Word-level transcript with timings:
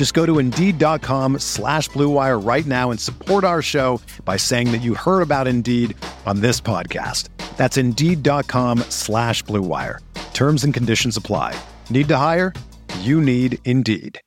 Just 0.00 0.14
go 0.14 0.24
to 0.24 0.38
Indeed.com 0.38 1.40
slash 1.40 1.90
BlueWire 1.90 2.42
right 2.42 2.64
now 2.64 2.90
and 2.90 2.98
support 2.98 3.44
our 3.44 3.60
show 3.60 4.00
by 4.24 4.38
saying 4.38 4.72
that 4.72 4.78
you 4.78 4.94
heard 4.94 5.20
about 5.20 5.46
Indeed 5.46 5.94
on 6.24 6.40
this 6.40 6.58
podcast. 6.58 7.28
That's 7.58 7.76
Indeed.com 7.76 8.78
slash 8.88 9.44
BlueWire. 9.44 9.98
Terms 10.32 10.64
and 10.64 10.72
conditions 10.72 11.18
apply. 11.18 11.54
Need 11.90 12.08
to 12.08 12.16
hire? 12.16 12.54
You 13.00 13.20
need 13.20 13.58
Indeed. 13.66 14.18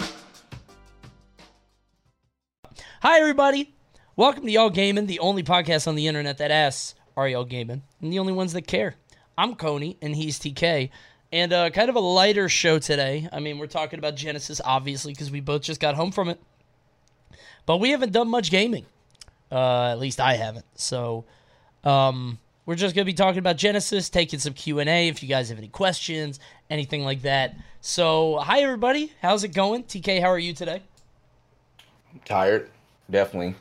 Hi, 3.01 3.17
everybody. 3.17 3.73
Welcome 4.15 4.45
to 4.45 4.51
Y'all 4.51 4.69
Gaming, 4.69 5.07
the 5.07 5.17
only 5.17 5.41
podcast 5.41 5.87
on 5.87 5.95
the 5.95 6.05
internet 6.05 6.37
that 6.37 6.51
asks, 6.51 6.93
Are 7.17 7.27
y'all 7.27 7.45
gaming? 7.45 7.81
And 7.99 8.13
the 8.13 8.19
only 8.19 8.33
ones 8.33 8.53
that 8.53 8.67
care. 8.67 8.93
I'm 9.35 9.55
Coney, 9.55 9.97
and 10.03 10.15
he's 10.15 10.37
TK. 10.37 10.91
And 11.33 11.51
uh, 11.51 11.71
kind 11.71 11.89
of 11.89 11.95
a 11.95 11.99
lighter 11.99 12.47
show 12.47 12.77
today. 12.77 13.27
I 13.33 13.39
mean, 13.39 13.57
we're 13.57 13.65
talking 13.65 13.97
about 13.97 14.13
Genesis, 14.13 14.61
obviously, 14.63 15.13
because 15.13 15.31
we 15.31 15.39
both 15.39 15.63
just 15.63 15.81
got 15.81 15.95
home 15.95 16.11
from 16.11 16.29
it. 16.29 16.39
But 17.65 17.77
we 17.77 17.89
haven't 17.89 18.11
done 18.11 18.29
much 18.29 18.51
gaming. 18.51 18.85
Uh, 19.51 19.87
at 19.87 19.97
least 19.97 20.19
I 20.19 20.35
haven't. 20.35 20.65
So 20.75 21.25
um, 21.83 22.37
we're 22.67 22.75
just 22.75 22.93
going 22.93 23.03
to 23.03 23.11
be 23.11 23.15
talking 23.15 23.39
about 23.39 23.57
Genesis, 23.57 24.11
taking 24.11 24.37
some 24.37 24.53
Q&A 24.53 25.07
if 25.07 25.23
you 25.23 25.27
guys 25.27 25.49
have 25.49 25.57
any 25.57 25.69
questions, 25.69 26.39
anything 26.69 27.03
like 27.03 27.23
that. 27.23 27.55
So, 27.81 28.37
hi, 28.37 28.59
everybody. 28.59 29.11
How's 29.19 29.43
it 29.43 29.55
going? 29.55 29.85
TK, 29.85 30.21
how 30.21 30.27
are 30.27 30.37
you 30.37 30.53
today? 30.53 30.83
tired, 32.25 32.69
definitely. 33.09 33.55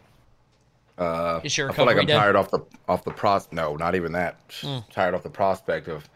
Uh, 0.98 1.40
I 1.42 1.48
feel 1.48 1.86
like 1.86 1.96
I'm 1.96 2.04
day? 2.04 2.12
tired 2.12 2.36
off 2.36 2.50
the 2.50 2.60
off 2.86 3.02
the 3.02 3.10
pros. 3.12 3.48
No, 3.50 3.76
not 3.76 3.94
even 3.94 4.12
that. 4.12 4.46
Mm. 4.60 4.84
Tired 4.90 5.14
off 5.14 5.22
the 5.22 5.30
prospect 5.30 5.88
of 5.88 6.06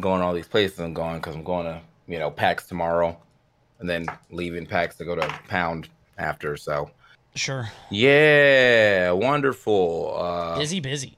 going 0.00 0.22
all 0.22 0.32
these 0.34 0.48
places 0.48 0.78
I'm 0.78 0.94
going 0.94 1.16
because 1.16 1.34
I'm 1.34 1.44
going 1.44 1.66
to 1.66 1.80
you 2.06 2.18
know 2.18 2.30
PAX 2.30 2.66
tomorrow, 2.66 3.16
and 3.80 3.88
then 3.88 4.06
leaving 4.30 4.66
PAX 4.66 4.96
to 4.96 5.04
go 5.04 5.14
to 5.16 5.26
Pound 5.48 5.88
after. 6.18 6.56
So 6.56 6.90
Sure. 7.34 7.68
yeah, 7.90 9.10
wonderful. 9.12 10.14
Uh, 10.18 10.58
Busy, 10.58 10.80
busy. 10.80 11.16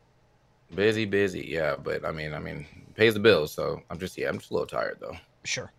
busy, 0.74 1.04
busy. 1.06 1.46
Yeah, 1.48 1.76
but 1.76 2.04
I 2.04 2.12
mean, 2.12 2.34
I 2.34 2.38
mean, 2.38 2.66
pays 2.94 3.14
the 3.14 3.20
bills. 3.20 3.52
So 3.52 3.80
I'm 3.90 3.98
just 3.98 4.16
yeah, 4.18 4.28
I'm 4.28 4.38
just 4.38 4.50
a 4.50 4.54
little 4.54 4.66
tired 4.66 4.98
though. 5.00 5.16
Sure. 5.44 5.72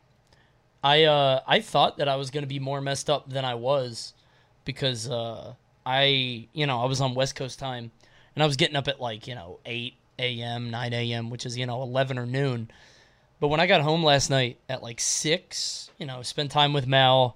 I 0.84 1.04
uh 1.04 1.42
I 1.46 1.62
thought 1.62 1.98
that 1.98 2.08
I 2.08 2.16
was 2.16 2.32
gonna 2.32 2.48
be 2.48 2.60
more 2.60 2.82
messed 2.82 3.10
up 3.10 3.30
than 3.30 3.46
I 3.46 3.54
was 3.56 4.14
because 4.66 5.10
uh 5.10 5.54
I 5.86 6.48
you 6.54 6.66
know, 6.66 6.82
I 6.82 6.86
was 6.86 7.02
on 7.02 7.14
West 7.14 7.36
Coast 7.36 7.60
time 7.60 7.92
and 8.36 8.42
I 8.42 8.48
was 8.48 8.56
getting 8.56 8.76
up 8.76 8.88
at 8.88 9.00
like, 9.00 9.28
you 9.28 9.36
know, 9.36 9.60
eight 9.66 9.96
AM, 10.18 10.72
nine 10.72 10.94
AM, 10.94 11.30
which 11.30 11.46
is, 11.46 11.56
you 11.58 11.66
know, 11.68 11.84
eleven 11.84 12.18
or 12.18 12.26
noon. 12.26 12.72
But 13.42 13.48
when 13.50 13.60
I 13.60 13.66
got 13.68 13.82
home 13.82 14.04
last 14.04 14.30
night 14.30 14.60
at 14.70 14.82
like 14.82 15.02
six, 15.02 15.90
you 15.98 16.06
know, 16.06 16.22
spent 16.22 16.52
time 16.52 16.72
with 16.72 16.88
Mal, 16.88 17.36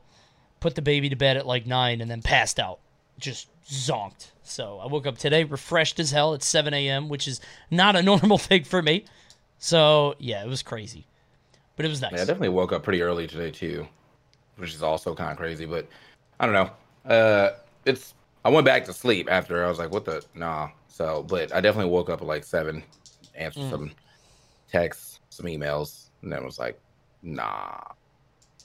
put 0.61 0.75
the 0.75 0.81
baby 0.81 1.09
to 1.09 1.15
bed 1.17 1.35
at 1.35 1.45
like 1.45 1.65
nine 1.65 1.99
and 1.99 2.09
then 2.09 2.21
passed 2.21 2.59
out. 2.59 2.79
Just 3.19 3.47
zonked. 3.65 4.27
So 4.43 4.79
I 4.79 4.85
woke 4.85 5.07
up 5.07 5.17
today 5.17 5.43
refreshed 5.43 5.99
as 5.99 6.11
hell 6.11 6.33
at 6.35 6.43
seven 6.43 6.73
AM, 6.73 7.09
which 7.09 7.27
is 7.27 7.41
not 7.71 7.95
a 7.95 8.03
normal 8.11 8.37
thing 8.37 8.63
for 8.63 8.81
me. 8.81 9.05
So 9.57 10.15
yeah, 10.19 10.43
it 10.43 10.47
was 10.47 10.61
crazy. 10.63 11.07
But 11.75 11.85
it 11.85 11.89
was 11.89 12.01
nice. 12.01 12.11
Yeah, 12.13 12.21
I 12.21 12.25
definitely 12.25 12.49
woke 12.49 12.71
up 12.71 12.83
pretty 12.83 13.01
early 13.01 13.25
today 13.27 13.49
too, 13.51 13.87
which 14.57 14.73
is 14.73 14.83
also 14.83 15.15
kind 15.15 15.31
of 15.31 15.37
crazy. 15.37 15.65
But 15.65 15.87
I 16.39 16.45
don't 16.45 16.53
know. 16.53 17.11
Uh, 17.11 17.49
it's 17.83 18.13
I 18.45 18.49
went 18.49 18.65
back 18.65 18.85
to 18.85 18.93
sleep 18.93 19.27
after 19.29 19.65
I 19.65 19.67
was 19.69 19.79
like, 19.79 19.91
"What 19.91 20.05
the 20.05 20.23
nah." 20.35 20.69
So, 20.87 21.23
but 21.23 21.51
I 21.53 21.61
definitely 21.61 21.91
woke 21.91 22.09
up 22.11 22.21
at 22.21 22.27
like 22.27 22.43
seven, 22.43 22.83
answered 23.33 23.63
Mm. 23.63 23.69
some 23.71 23.91
texts, 24.71 25.14
some 25.35 25.47
emails, 25.47 26.09
and 26.21 26.31
then 26.31 26.43
was 26.45 26.57
like, 26.59 26.79
"Nah, 27.21 27.77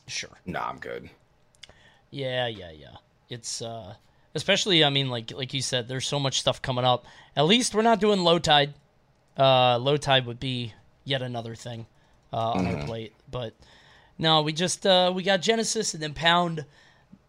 Sure. 0.07 0.31
nah, 0.47 0.69
I'm 0.69 0.79
good." 0.79 1.11
Yeah, 2.11 2.47
yeah, 2.47 2.71
yeah. 2.71 2.97
It's 3.29 3.63
uh 3.63 3.95
especially 4.35 4.85
I 4.85 4.91
mean 4.91 5.09
like 5.09 5.33
like 5.33 5.55
you 5.55 5.63
said 5.63 5.87
there's 5.89 6.07
so 6.07 6.19
much 6.19 6.41
stuff 6.41 6.61
coming 6.63 6.85
up. 6.85 7.07
At 7.37 7.47
least 7.47 7.75
we're 7.75 7.83
not 7.83 8.01
doing 8.01 8.21
low 8.21 8.39
tide. 8.39 8.75
Uh 9.39 9.79
low 9.79 9.97
tide 9.97 10.27
would 10.27 10.41
be 10.41 10.75
yet 11.05 11.23
another 11.23 11.55
thing 11.55 11.87
uh 12.33 12.51
on 12.53 12.67
our 12.67 12.85
plate, 12.87 13.13
but 13.31 13.55
no, 14.19 14.43
we 14.43 14.53
just 14.53 14.85
uh 14.87 15.13
we 15.15 15.23
got 15.23 15.41
Genesis 15.43 15.95
and 15.95 16.03
then 16.03 16.15
Pound 16.15 16.65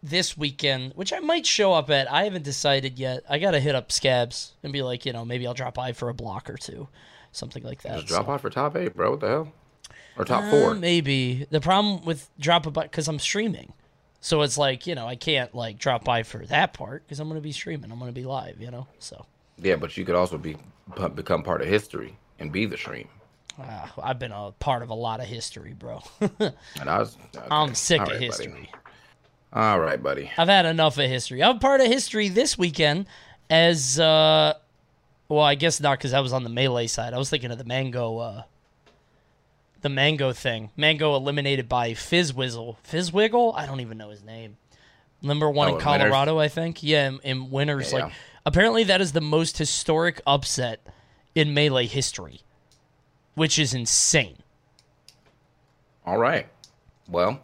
this 0.02 0.36
weekend, 0.36 0.92
which 0.96 1.12
I 1.12 1.20
might 1.20 1.46
show 1.46 1.72
up 1.72 1.88
at. 1.90 2.10
I 2.10 2.24
haven't 2.24 2.42
decided 2.42 2.98
yet. 2.98 3.22
I 3.30 3.38
got 3.38 3.52
to 3.52 3.60
hit 3.60 3.76
up 3.76 3.92
Scabs 3.92 4.54
and 4.64 4.72
be 4.72 4.82
like, 4.82 5.06
you 5.06 5.12
know, 5.12 5.24
maybe 5.24 5.46
I'll 5.46 5.54
drop 5.54 5.74
by 5.74 5.92
for 5.92 6.08
a 6.08 6.14
block 6.14 6.50
or 6.50 6.56
two. 6.56 6.88
Something 7.32 7.62
like 7.64 7.82
that. 7.82 7.96
Just 7.96 8.06
drop 8.08 8.26
so. 8.26 8.32
out 8.32 8.40
for 8.40 8.50
top 8.50 8.76
eight, 8.76 8.94
bro. 8.94 9.12
What 9.12 9.20
the 9.20 9.28
hell? 9.28 9.52
Or 10.16 10.24
top 10.24 10.44
Uh, 10.44 10.50
four? 10.50 10.74
maybe 10.74 11.46
the 11.50 11.60
problem 11.60 12.04
with 12.04 12.28
drop 12.38 12.66
a 12.66 12.70
by 12.70 12.82
because 12.84 13.08
I'm 13.08 13.18
streaming, 13.18 13.72
so 14.20 14.42
it's 14.42 14.58
like 14.58 14.86
you 14.86 14.94
know 14.94 15.06
I 15.06 15.16
can't 15.16 15.54
like 15.54 15.78
drop 15.78 16.04
by 16.04 16.22
for 16.22 16.44
that 16.46 16.74
part 16.74 17.04
because 17.04 17.18
I'm 17.20 17.28
gonna 17.28 17.40
be 17.40 17.52
streaming. 17.52 17.90
I'm 17.90 17.98
gonna 17.98 18.12
be 18.12 18.24
live, 18.24 18.60
you 18.60 18.70
know. 18.70 18.86
So 18.98 19.24
Yeah, 19.58 19.76
but 19.76 19.96
you 19.96 20.04
could 20.04 20.14
also 20.14 20.36
be 20.38 20.56
become 21.14 21.42
part 21.42 21.62
of 21.62 21.68
history 21.68 22.18
and 22.38 22.52
be 22.52 22.66
the 22.66 22.76
stream. 22.76 23.08
uh, 23.58 23.86
I've 24.02 24.18
been 24.18 24.32
a 24.32 24.52
part 24.58 24.82
of 24.82 24.90
a 24.90 24.94
lot 24.94 25.20
of 25.20 25.26
history, 25.26 25.72
bro. 25.72 26.02
And 26.40 26.90
I 26.90 26.98
was. 26.98 27.16
okay. 27.34 27.46
I'm 27.50 27.74
sick 27.74 28.00
All 28.00 28.06
of 28.06 28.12
right, 28.12 28.18
buddy. 28.20 28.26
history. 28.26 28.70
All 29.54 29.78
right, 29.80 30.02
buddy. 30.02 30.30
I've 30.36 30.48
had 30.48 30.66
enough 30.66 30.98
of 30.98 31.08
history. 31.08 31.42
I'm 31.42 31.58
part 31.58 31.80
of 31.80 31.86
history 31.86 32.28
this 32.28 32.56
weekend 32.58 33.06
as 33.50 33.98
uh, 34.00 34.54
well. 35.34 35.44
I 35.44 35.54
guess 35.54 35.80
not 35.80 35.98
because 35.98 36.12
I 36.12 36.20
was 36.20 36.32
on 36.32 36.44
the 36.44 36.50
melee 36.50 36.86
side. 36.86 37.14
I 37.14 37.18
was 37.18 37.30
thinking 37.30 37.50
of 37.50 37.58
the 37.58 37.64
mango. 37.64 38.18
Uh, 38.18 38.42
the 39.80 39.88
mango 39.88 40.32
thing. 40.32 40.70
Mango 40.76 41.16
eliminated 41.16 41.68
by 41.68 41.90
Fizzwizzle. 41.92 42.76
Fizzwiggle? 42.88 43.54
I 43.56 43.66
don't 43.66 43.80
even 43.80 43.98
know 43.98 44.10
his 44.10 44.22
name. 44.22 44.56
Number 45.22 45.50
one 45.50 45.68
Oh, 45.68 45.70
in 45.70 45.80
in 45.80 45.86
winners? 45.86 46.00
Colorado, 46.00 46.38
I 46.38 46.48
think. 46.48 46.82
Yeah, 46.82 47.08
in, 47.08 47.20
in 47.24 47.50
winners. 47.50 47.92
Yeah, 47.92 47.98
like 48.04 48.08
yeah. 48.10 48.16
apparently 48.46 48.84
that 48.84 49.00
is 49.00 49.12
the 49.12 49.20
most 49.20 49.58
historic 49.58 50.20
upset 50.26 50.86
in 51.34 51.52
melee 51.54 51.86
history, 51.86 52.40
which 53.34 53.58
is 53.58 53.74
insane. 53.74 54.36
All 56.04 56.18
right. 56.18 56.46
Well, 57.08 57.40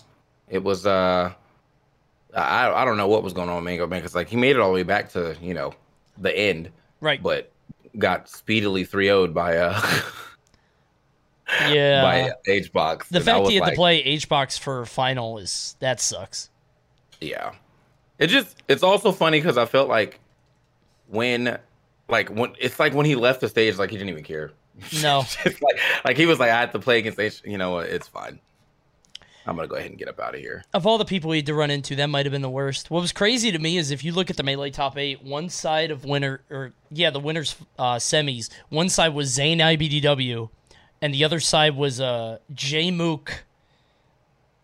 it 0.48 0.62
was 0.62 0.86
uh 0.86 1.32
I 2.34 2.70
I 2.70 2.84
don't 2.84 2.96
know 2.96 3.08
what 3.08 3.22
was 3.22 3.32
going 3.32 3.48
on 3.48 3.56
with 3.56 3.64
Mango 3.64 3.86
Man 3.86 4.00
because 4.00 4.14
like 4.14 4.28
he 4.28 4.36
made 4.36 4.56
it 4.56 4.60
all 4.60 4.68
the 4.68 4.74
way 4.74 4.82
back 4.82 5.10
to, 5.12 5.36
you 5.40 5.54
know, 5.54 5.74
the 6.16 6.36
end, 6.36 6.70
Right. 7.00 7.22
but 7.22 7.50
got 7.96 8.28
speedily 8.28 8.84
3 8.84 9.06
0'd 9.06 9.34
by 9.34 9.56
uh 9.56 9.80
yeah. 11.68 12.02
by 12.02 12.32
H 12.46 12.72
box. 12.72 13.08
the 13.08 13.20
fact 13.20 13.46
he 13.48 13.56
had 13.56 13.70
to 13.70 13.74
play 13.74 14.02
H 14.02 14.28
box 14.28 14.58
for 14.58 14.84
final 14.86 15.38
is 15.38 15.76
that 15.80 16.00
sucks. 16.00 16.50
Yeah. 17.20 17.52
It 18.18 18.28
just 18.28 18.56
it's 18.68 18.82
also 18.82 19.12
funny 19.12 19.38
because 19.38 19.56
I 19.56 19.64
felt 19.64 19.88
like 19.88 20.20
when 21.08 21.58
like 22.08 22.28
when 22.30 22.54
it's 22.58 22.78
like 22.78 22.94
when 22.94 23.06
he 23.06 23.14
left 23.14 23.40
the 23.40 23.48
stage, 23.48 23.78
like 23.78 23.90
he 23.90 23.96
didn't 23.96 24.10
even 24.10 24.24
care. 24.24 24.52
No. 25.02 25.24
Like 25.44 25.78
like 26.04 26.16
he 26.16 26.26
was 26.26 26.38
like, 26.38 26.50
I 26.50 26.60
have 26.60 26.72
to 26.72 26.78
play 26.78 26.98
against 26.98 27.18
H 27.18 27.42
you 27.44 27.58
know 27.58 27.72
what, 27.72 27.86
it's 27.86 28.08
fine. 28.08 28.40
I'm 29.48 29.56
gonna 29.56 29.66
go 29.68 29.76
ahead 29.76 29.90
and 29.90 29.98
get 29.98 30.08
up 30.08 30.20
out 30.20 30.34
of 30.34 30.40
here. 30.40 30.62
of 30.74 30.86
all 30.86 30.98
the 30.98 31.04
people 31.04 31.30
we 31.30 31.38
had 31.38 31.46
to 31.46 31.54
run 31.54 31.70
into, 31.70 31.96
that 31.96 32.06
might 32.08 32.26
have 32.26 32.32
been 32.32 32.42
the 32.42 32.50
worst. 32.50 32.90
What 32.90 33.00
was 33.00 33.12
crazy 33.12 33.50
to 33.50 33.58
me 33.58 33.78
is 33.78 33.90
if 33.90 34.04
you 34.04 34.12
look 34.12 34.28
at 34.30 34.36
the 34.36 34.42
melee 34.42 34.70
top 34.70 34.98
eight, 34.98 35.22
one 35.24 35.48
side 35.48 35.90
of 35.90 36.04
winner 36.04 36.42
or 36.50 36.72
yeah, 36.90 37.10
the 37.10 37.20
winners 37.20 37.56
uh, 37.78 37.96
semis, 37.96 38.50
one 38.68 38.88
side 38.88 39.14
was 39.14 39.28
Zain 39.28 39.58
IBDW, 39.58 40.50
and 41.00 41.14
the 41.14 41.24
other 41.24 41.40
side 41.40 41.76
was 41.76 42.00
uh 42.00 42.38
J 42.52 42.90
Mook. 42.90 43.44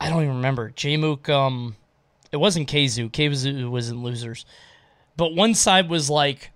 I 0.00 0.10
don't 0.10 0.22
even 0.22 0.36
remember 0.36 0.70
J 0.76 0.96
Mook. 0.96 1.28
Um, 1.28 1.76
it 2.30 2.36
wasn't 2.36 2.68
Kzu. 2.68 3.10
Kzu 3.10 3.70
was 3.70 3.88
in 3.88 4.02
losers, 4.02 4.44
but 5.16 5.34
one 5.34 5.54
side 5.54 5.88
was 5.88 6.10
like 6.10 6.50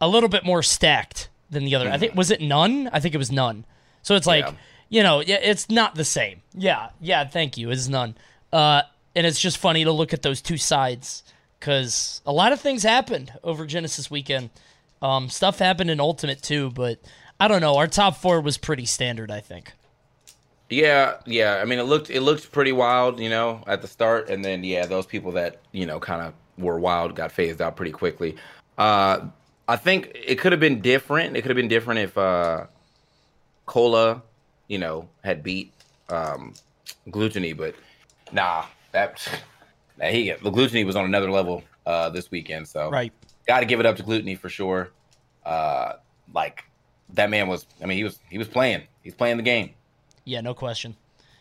a 0.00 0.08
little 0.08 0.28
bit 0.28 0.44
more 0.44 0.62
stacked 0.62 1.28
than 1.48 1.64
the 1.64 1.74
other. 1.74 1.90
I 1.90 1.98
think 1.98 2.14
was 2.14 2.30
it 2.30 2.40
none. 2.40 2.90
I 2.92 3.00
think 3.00 3.14
it 3.14 3.18
was 3.18 3.32
none. 3.32 3.64
So 4.02 4.16
it's 4.16 4.26
like, 4.26 4.44
Yeah. 4.44 4.52
You 4.90 5.02
know, 5.02 5.22
it's 5.24 5.70
not 5.70 5.94
the 5.94 6.04
same. 6.04 6.42
Yeah, 6.52 6.90
yeah, 7.00 7.24
thank 7.24 7.56
you. 7.56 7.70
It's 7.70 7.88
none. 7.88 8.16
Uh, 8.52 8.82
and 9.14 9.26
it's 9.26 9.40
just 9.40 9.56
funny 9.58 9.84
to 9.84 9.92
look 9.92 10.12
at 10.12 10.22
those 10.22 10.42
two 10.42 10.58
sides 10.58 11.22
because 11.58 12.20
a 12.26 12.32
lot 12.32 12.52
of 12.52 12.60
things 12.60 12.82
happened 12.82 13.32
over 13.42 13.64
Genesis 13.64 14.10
weekend. 14.10 14.50
Um, 15.00 15.30
stuff 15.30 15.58
happened 15.58 15.90
in 15.90 16.00
Ultimate 16.00 16.42
too, 16.42 16.70
but 16.70 16.98
I 17.38 17.48
don't 17.48 17.60
know. 17.60 17.76
Our 17.76 17.86
top 17.86 18.16
four 18.16 18.40
was 18.40 18.58
pretty 18.58 18.84
standard, 18.84 19.30
I 19.30 19.40
think. 19.40 19.72
Yeah, 20.68 21.16
yeah. 21.24 21.60
I 21.62 21.64
mean, 21.64 21.78
it 21.78 21.84
looked 21.84 22.10
it 22.10 22.20
looked 22.20 22.52
pretty 22.52 22.72
wild, 22.72 23.18
you 23.18 23.30
know, 23.30 23.64
at 23.66 23.82
the 23.82 23.88
start, 23.88 24.28
and 24.28 24.44
then 24.44 24.62
yeah, 24.62 24.86
those 24.86 25.06
people 25.06 25.32
that 25.32 25.60
you 25.72 25.86
know 25.86 25.98
kind 25.98 26.22
of 26.22 26.34
were 26.58 26.78
wild 26.78 27.14
got 27.14 27.32
phased 27.32 27.62
out 27.62 27.76
pretty 27.76 27.92
quickly. 27.92 28.36
Uh, 28.76 29.28
I 29.66 29.76
think 29.76 30.12
it 30.14 30.36
could 30.36 30.52
have 30.52 30.60
been 30.60 30.80
different. 30.80 31.36
It 31.36 31.42
could 31.42 31.50
have 31.50 31.56
been 31.56 31.68
different 31.68 32.00
if 32.00 32.18
uh, 32.18 32.66
Cola, 33.66 34.22
you 34.70 34.78
know, 34.78 35.08
had 35.24 35.42
beat 35.42 35.72
um, 36.08 36.54
Glutonny, 37.08 37.54
but 37.56 37.74
nah, 38.32 38.64
that 38.92 39.20
that 39.98 40.14
he 40.14 40.30
the 40.30 40.50
Glutonny 40.50 40.86
was 40.86 40.94
on 40.94 41.04
another 41.04 41.30
level 41.30 41.64
uh, 41.84 42.08
this 42.08 42.30
weekend. 42.30 42.68
So 42.68 42.88
Right. 42.88 43.12
got 43.46 43.60
to 43.60 43.66
give 43.66 43.80
it 43.80 43.84
up 43.84 43.96
to 43.96 44.04
Glutonny 44.04 44.38
for 44.38 44.48
sure. 44.48 44.92
Uh, 45.44 45.94
like 46.32 46.64
that 47.14 47.28
man 47.30 47.48
was. 47.48 47.66
I 47.82 47.86
mean, 47.86 47.98
he 47.98 48.04
was 48.04 48.20
he 48.30 48.38
was 48.38 48.46
playing. 48.46 48.82
He's 49.02 49.14
playing 49.14 49.38
the 49.38 49.42
game. 49.42 49.70
Yeah, 50.24 50.40
no 50.40 50.54
question. 50.54 50.96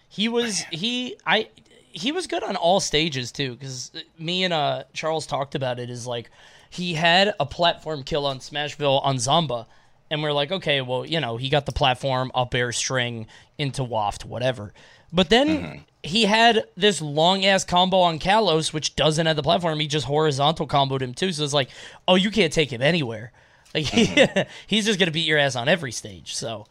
He 0.09 0.27
was 0.27 0.61
he 0.71 1.15
I 1.27 1.49
he 1.91 2.11
was 2.11 2.25
good 2.25 2.41
on 2.43 2.55
all 2.55 2.79
stages 2.79 3.31
too 3.31 3.53
because 3.53 3.91
me 4.17 4.43
and 4.43 4.53
uh 4.53 4.85
Charles 4.93 5.27
talked 5.27 5.53
about 5.53 5.79
it 5.79 5.91
is 5.91 6.07
like 6.07 6.31
he 6.71 6.95
had 6.95 7.35
a 7.39 7.45
platform 7.45 8.01
kill 8.01 8.25
on 8.25 8.39
Smashville 8.39 9.05
on 9.05 9.17
Zomba 9.17 9.67
and 10.11 10.21
we're 10.23 10.31
like 10.31 10.51
okay 10.51 10.81
well 10.81 11.06
you 11.06 11.19
know 11.19 11.38
he 11.38 11.50
got 11.50 11.65
the 11.65 11.71
platform 11.71 12.31
up 12.33 12.53
air 12.56 12.71
string 12.71 13.27
into 13.57 13.83
waft 13.83 14.25
whatever 14.25 14.73
but 15.11 15.29
then 15.29 15.83
he 16.03 16.23
had 16.25 16.65
this 16.77 17.01
long 17.01 17.45
ass 17.45 17.63
combo 17.63 17.97
on 17.97 18.19
Kalos 18.19 18.71
which 18.73 18.95
doesn't 18.95 19.25
have 19.25 19.35
the 19.35 19.44
platform 19.44 19.79
he 19.79 19.88
just 19.88 20.06
horizontal 20.06 20.67
comboed 20.67 21.01
him 21.01 21.13
too 21.13 21.31
so 21.31 21.44
it's 21.44 21.53
like 21.53 21.69
oh 22.07 22.15
you 22.15 22.31
can't 22.31 22.53
take 22.53 22.71
him 22.71 22.81
anywhere 22.81 23.31
like 23.73 23.85
he's 24.67 24.85
just 24.85 24.97
gonna 25.00 25.11
beat 25.11 25.27
your 25.27 25.38
ass 25.38 25.56
on 25.56 25.67
every 25.67 25.91
stage 25.91 26.35
so 26.35 26.65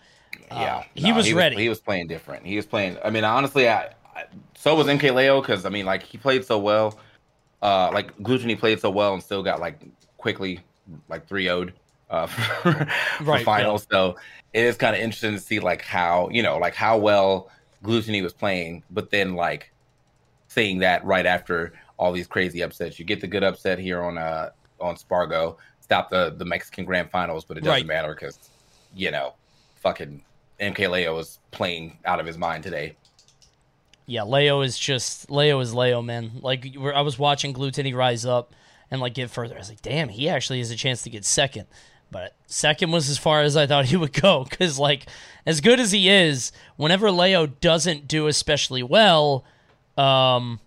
Yeah, 0.50 0.76
Uh, 0.78 0.82
he 0.94 1.12
was 1.12 1.26
he 1.26 1.34
ready. 1.34 1.56
he 1.56 1.68
was 1.68 1.80
playing 1.80 2.06
different. 2.08 2.44
He 2.46 2.56
was 2.56 2.66
playing. 2.66 2.96
I 3.04 3.10
mean, 3.10 3.24
honestly, 3.24 3.68
I, 3.68 3.94
I 4.16 4.24
so 4.54 4.74
was 4.74 4.86
MK 4.86 5.14
Leo 5.14 5.40
because 5.40 5.64
I 5.64 5.68
mean, 5.68 5.84
like 5.86 6.02
he 6.02 6.18
played 6.18 6.44
so 6.44 6.58
well. 6.58 6.98
Uh, 7.62 7.90
like 7.92 8.16
Glutonny 8.18 8.58
played 8.58 8.80
so 8.80 8.90
well 8.90 9.14
and 9.14 9.22
still 9.22 9.42
got 9.42 9.60
like 9.60 9.80
quickly 10.16 10.60
like 11.08 11.26
3 11.28 11.44
0'd 11.46 11.72
uh, 12.10 12.26
for, 12.62 12.86
for 13.30 13.38
Right, 13.38 13.40
finals. 13.40 13.86
So 13.90 14.16
it 14.52 14.64
is 14.64 14.76
kind 14.76 14.94
of 14.96 15.02
interesting 15.02 15.32
to 15.34 15.40
see 15.40 15.60
like 15.60 15.82
how 15.82 16.28
you 16.30 16.42
know 16.42 16.58
like 16.58 16.74
how 16.74 16.98
well 16.98 17.50
Glutonny 17.84 18.22
was 18.22 18.34
playing, 18.34 18.84
but 18.90 19.10
then 19.10 19.34
like 19.34 19.72
seeing 20.48 20.80
that 20.80 21.04
right 21.04 21.26
after 21.26 21.74
all 21.98 22.12
these 22.12 22.26
crazy 22.26 22.62
upsets. 22.62 22.98
You 22.98 23.04
get 23.04 23.20
the 23.20 23.26
good 23.28 23.44
upset 23.44 23.78
here 23.78 24.02
on 24.02 24.18
uh 24.18 24.50
on 24.80 24.96
Spargo, 24.96 25.58
stop 25.80 26.10
the 26.10 26.34
the 26.36 26.44
Mexican 26.44 26.84
Grand 26.84 27.10
Finals, 27.10 27.44
but 27.44 27.58
it 27.58 27.62
doesn't 27.64 27.86
Right. 27.86 27.86
matter 27.86 28.14
because 28.14 28.38
you 28.92 29.10
know 29.10 29.36
fucking 29.76 30.24
MK 30.60 30.88
Leo 30.90 31.16
was 31.16 31.40
playing 31.52 31.98
out 32.04 32.20
of 32.20 32.26
his 32.26 32.38
mind 32.38 32.64
today. 32.64 32.96
Yeah, 34.06 34.22
Leo 34.24 34.62
is 34.62 34.78
just 34.78 35.30
Leo 35.30 35.60
is 35.60 35.74
Leo, 35.74 36.00
man. 36.00 36.32
Like 36.40 36.66
I 36.94 37.02
was 37.02 37.18
watching 37.18 37.52
Glutonny 37.52 37.94
rise 37.94 38.24
up 38.24 38.54
and 38.90 39.00
like 39.00 39.14
get 39.14 39.30
further. 39.30 39.54
I 39.54 39.58
was 39.58 39.68
like, 39.68 39.82
damn, 39.82 40.08
he 40.08 40.28
actually 40.28 40.58
has 40.58 40.70
a 40.70 40.76
chance 40.76 41.02
to 41.02 41.10
get 41.10 41.24
second. 41.24 41.66
But 42.10 42.34
second 42.46 42.90
was 42.90 43.10
as 43.10 43.18
far 43.18 43.42
as 43.42 43.56
I 43.56 43.66
thought 43.66 43.86
he 43.86 43.96
would 43.96 44.12
go 44.12 44.44
because 44.44 44.78
like 44.78 45.06
as 45.46 45.60
good 45.60 45.80
as 45.80 45.92
he 45.92 46.08
is, 46.08 46.52
whenever 46.76 47.10
Leo 47.10 47.46
doesn't 47.46 48.08
do 48.08 48.26
especially 48.26 48.82
well, 48.82 49.44
um, 49.96 50.60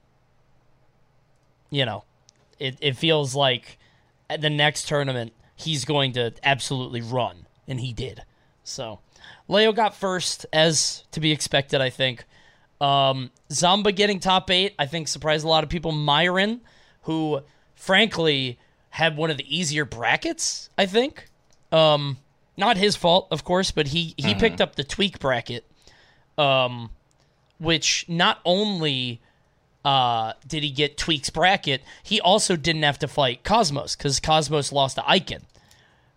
you 1.70 1.86
know, 1.86 2.04
it 2.60 2.78
it 2.82 2.96
feels 2.96 3.36
like 3.36 3.78
at 4.30 4.42
the 4.42 4.50
next 4.50 4.88
tournament 4.88 5.34
he's 5.56 5.86
going 5.86 6.12
to 6.14 6.34
absolutely 6.44 7.02
run, 7.02 7.48
and 7.68 7.80
he 7.80 7.94
did. 7.94 8.24
So 8.64 9.00
Leo 9.48 9.72
got 9.72 9.96
first, 9.96 10.46
as 10.54 11.04
to 11.12 11.20
be 11.20 11.32
expected, 11.32 11.82
I 11.82 11.90
think. 11.90 12.26
Um, 12.80 13.32
Zomba 13.50 13.96
getting 13.96 14.20
top 14.20 14.50
eight, 14.50 14.74
I 14.80 14.86
think 14.86 15.08
surprised 15.08 15.46
a 15.46 15.48
lot 15.48 15.64
of 15.64 15.70
people. 15.70 15.92
Myron, 15.92 16.62
who 17.04 17.42
frankly 17.76 18.58
had 18.92 19.18
one 19.18 19.30
of 19.30 19.38
the 19.38 19.56
easier 19.56 19.86
brackets, 19.86 20.70
I 20.78 20.86
think. 20.86 21.28
Um, 21.72 22.18
not 22.58 22.78
his 22.78 22.96
fault, 22.96 23.28
of 23.32 23.44
course, 23.44 23.72
but 23.72 23.88
he 23.88 24.14
he 24.18 24.36
picked 24.36 24.62
up 24.62 24.76
the 24.76 24.84
tweak 24.84 25.20
bracket, 25.20 25.66
um, 26.38 26.90
which 27.60 28.06
not 28.08 28.40
only 28.46 29.22
uh, 29.84 30.34
did 30.48 30.64
he 30.64 30.70
get 30.70 30.98
tweaks 30.98 31.30
bracket, 31.30 31.82
he 32.04 32.20
also 32.22 32.56
didn't 32.56 32.84
have 32.84 33.00
to 33.00 33.08
fight 33.08 33.44
Cosmos 33.44 33.96
because 33.96 34.20
Cosmos 34.20 34.72
lost 34.72 34.96
to 34.96 35.10
Icon. 35.10 35.42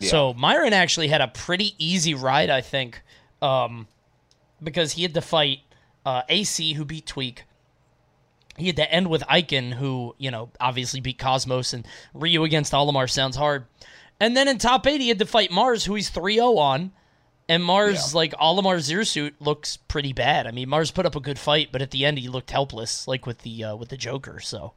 So 0.01 0.35
Myron 0.35 0.73
actually 0.73 1.09
had 1.09 1.21
a 1.21 1.29
pretty 1.29 1.75
easy 1.79 2.15
ride, 2.15 2.51
I 2.51 2.61
think, 2.61 3.01
um, 3.41 3.87
because 4.63 4.93
he 4.93 5.03
had 5.03 5.15
to 5.15 5.23
fight 5.23 5.61
uh, 6.05 6.23
AC, 6.29 6.75
who 6.75 6.85
beat 6.85 7.07
Tweak. 7.07 7.45
He 8.57 8.67
had 8.67 8.77
to 8.77 8.93
end 8.93 9.09
with 9.09 9.25
Icon, 9.29 9.73
who, 9.73 10.15
you 10.19 10.31
know, 10.31 10.51
obviously 10.61 11.01
beat 11.01 11.19
Cosmos, 11.19 11.73
and 11.73 11.87
Ryu 12.13 12.45
against 12.45 12.73
Olimar 12.73 13.11
sounds 13.11 13.37
hard. 13.37 13.65
And 14.25 14.35
then 14.35 14.49
in 14.49 14.57
top 14.57 14.87
eight, 14.87 15.03
he 15.03 15.09
had 15.09 15.19
to 15.19 15.27
fight 15.27 15.51
Mars, 15.51 15.85
who 15.85 15.95
he's 15.95 16.09
3 16.09 16.37
0 16.37 16.57
on. 16.57 16.93
And 17.47 17.63
Mars, 17.63 18.15
like, 18.15 18.33
all 18.39 18.57
Olimar 18.63 18.81
Zero 18.81 19.03
Suit 19.05 19.35
looks 19.39 19.77
pretty 19.77 20.15
bad. 20.15 20.47
I 20.47 20.51
mean, 20.51 20.67
Mars 20.67 20.91
put 20.91 21.05
up 21.05 21.15
a 21.15 21.21
good 21.21 21.39
fight, 21.39 21.69
but 21.71 21.83
at 21.83 21.91
the 21.91 22.07
end, 22.07 22.17
he 22.19 22.29
looked 22.29 22.51
helpless, 22.51 23.07
like 23.07 23.27
with 23.27 23.41
the 23.43 23.65
uh, 23.65 23.77
with 23.77 23.91
the 23.91 23.99
Joker. 23.99 24.41
So, 24.41 24.73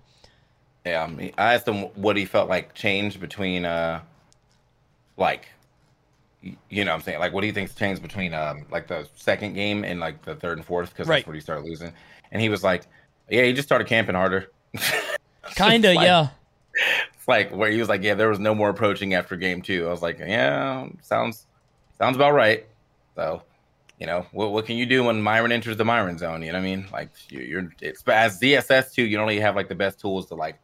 Yeah, 0.85 1.03
I, 1.03 1.07
mean, 1.07 1.31
I 1.37 1.53
asked 1.53 1.65
him 1.65 1.83
what 1.95 2.17
he 2.17 2.25
felt 2.25 2.49
like 2.49 2.73
changed 2.73 3.21
between, 3.21 3.63
uh, 3.63 4.01
like, 5.15 5.47
you 6.41 6.83
know, 6.83 6.91
what 6.91 6.95
I'm 6.97 7.01
saying, 7.03 7.19
like, 7.19 7.31
what 7.31 7.39
do 7.39 7.47
you 7.47 7.53
think's 7.53 7.73
changed 7.73 8.01
between, 8.01 8.33
um, 8.33 8.65
like 8.69 8.87
the 8.87 9.07
second 9.15 9.53
game 9.53 9.85
and 9.85 10.01
like 10.01 10.23
the 10.25 10.35
third 10.35 10.57
and 10.57 10.67
fourth? 10.67 10.89
Because 10.89 11.07
Right. 11.07 11.19
that's 11.19 11.27
where 11.27 11.35
he 11.35 11.39
started 11.41 11.63
losing. 11.63 11.93
And 12.33 12.41
he 12.41 12.49
was 12.49 12.65
like, 12.65 12.83
"Yeah, 13.29 13.43
he 13.43 13.53
just 13.53 13.69
started 13.69 13.87
camping 13.87 14.15
harder." 14.15 14.51
kind 15.55 15.85
of, 15.85 15.95
like- 15.95 16.05
yeah. 16.05 16.27
It's 17.15 17.27
like 17.27 17.51
where 17.51 17.71
he 17.71 17.79
was 17.79 17.89
like, 17.89 18.03
"Yeah, 18.03 18.13
there 18.13 18.29
was 18.29 18.39
no 18.39 18.53
more 18.55 18.69
approaching 18.69 19.13
after 19.13 19.35
game 19.35 19.61
two. 19.61 19.87
I 19.87 19.91
was 19.91 20.01
like, 20.01 20.19
"Yeah, 20.19 20.87
sounds 21.01 21.45
sounds 21.97 22.15
about 22.15 22.33
right." 22.33 22.65
So, 23.15 23.41
you 23.99 24.05
know, 24.05 24.25
what 24.31 24.51
what 24.51 24.65
can 24.65 24.77
you 24.77 24.85
do 24.85 25.03
when 25.05 25.21
Myron 25.21 25.51
enters 25.51 25.77
the 25.77 25.85
Myron 25.85 26.17
zone? 26.17 26.41
You 26.43 26.51
know 26.51 26.59
what 26.59 26.65
I 26.65 26.75
mean? 26.75 26.87
Like 26.93 27.09
you- 27.29 27.41
you're 27.41 27.71
it's 27.81 28.03
as 28.07 28.39
ZSS 28.39 28.93
too. 28.93 29.03
You 29.03 29.17
don't 29.17 29.27
really 29.27 29.39
have 29.41 29.55
like 29.55 29.69
the 29.69 29.75
best 29.75 29.99
tools 29.99 30.27
to 30.27 30.35
like 30.35 30.59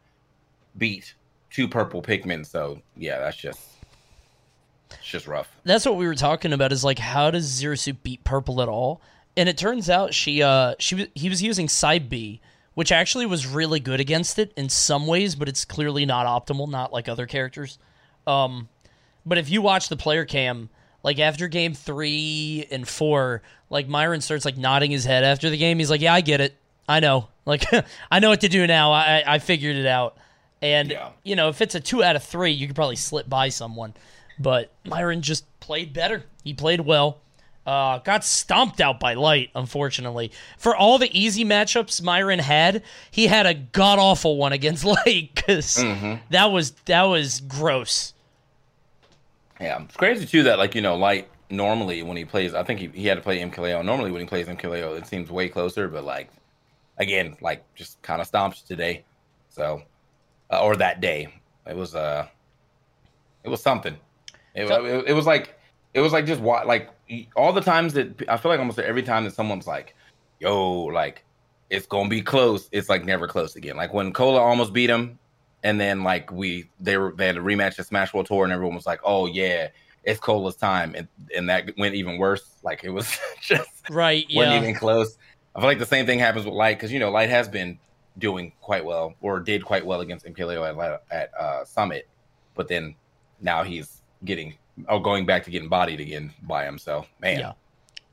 beat 0.78 1.14
two 1.50 1.66
purple 1.68 2.00
Pikmin. 2.02 2.46
So 2.46 2.80
yeah, 2.96 3.18
that's 3.18 3.36
just 3.36 3.60
it's 4.90 5.04
just 5.06 5.26
rough. 5.26 5.48
that's 5.64 5.84
what 5.86 5.96
we 5.96 6.06
were 6.06 6.14
talking 6.14 6.52
about 6.52 6.72
is 6.72 6.84
like 6.84 6.98
how 6.98 7.30
does 7.30 7.44
Zero 7.44 7.74
Suit 7.74 8.02
beat 8.02 8.22
purple 8.24 8.62
at 8.62 8.68
all? 8.68 9.00
And 9.36 9.48
it 9.48 9.58
turns 9.58 9.90
out 9.90 10.14
she 10.14 10.42
uh 10.42 10.74
she 10.78 11.10
he 11.14 11.28
was 11.28 11.42
using 11.42 11.68
side 11.68 12.08
B, 12.08 12.40
which 12.74 12.92
actually 12.92 13.26
was 13.26 13.46
really 13.46 13.80
good 13.80 14.00
against 14.00 14.38
it 14.38 14.52
in 14.56 14.68
some 14.68 15.06
ways, 15.06 15.34
but 15.34 15.48
it's 15.48 15.64
clearly 15.64 16.04
not 16.06 16.26
optimal, 16.26 16.68
not 16.68 16.92
like 16.92 17.08
other 17.08 17.26
characters. 17.26 17.78
Um 18.26 18.68
but 19.26 19.38
if 19.38 19.48
you 19.50 19.62
watch 19.62 19.88
the 19.88 19.96
player 19.96 20.24
cam, 20.24 20.68
like 21.02 21.18
after 21.18 21.48
game 21.48 21.72
three 21.74 22.66
and 22.70 22.86
four, 22.86 23.42
like 23.70 23.88
Myron 23.88 24.20
starts 24.20 24.44
like 24.44 24.56
nodding 24.56 24.90
his 24.90 25.04
head 25.04 25.24
after 25.24 25.48
the 25.50 25.56
game. 25.56 25.78
He's 25.78 25.90
like, 25.90 26.00
Yeah, 26.00 26.14
I 26.14 26.20
get 26.20 26.40
it. 26.40 26.56
I 26.88 27.00
know. 27.00 27.28
Like 27.46 27.64
I 28.10 28.20
know 28.20 28.30
what 28.30 28.40
to 28.40 28.48
do 28.48 28.66
now. 28.66 28.92
I 28.92 29.22
I 29.26 29.38
figured 29.38 29.76
it 29.76 29.84
out. 29.86 30.16
And 30.62 30.90
Yeah. 30.90 31.10
you 31.22 31.36
know, 31.36 31.50
if 31.50 31.60
it's 31.60 31.74
a 31.74 31.80
two 31.80 32.02
out 32.02 32.16
of 32.16 32.22
three, 32.22 32.52
you 32.52 32.66
could 32.66 32.74
probably 32.74 32.96
slip 32.96 33.28
by 33.28 33.50
someone. 33.50 33.92
But 34.38 34.72
Myron 34.86 35.20
just 35.20 35.44
played 35.60 35.92
better. 35.92 36.24
He 36.42 36.54
played 36.54 36.80
well. 36.80 37.18
Uh, 37.66 37.98
got 37.98 38.24
stomped 38.24 38.80
out 38.80 39.00
by 39.00 39.14
Light, 39.14 39.48
unfortunately. 39.54 40.30
For 40.58 40.76
all 40.76 40.98
the 40.98 41.08
easy 41.18 41.44
matchups 41.46 42.02
Myron 42.02 42.38
had, 42.40 42.82
he 43.10 43.26
had 43.26 43.46
a 43.46 43.54
god 43.54 43.98
awful 43.98 44.36
one 44.36 44.52
against 44.52 44.84
Light 45.06 45.30
because 45.34 45.76
that 46.30 46.46
was 46.52 46.72
that 46.86 47.04
was 47.04 47.40
gross. 47.40 48.12
Yeah, 49.60 49.82
it's 49.82 49.96
crazy 49.96 50.26
too 50.26 50.42
that 50.44 50.58
like 50.58 50.74
you 50.74 50.82
know, 50.82 50.96
Light 50.96 51.28
normally 51.50 52.02
when 52.02 52.16
he 52.16 52.24
plays, 52.24 52.54
I 52.54 52.64
think 52.64 52.80
he, 52.80 52.88
he 52.88 53.06
had 53.06 53.14
to 53.16 53.22
play 53.22 53.38
MKLeo. 53.40 53.84
Normally 53.84 54.10
when 54.10 54.20
he 54.20 54.26
plays 54.26 54.46
MKLeo, 54.46 54.98
it 54.98 55.06
seems 55.06 55.30
way 55.30 55.48
closer, 55.48 55.88
but 55.88 56.04
like 56.04 56.28
again, 56.98 57.36
like 57.40 57.64
just 57.74 58.00
kind 58.02 58.20
of 58.20 58.26
stomped 58.26 58.66
today. 58.66 59.04
So 59.48 59.82
uh, 60.50 60.62
or 60.62 60.76
that 60.76 61.00
day, 61.00 61.28
it 61.66 61.76
was 61.76 61.94
uh, 61.94 62.26
it 63.42 63.48
was 63.48 63.62
something. 63.62 63.96
It, 64.54 64.68
So- 64.68 64.84
it, 64.84 65.08
it 65.08 65.12
was 65.14 65.24
like 65.26 65.58
it 65.94 66.00
was 66.00 66.12
like 66.12 66.26
just 66.26 66.40
wa- 66.40 66.64
like 66.66 66.90
all 67.36 67.52
the 67.52 67.60
times 67.60 67.92
that 67.94 68.22
I 68.28 68.36
feel 68.36 68.50
like 68.50 68.60
almost 68.60 68.78
every 68.78 69.02
time 69.02 69.24
that 69.24 69.34
someone's 69.34 69.66
like, 69.66 69.94
"Yo, 70.40 70.84
like 70.84 71.24
it's 71.70 71.86
gonna 71.86 72.08
be 72.08 72.22
close," 72.22 72.68
it's 72.72 72.88
like 72.88 73.04
never 73.04 73.26
close 73.26 73.56
again. 73.56 73.76
Like 73.76 73.92
when 73.92 74.12
Cola 74.12 74.40
almost 74.40 74.72
beat 74.72 74.90
him, 74.90 75.18
and 75.62 75.80
then 75.80 76.02
like 76.02 76.30
we 76.30 76.70
they 76.80 76.96
were 76.96 77.12
they 77.16 77.26
had 77.26 77.36
a 77.36 77.40
rematch 77.40 77.78
at 77.78 77.86
Smash 77.86 78.14
World 78.14 78.26
Tour, 78.26 78.44
and 78.44 78.52
everyone 78.52 78.74
was 78.74 78.86
like, 78.86 79.00
"Oh 79.04 79.26
yeah, 79.26 79.68
it's 80.04 80.20
Cola's 80.20 80.56
time, 80.56 80.94
and 80.94 81.08
and 81.36 81.48
that 81.48 81.70
went 81.76 81.94
even 81.94 82.18
worse. 82.18 82.58
Like 82.62 82.84
it 82.84 82.90
was 82.90 83.18
just 83.42 83.90
right, 83.90 84.24
yeah, 84.28 84.46
wasn't 84.46 84.62
even 84.62 84.74
close. 84.74 85.18
I 85.54 85.60
feel 85.60 85.68
like 85.68 85.78
the 85.78 85.86
same 85.86 86.06
thing 86.06 86.18
happens 86.18 86.44
with 86.44 86.54
Light 86.54 86.76
because 86.76 86.92
you 86.92 86.98
know 86.98 87.10
Light 87.10 87.30
has 87.30 87.48
been 87.48 87.78
doing 88.18 88.52
quite 88.60 88.84
well 88.84 89.14
or 89.20 89.40
did 89.40 89.64
quite 89.64 89.84
well 89.84 90.00
against 90.00 90.24
MKLeo 90.24 90.68
at, 90.68 91.02
at 91.10 91.34
uh, 91.34 91.64
Summit, 91.64 92.08
but 92.54 92.68
then 92.68 92.94
now 93.40 93.62
he's 93.62 94.02
getting 94.24 94.54
oh 94.88 94.98
going 94.98 95.26
back 95.26 95.44
to 95.44 95.50
getting 95.50 95.68
bodied 95.68 96.00
again 96.00 96.32
by 96.42 96.64
him. 96.64 96.78
So 96.78 97.06
man, 97.20 97.40
yeah. 97.40 97.52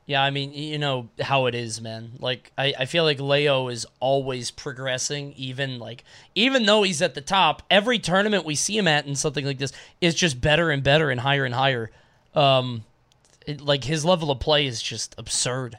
Yeah, 0.08 0.24
I 0.24 0.30
mean, 0.32 0.52
you 0.52 0.78
know 0.78 1.10
how 1.22 1.46
it 1.46 1.56
is, 1.56 1.80
man. 1.80 2.14
Like, 2.20 2.52
I, 2.58 2.74
I 2.80 2.86
feel 2.86 3.06
like 3.06 3.22
Leo 3.22 3.70
is 3.70 3.86
always 4.02 4.52
progressing, 4.52 5.32
even 5.38 5.80
like, 5.80 6.04
even 6.36 6.66
though 6.66 6.84
he's 6.84 7.02
at 7.02 7.14
the 7.14 7.22
top, 7.22 7.64
every 7.70 7.98
tournament 7.98 8.44
we 8.44 8.56
see 8.56 8.78
him 8.78 8.90
at 8.90 9.06
and 9.06 9.18
something 9.18 9.46
like 9.46 9.60
this 9.60 9.72
is 10.02 10.14
just 10.14 10.42
better 10.42 10.70
and 10.70 10.84
better 10.84 11.12
and 11.12 11.22
higher 11.22 11.46
and 11.46 11.54
higher. 11.54 11.92
Um, 12.34 12.84
it, 13.46 13.62
like 13.62 13.84
his 13.86 14.04
level 14.04 14.32
of 14.32 14.40
play 14.40 14.66
is 14.66 14.82
just 14.82 15.16
absurd. 15.18 15.78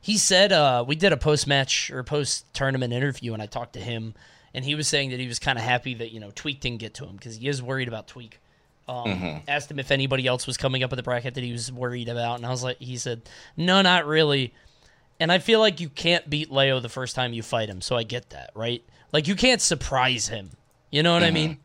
He 0.00 0.16
said, 0.16 0.52
uh, 0.52 0.84
we 0.86 0.94
did 0.94 1.12
a 1.12 1.16
post 1.16 1.46
match 1.46 1.90
or 1.90 2.02
post 2.02 2.46
tournament 2.54 2.92
interview, 2.92 3.34
and 3.34 3.42
I 3.42 3.46
talked 3.46 3.72
to 3.72 3.80
him, 3.80 4.14
and 4.54 4.64
he 4.64 4.74
was 4.74 4.88
saying 4.88 5.10
that 5.10 5.20
he 5.20 5.26
was 5.26 5.38
kind 5.38 5.58
of 5.58 5.64
happy 5.64 5.94
that 5.94 6.12
you 6.12 6.20
know 6.20 6.30
Tweak 6.34 6.60
didn't 6.60 6.78
get 6.78 6.94
to 6.94 7.04
him 7.04 7.16
because 7.16 7.36
he 7.36 7.48
is 7.48 7.62
worried 7.62 7.88
about 7.88 8.06
Tweak. 8.06 8.40
Um, 8.88 9.04
mm-hmm. 9.06 9.38
Asked 9.48 9.70
him 9.70 9.78
if 9.78 9.90
anybody 9.90 10.26
else 10.26 10.46
was 10.46 10.56
coming 10.56 10.82
up 10.82 10.90
with 10.90 10.98
the 10.98 11.02
bracket 11.02 11.34
that 11.34 11.42
he 11.42 11.52
was 11.52 11.72
worried 11.72 12.08
about, 12.08 12.36
and 12.36 12.46
I 12.46 12.50
was 12.50 12.62
like, 12.62 12.78
he 12.78 12.96
said, 12.96 13.22
no, 13.56 13.82
not 13.82 14.06
really. 14.06 14.54
And 15.18 15.32
I 15.32 15.38
feel 15.38 15.60
like 15.60 15.80
you 15.80 15.88
can't 15.88 16.28
beat 16.28 16.52
Leo 16.52 16.78
the 16.78 16.88
first 16.88 17.14
time 17.14 17.32
you 17.32 17.42
fight 17.42 17.68
him, 17.68 17.80
so 17.80 17.96
I 17.96 18.02
get 18.02 18.30
that, 18.30 18.50
right? 18.54 18.84
Like 19.12 19.26
you 19.26 19.34
can't 19.34 19.60
surprise 19.60 20.28
him. 20.28 20.50
You 20.90 21.02
know 21.02 21.14
what 21.14 21.22
mm-hmm. 21.22 21.28
I 21.28 21.34
mean? 21.34 21.58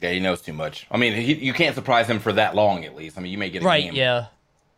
Yeah, 0.00 0.10
he 0.10 0.20
knows 0.20 0.42
too 0.42 0.52
much. 0.52 0.86
I 0.90 0.96
mean, 0.96 1.14
he, 1.14 1.34
you 1.34 1.52
can't 1.52 1.74
surprise 1.74 2.08
him 2.08 2.18
for 2.18 2.32
that 2.32 2.54
long, 2.56 2.84
at 2.84 2.96
least. 2.96 3.16
I 3.16 3.20
mean, 3.20 3.30
you 3.30 3.38
may 3.38 3.50
get 3.50 3.62
a 3.62 3.66
right, 3.66 3.84
game. 3.84 3.94
yeah, 3.94 4.26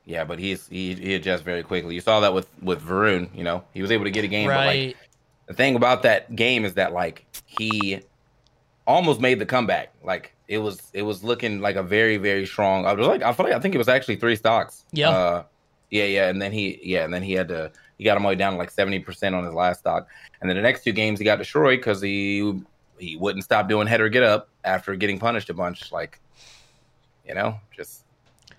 yeah, 0.05 0.25
but 0.25 0.39
he's 0.39 0.69
he 0.69 0.95
he 0.95 1.15
adjusts 1.15 1.43
very 1.43 1.63
quickly. 1.63 1.95
You 1.95 2.01
saw 2.01 2.21
that 2.21 2.35
with 2.35 2.49
with 2.63 2.83
Varun. 2.83 3.35
You 3.35 3.45
know, 3.45 3.65
he 3.73 3.81
was 3.81 3.91
able 3.91 4.05
to 4.05 4.11
get 4.11 4.25
a 4.25 4.29
game. 4.29 4.49
Right. 4.49 4.59
But 4.59 4.77
like, 4.77 4.97
the 5.47 5.55
thing 5.55 5.77
about 5.77 6.03
that 6.03 6.37
game 6.37 6.65
is 6.65 6.75
that 6.75 6.93
like 6.93 7.25
he 7.47 8.01
almost 8.87 9.21
made 9.21 9.39
the 9.39 9.47
comeback. 9.47 9.93
Like 10.03 10.35
it 10.49 10.59
was 10.59 10.91
it 10.93 11.03
was 11.03 11.25
looking 11.25 11.61
like 11.61 11.77
a 11.77 11.83
very 11.83 12.17
very 12.17 12.47
strong. 12.47 12.87
I 12.87 12.93
was 12.93 13.07
like 13.07 13.23
I 13.23 13.33
feel 13.33 13.47
like 13.47 13.55
I 13.55 13.61
think 13.61 13.75
it 13.75 13.79
was 13.79 13.89
actually 13.89 14.17
three 14.17 14.37
stocks. 14.37 14.85
Yeah, 14.93 15.11
uh, 15.11 15.45
yeah, 15.91 16.05
yeah. 16.05 16.29
And 16.29 16.41
then 16.41 16.53
he 16.53 16.81
yeah, 16.83 17.05
and 17.05 17.13
then 17.13 17.23
he 17.23 17.33
had 17.33 17.49
to 17.49 17.73
he 17.99 18.05
got 18.05 18.17
him 18.17 18.25
all 18.25 18.31
the 18.31 18.35
way 18.35 18.39
down 18.39 18.53
to 18.53 18.59
like 18.59 18.71
seventy 18.71 18.99
percent 18.99 19.35
on 19.35 19.45
his 19.45 19.55
last 19.55 19.81
stock. 19.81 20.09
And 20.41 20.49
then 20.49 20.57
the 20.57 20.63
next 20.63 20.85
two 20.85 20.93
games 20.93 21.19
he 21.19 21.25
got 21.25 21.39
destroyed 21.39 21.79
because 21.79 22.01
he 22.01 22.61
he 22.99 23.17
wouldn't 23.17 23.45
stop 23.45 23.69
doing 23.69 23.87
header 23.87 24.09
get 24.09 24.23
up 24.23 24.49
after 24.65 24.95
getting 24.97 25.19
punished 25.19 25.51
a 25.51 25.55
bunch. 25.55 25.93
Like 25.93 26.21
you 27.27 27.35
know, 27.35 27.59
just 27.75 28.03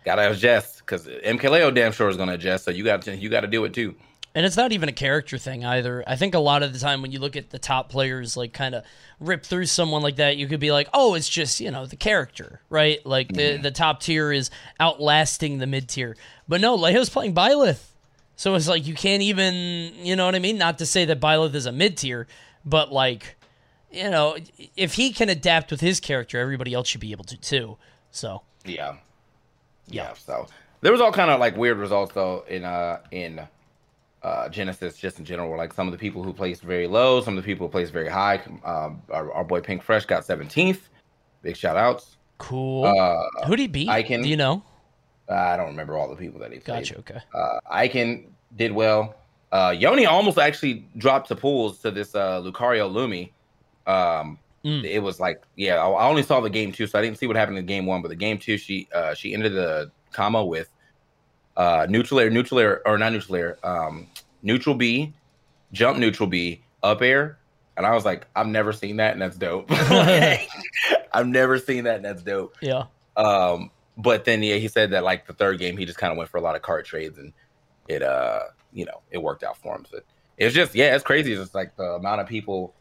gotta 0.03 0.31
adjust 0.31 0.79
because 0.79 1.07
MKLeo 1.07 1.73
damn 1.73 1.91
sure 1.91 2.09
is 2.09 2.17
gonna 2.17 2.33
adjust. 2.33 2.65
So 2.65 2.71
you 2.71 2.83
got 2.83 3.03
to 3.03 3.15
you 3.15 3.29
got 3.29 3.41
to 3.41 3.47
do 3.47 3.63
it 3.65 3.73
too. 3.73 3.95
And 4.35 4.45
it's 4.45 4.57
not 4.57 4.73
even 4.73 4.89
a 4.89 4.93
character 4.93 5.37
thing 5.37 5.63
either. 5.63 6.03
I 6.05 6.17
think 6.17 6.35
a 6.35 6.39
lot 6.39 6.61
of 6.61 6.73
the 6.73 6.79
time 6.79 7.01
when 7.01 7.13
you 7.13 7.19
look 7.19 7.37
at 7.37 7.51
the 7.51 7.57
top 7.57 7.89
players, 7.89 8.35
like 8.35 8.51
kind 8.51 8.75
of 8.75 8.83
rip 9.21 9.45
through 9.45 9.67
someone 9.67 10.01
like 10.01 10.17
that, 10.17 10.35
you 10.35 10.45
could 10.47 10.59
be 10.59 10.73
like, 10.73 10.89
oh, 10.93 11.13
it's 11.13 11.29
just, 11.29 11.61
you 11.61 11.71
know, 11.71 11.85
the 11.85 11.95
character, 11.95 12.59
right? 12.69 13.03
Like 13.05 13.29
the, 13.29 13.41
mm-hmm. 13.41 13.63
the 13.63 13.71
top 13.71 14.01
tier 14.01 14.33
is 14.33 14.51
outlasting 14.77 15.59
the 15.59 15.67
mid 15.67 15.87
tier. 15.87 16.17
But 16.49 16.59
no, 16.59 16.75
Leo's 16.75 17.09
playing 17.09 17.33
Byleth. 17.33 17.91
So 18.35 18.55
it's 18.55 18.67
like 18.67 18.85
you 18.85 18.93
can't 18.93 19.23
even, 19.23 19.93
you 20.05 20.17
know 20.17 20.25
what 20.25 20.35
I 20.35 20.39
mean? 20.39 20.57
Not 20.57 20.79
to 20.79 20.85
say 20.85 21.05
that 21.05 21.21
Byleth 21.21 21.55
is 21.55 21.65
a 21.65 21.71
mid 21.71 21.95
tier, 21.95 22.27
but 22.65 22.91
like, 22.91 23.37
you 23.89 24.09
know, 24.09 24.35
if 24.75 24.95
he 24.95 25.13
can 25.13 25.29
adapt 25.29 25.71
with 25.71 25.79
his 25.79 26.01
character, 26.01 26.39
everybody 26.39 26.73
else 26.73 26.89
should 26.89 26.99
be 26.99 27.13
able 27.13 27.23
to 27.23 27.37
too. 27.37 27.77
So 28.11 28.41
yeah, 28.65 28.97
yeah. 29.87 30.03
yeah 30.03 30.13
so 30.13 30.47
there 30.81 30.91
was 30.91 30.99
all 30.99 31.13
kind 31.13 31.31
of 31.31 31.39
like 31.39 31.55
weird 31.55 31.77
results 31.77 32.13
though 32.13 32.43
in 32.49 32.65
uh 32.65 32.99
in 33.11 33.47
uh, 34.25 34.49
Genesis 34.49 34.97
just 34.97 35.19
in 35.19 35.25
general. 35.25 35.55
Like 35.55 35.71
some 35.71 35.87
of 35.87 35.91
the 35.91 35.99
people 35.99 36.23
who 36.23 36.33
placed 36.33 36.63
very 36.63 36.87
low, 36.87 37.21
some 37.21 37.37
of 37.37 37.43
the 37.43 37.45
people 37.45 37.67
who 37.67 37.71
placed 37.71 37.93
very 37.93 38.09
high. 38.09 38.41
Um, 38.63 39.03
our, 39.09 39.31
our, 39.31 39.43
boy 39.43 39.61
Pink 39.61 39.83
Fresh 39.83 40.05
got 40.07 40.25
17th. 40.25 40.79
Big 41.43 41.55
shout 41.55 41.77
outs. 41.77 42.17
Cool. 42.39 42.85
Uh, 42.85 43.45
Who'd 43.45 43.59
he 43.59 43.67
beat? 43.67 43.87
Icon. 43.87 44.23
Do 44.23 44.29
you 44.29 44.35
know? 44.35 44.63
I 45.29 45.55
don't 45.57 45.67
remember 45.67 45.95
all 45.95 46.09
the 46.09 46.15
people 46.15 46.39
that 46.39 46.51
he 46.51 46.57
played. 46.57 46.87
Gotcha. 46.87 46.97
Okay. 46.99 47.19
Uh, 47.35 47.59
Icon 47.69 48.25
did 48.55 48.71
well. 48.71 49.15
Uh, 49.51 49.73
Yoni 49.77 50.07
almost 50.07 50.39
actually 50.39 50.87
dropped 50.97 51.27
to 51.27 51.35
pools 51.35 51.79
to 51.81 51.91
this 51.91 52.15
uh, 52.15 52.41
Lucario 52.41 52.91
Lumi. 52.91 53.31
Um, 53.87 54.39
mm. 54.65 54.83
It 54.83 54.99
was 54.99 55.19
like, 55.19 55.43
yeah, 55.55 55.75
I, 55.75 55.87
I 55.87 56.07
only 56.09 56.23
saw 56.23 56.41
the 56.41 56.49
game 56.49 56.71
two, 56.71 56.87
so 56.87 56.97
I 56.97 57.03
didn't 57.03 57.19
see 57.19 57.27
what 57.27 57.35
happened 57.35 57.59
in 57.59 57.65
game 57.67 57.85
one. 57.85 58.01
But 58.01 58.07
the 58.07 58.15
game 58.15 58.39
two, 58.39 58.57
she 58.57 58.87
uh, 58.93 59.13
she 59.13 59.35
ended 59.35 59.53
the 59.53 59.91
comma 60.11 60.43
with 60.43 60.69
uh, 61.57 61.87
neutral 61.89 62.19
air, 62.19 62.29
neutral 62.29 62.59
air, 62.59 62.87
or 62.87 62.97
not 62.97 63.13
neutral 63.13 63.35
air, 63.35 63.57
um, 63.63 64.07
neutral 64.41 64.75
B, 64.75 65.13
jump 65.71 65.97
neutral 65.97 66.27
B, 66.27 66.61
up 66.83 67.01
air. 67.01 67.37
And 67.77 67.85
I 67.85 67.93
was 67.93 68.05
like, 68.05 68.25
I've 68.35 68.47
never 68.47 68.71
seen 68.71 68.97
that, 68.97 69.13
and 69.13 69.21
that's 69.21 69.37
dope. 69.37 69.67
I've 69.71 71.27
never 71.27 71.59
seen 71.59 71.83
that, 71.85 71.97
and 71.97 72.05
that's 72.05 72.21
dope. 72.21 72.55
Yeah. 72.61 72.85
Um, 73.17 73.71
but 73.97 74.25
then 74.25 74.43
yeah, 74.43 74.55
he 74.55 74.67
said 74.67 74.91
that 74.91 75.03
like 75.03 75.27
the 75.27 75.33
third 75.33 75.59
game, 75.59 75.77
he 75.77 75.85
just 75.85 75.97
kind 75.97 76.11
of 76.11 76.17
went 76.17 76.29
for 76.29 76.37
a 76.37 76.41
lot 76.41 76.55
of 76.55 76.61
card 76.61 76.85
trades, 76.85 77.17
and 77.17 77.33
it 77.87 78.01
uh, 78.01 78.41
you 78.73 78.85
know, 78.85 79.01
it 79.11 79.17
worked 79.19 79.43
out 79.43 79.57
for 79.57 79.75
him. 79.75 79.85
So 79.89 79.99
it's 80.37 80.53
just 80.53 80.75
yeah, 80.75 80.95
it's 80.95 81.03
crazy. 81.03 81.31
It's 81.31 81.41
just 81.41 81.55
like 81.55 81.75
the 81.77 81.93
amount 81.93 82.21
of 82.21 82.27
people, 82.27 82.73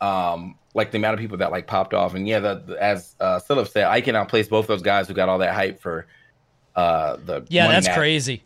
um, 0.00 0.56
like 0.74 0.90
the 0.90 0.98
amount 0.98 1.14
of 1.14 1.20
people 1.20 1.38
that 1.38 1.50
like 1.50 1.66
popped 1.66 1.94
off, 1.94 2.14
and 2.14 2.26
yeah, 2.26 2.40
the, 2.40 2.62
the 2.66 2.82
as 2.82 3.14
uh, 3.20 3.38
Silip 3.38 3.68
said, 3.68 3.84
I 3.84 4.00
can 4.00 4.16
outplace 4.16 4.48
both 4.48 4.66
those 4.66 4.82
guys 4.82 5.08
who 5.08 5.14
got 5.14 5.28
all 5.28 5.38
that 5.38 5.54
hype 5.54 5.80
for 5.80 6.06
uh 6.76 7.16
the 7.24 7.44
yeah, 7.48 7.68
that's 7.68 7.88
crazy. 7.88 8.42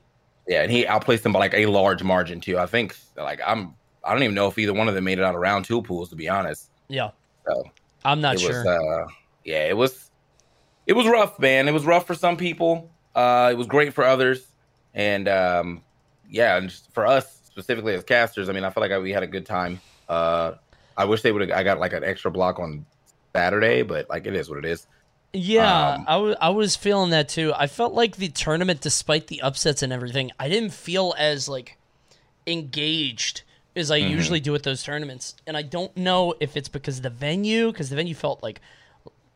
Yeah, 0.47 0.63
and 0.63 0.71
he 0.71 0.87
outplaced 0.87 1.23
them 1.23 1.33
by 1.33 1.41
like 1.41 1.55
a 1.55 1.67
large 1.67 2.03
margin 2.03 2.41
too. 2.41 2.59
I 2.59 2.67
think 2.67 2.97
like 3.17 3.41
I'm 3.45 3.75
I 4.05 4.13
don't 4.13 4.23
even 4.23 4.35
know 4.35 4.47
if 4.47 4.59
either 4.59 4.73
one 4.73 4.89
of 4.89 4.95
them 4.95 5.05
made 5.05 5.19
it 5.19 5.25
out 5.25 5.35
of 5.35 5.41
round 5.41 5.65
two 5.65 5.83
pools 5.83 6.09
to 6.11 6.17
be 6.17 6.29
honest. 6.29 6.71
Yeah. 6.89 7.11
So 7.47 7.65
I'm 8.05 8.21
not 8.21 8.39
sure. 8.39 8.65
Was, 8.65 8.67
uh, 8.67 9.13
yeah, 9.45 9.69
it 9.69 9.77
was 9.77 10.11
it 10.87 10.93
was 10.93 11.07
rough, 11.07 11.39
man. 11.39 11.69
It 11.69 11.73
was 11.73 11.85
rough 11.85 12.07
for 12.07 12.15
some 12.15 12.37
people. 12.37 12.91
Uh, 13.15 13.49
it 13.53 13.57
was 13.57 13.67
great 13.67 13.93
for 13.93 14.05
others, 14.05 14.47
and 14.95 15.29
um, 15.29 15.83
yeah, 16.31 16.57
and 16.57 16.73
for 16.93 17.07
us 17.07 17.41
specifically 17.45 17.95
as 17.95 18.05
casters, 18.05 18.49
I 18.49 18.53
mean, 18.53 18.65
I 18.65 18.71
feel 18.71 18.83
like 18.83 18.93
I, 18.93 18.99
we 18.99 19.11
had 19.11 19.23
a 19.23 19.27
good 19.27 19.47
time. 19.47 19.81
Uh, 20.09 20.53
I 20.97 21.05
wish 21.05 21.23
they 21.23 21.33
would 21.33 21.49
have. 21.49 21.59
I 21.59 21.63
got 21.63 21.81
like 21.81 21.93
an 21.93 22.05
extra 22.05 22.31
block 22.31 22.59
on 22.59 22.87
Saturday, 23.35 23.83
but 23.83 24.09
like 24.09 24.27
it 24.27 24.35
is 24.35 24.49
what 24.49 24.59
it 24.59 24.65
is. 24.65 24.87
Yeah, 25.37 25.95
um, 25.95 26.05
I, 26.09 26.13
w- 26.15 26.37
I 26.41 26.51
was 26.51 26.77
feeling 26.77 27.11
that 27.11 27.29
too. 27.29 27.53
I 27.55 27.67
felt 27.67 27.93
like 27.93 28.17
the 28.17 28.29
tournament, 28.29 28.81
despite 28.81 29.27
the 29.27 29.43
upsets 29.43 29.83
and 29.83 29.93
everything, 29.93 30.31
I 30.39 30.49
didn't 30.49 30.73
feel 30.73 31.15
as 31.19 31.49
like 31.49 31.77
engaged 32.47 33.43
as 33.75 33.91
I 33.91 34.01
mm-hmm. 34.01 34.11
usually 34.11 34.41
do 34.41 34.55
at 34.55 34.63
those 34.63 34.83
tournaments. 34.83 35.35
And 35.47 35.57
I 35.57 35.63
don't 35.63 35.97
know 35.97 36.35
if 36.41 36.57
it's 36.57 36.69
because 36.69 36.99
of 36.99 37.03
the 37.03 37.11
venue, 37.11 37.71
because 37.71 37.91
the 37.91 37.97
venue 37.97 38.15
felt 38.15 38.43
like 38.43 38.61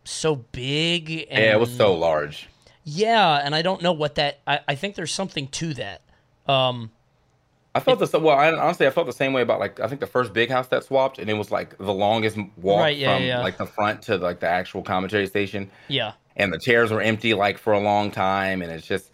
so 0.04 0.36
big. 0.36 1.26
And, 1.30 1.44
yeah, 1.44 1.52
it 1.52 1.60
was 1.60 1.76
so 1.76 1.94
large. 1.94 2.48
Yeah, 2.84 3.36
and 3.44 3.54
I 3.54 3.62
don't 3.62 3.82
know 3.82 3.92
what 3.92 4.14
that. 4.14 4.40
I, 4.46 4.60
I 4.66 4.74
think 4.74 4.94
there's 4.94 5.12
something 5.12 5.48
to 5.48 5.74
that. 5.74 6.00
Um, 6.46 6.90
I 7.74 7.80
felt 7.80 8.00
the 8.00 8.18
well. 8.18 8.36
I, 8.36 8.52
honestly, 8.52 8.86
I 8.86 8.90
felt 8.90 9.06
the 9.06 9.12
same 9.12 9.32
way 9.32 9.42
about 9.42 9.60
like 9.60 9.78
I 9.78 9.86
think 9.86 10.00
the 10.00 10.06
first 10.06 10.32
big 10.32 10.50
house 10.50 10.66
that 10.68 10.84
swapped, 10.84 11.18
and 11.18 11.30
it 11.30 11.34
was 11.34 11.52
like 11.52 11.78
the 11.78 11.92
longest 11.92 12.36
walk 12.56 12.80
right, 12.80 12.96
yeah, 12.96 13.16
from 13.16 13.24
yeah. 13.24 13.40
like 13.40 13.58
the 13.58 13.66
front 13.66 14.02
to 14.02 14.16
like 14.16 14.40
the 14.40 14.48
actual 14.48 14.82
commentary 14.82 15.26
station. 15.26 15.70
Yeah, 15.86 16.12
and 16.36 16.52
the 16.52 16.58
chairs 16.58 16.90
were 16.90 17.00
empty 17.00 17.32
like 17.34 17.58
for 17.58 17.72
a 17.72 17.78
long 17.78 18.10
time, 18.10 18.62
and 18.62 18.72
it's 18.72 18.86
just 18.86 19.12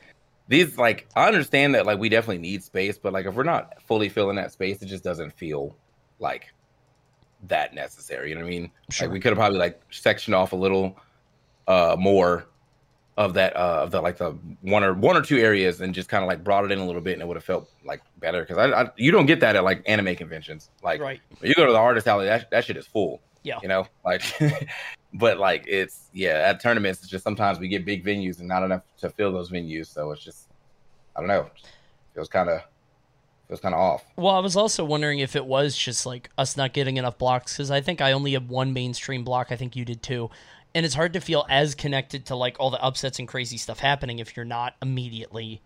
these 0.48 0.78
like 0.78 1.06
I 1.14 1.26
understand 1.26 1.74
that 1.74 1.84
like 1.84 1.98
we 1.98 2.08
definitely 2.08 2.38
need 2.38 2.62
space, 2.62 2.96
but 2.96 3.12
like 3.12 3.26
if 3.26 3.34
we're 3.34 3.42
not 3.42 3.82
fully 3.82 4.08
filling 4.08 4.36
that 4.36 4.52
space, 4.52 4.80
it 4.80 4.86
just 4.86 5.04
doesn't 5.04 5.32
feel 5.32 5.76
like 6.18 6.46
that 7.48 7.74
necessary. 7.74 8.30
You 8.30 8.36
know 8.36 8.42
what 8.42 8.46
I 8.46 8.50
mean? 8.50 8.70
Sure. 8.90 9.08
Like 9.08 9.12
we 9.12 9.20
could 9.20 9.30
have 9.30 9.38
probably 9.38 9.58
like 9.58 9.80
sectioned 9.90 10.34
off 10.34 10.52
a 10.52 10.56
little 10.56 10.96
uh 11.68 11.96
more 11.98 12.46
of 13.16 13.32
that 13.34 13.56
uh 13.56 13.80
of 13.82 13.90
the 13.90 14.00
like 14.00 14.18
the 14.18 14.36
one 14.60 14.84
or 14.84 14.92
one 14.92 15.16
or 15.16 15.22
two 15.22 15.38
areas 15.38 15.80
and 15.80 15.94
just 15.94 16.08
kind 16.08 16.22
of 16.22 16.28
like 16.28 16.44
brought 16.44 16.64
it 16.64 16.70
in 16.70 16.78
a 16.78 16.86
little 16.86 17.00
bit 17.00 17.14
and 17.14 17.22
it 17.22 17.26
would 17.26 17.36
have 17.36 17.44
felt 17.44 17.70
like 17.84 18.02
better. 18.18 18.42
Because 18.42 18.58
I, 18.58 18.82
I, 18.82 18.90
you 18.96 19.10
don't 19.10 19.26
get 19.26 19.40
that 19.40 19.56
at 19.56 19.64
like 19.64 19.82
anime 19.86 20.14
conventions. 20.16 20.70
Like 20.82 21.00
right. 21.00 21.20
you 21.40 21.54
go 21.54 21.66
to 21.66 21.72
the 21.72 21.78
artist 21.78 22.06
alley 22.06 22.26
that, 22.26 22.50
that 22.50 22.64
shit 22.64 22.76
is 22.76 22.86
full 22.86 23.20
yeah. 23.46 23.58
you 23.62 23.68
know? 23.68 23.86
Like 24.04 24.22
but 25.14 25.38
like 25.38 25.64
it's 25.66 26.10
yeah 26.12 26.42
at 26.44 26.60
tournaments 26.60 27.00
it's 27.00 27.08
just 27.08 27.24
sometimes 27.24 27.58
we 27.58 27.68
get 27.68 27.86
big 27.86 28.04
venues 28.04 28.40
and 28.40 28.48
not 28.48 28.62
enough 28.62 28.82
to 28.98 29.08
fill 29.08 29.32
those 29.32 29.50
venues 29.50 29.86
so 29.86 30.10
it's 30.10 30.22
just 30.22 30.48
I 31.14 31.20
don't 31.20 31.28
know. 31.28 31.48
It 32.14 32.18
was 32.18 32.28
kind 32.28 32.50
of 32.50 32.58
it 32.58 33.52
was 33.52 33.60
kind 33.60 33.74
of 33.74 33.80
off. 33.80 34.04
Well 34.16 34.34
I 34.34 34.40
was 34.40 34.56
also 34.56 34.84
wondering 34.84 35.20
if 35.20 35.36
it 35.36 35.46
was 35.46 35.76
just 35.76 36.04
like 36.04 36.28
us 36.36 36.56
not 36.56 36.74
getting 36.74 36.96
enough 36.96 37.16
blocks 37.18 37.54
because 37.54 37.70
I 37.70 37.80
think 37.80 38.00
I 38.00 38.12
only 38.12 38.32
have 38.32 38.50
one 38.50 38.72
mainstream 38.72 39.24
block 39.24 39.48
I 39.50 39.56
think 39.56 39.76
you 39.76 39.84
did 39.84 40.02
too 40.02 40.28
and 40.76 40.84
it's 40.84 40.94
hard 40.94 41.14
to 41.14 41.20
feel 41.20 41.46
as 41.48 41.74
connected 41.74 42.26
to 42.26 42.36
like 42.36 42.56
all 42.60 42.70
the 42.70 42.82
upsets 42.82 43.18
and 43.18 43.26
crazy 43.26 43.56
stuff 43.56 43.78
happening 43.78 44.18
if 44.18 44.36
you're 44.36 44.44
not 44.44 44.76
immediately 44.82 45.62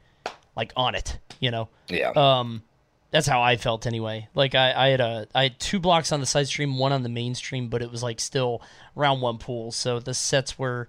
like 0.56 0.72
on 0.76 0.94
it 0.94 1.18
you 1.40 1.50
know 1.50 1.68
yeah 1.88 2.12
um 2.14 2.62
that's 3.10 3.26
how 3.26 3.42
i 3.42 3.56
felt 3.56 3.86
anyway 3.86 4.28
like 4.34 4.54
i 4.54 4.72
i 4.72 4.88
had 4.88 5.00
a 5.00 5.26
i 5.34 5.42
had 5.42 5.58
two 5.58 5.80
blocks 5.80 6.12
on 6.12 6.20
the 6.20 6.26
side 6.26 6.46
stream 6.46 6.78
one 6.78 6.92
on 6.92 7.02
the 7.02 7.08
main 7.08 7.34
stream 7.34 7.68
but 7.68 7.82
it 7.82 7.90
was 7.90 8.02
like 8.02 8.20
still 8.20 8.62
round 8.94 9.20
one 9.20 9.36
pool 9.36 9.72
so 9.72 9.98
the 9.98 10.14
sets 10.14 10.58
were 10.58 10.88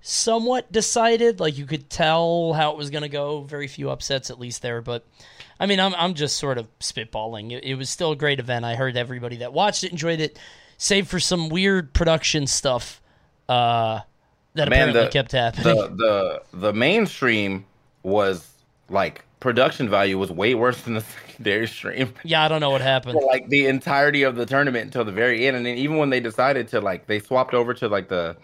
somewhat 0.00 0.72
decided. 0.72 1.40
Like 1.40 1.58
you 1.58 1.66
could 1.66 1.90
tell 1.90 2.54
how 2.54 2.70
it 2.70 2.76
was 2.78 2.88
going 2.88 3.02
to 3.02 3.08
go. 3.10 3.42
Very 3.42 3.68
few 3.68 3.90
upsets, 3.90 4.30
at 4.30 4.40
least 4.40 4.62
there. 4.62 4.80
But 4.80 5.06
I 5.58 5.66
mean, 5.66 5.78
I'm 5.78 5.94
I'm 5.94 6.14
just 6.14 6.38
sort 6.38 6.56
of 6.56 6.66
spitballing. 6.78 7.52
It, 7.52 7.64
it 7.64 7.74
was 7.74 7.90
still 7.90 8.12
a 8.12 8.16
great 8.16 8.40
event. 8.40 8.64
I 8.64 8.76
heard 8.76 8.96
everybody 8.96 9.36
that 9.36 9.52
watched 9.52 9.84
it 9.84 9.92
enjoyed 9.92 10.20
it, 10.20 10.38
save 10.78 11.06
for 11.06 11.20
some 11.20 11.50
weird 11.50 11.92
production 11.92 12.46
stuff 12.46 12.99
uh, 13.50 14.00
that 14.54 14.68
Man, 14.68 14.88
apparently 14.90 15.02
the- 15.04 15.08
kept 15.10 15.32
happening. 15.32 15.74
the 15.76 15.88
the 16.52 16.58
the 16.58 16.72
mainstream 16.72 17.64
was 18.02 18.46
like 18.88 19.24
production 19.40 19.88
value 19.88 20.18
was 20.18 20.30
way 20.30 20.54
worse 20.54 20.82
than 20.82 20.94
the 20.94 21.00
secondary 21.28 21.66
stream 21.66 22.12
yeah, 22.24 22.44
I 22.44 22.48
don't 22.48 22.60
know 22.60 22.70
what 22.70 22.80
happened. 22.82 23.18
for 23.18 23.26
like 23.26 23.48
the 23.48 23.66
entirety 23.66 24.22
of 24.22 24.36
the 24.36 24.44
tournament 24.46 24.84
until 24.86 25.04
the 25.04 25.12
very 25.12 25.46
end 25.46 25.56
and 25.56 25.64
then 25.64 25.76
even 25.78 25.96
when 25.96 26.10
they 26.10 26.20
decided 26.20 26.68
to 26.68 26.80
like 26.80 27.06
they 27.06 27.18
swapped 27.20 27.54
over 27.54 27.72
to 27.74 27.88
like 27.88 28.08
the 28.08 28.36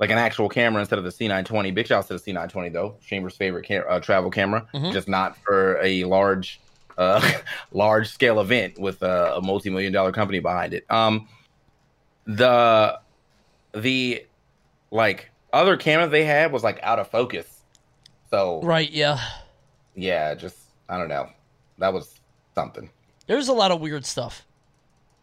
like 0.00 0.10
an 0.10 0.18
actual 0.18 0.48
camera 0.48 0.80
instead 0.80 0.98
of 0.98 1.04
the 1.04 1.10
C920 1.10 1.72
big 1.74 1.86
shouts 1.86 2.08
to 2.08 2.14
the 2.18 2.20
C920 2.20 2.72
though 2.72 2.96
Chambers 3.06 3.36
favorite 3.36 3.64
cam- 3.64 3.84
uh, 3.88 4.00
travel 4.00 4.30
camera 4.30 4.66
Mhm. 4.74 4.92
just 4.92 5.06
not 5.08 5.36
for 5.44 5.78
a 5.82 6.02
large 6.04 6.60
uh 6.98 7.20
large 7.72 8.08
scale 8.08 8.40
event 8.40 8.78
with 8.78 9.02
a, 9.02 9.34
a 9.36 9.40
multi-million 9.42 9.92
dollar 9.92 10.10
company 10.12 10.40
behind 10.40 10.74
it 10.74 10.84
um 10.90 11.28
the 12.26 12.98
the 13.74 14.24
like 14.94 15.30
other 15.52 15.76
cameras 15.76 16.10
they 16.10 16.24
had 16.24 16.52
was 16.52 16.62
like 16.64 16.78
out 16.82 16.98
of 16.98 17.08
focus 17.10 17.46
so 18.30 18.60
Right? 18.62 18.90
Yeah. 18.90 19.20
yeah, 19.94 20.34
just 20.34 20.56
I 20.88 20.96
don't 20.98 21.08
know. 21.08 21.28
That 21.78 21.92
was 21.92 22.20
something. 22.54 22.88
There's 23.26 23.48
a 23.48 23.52
lot 23.52 23.70
of 23.70 23.80
weird 23.80 24.04
stuff. 24.06 24.46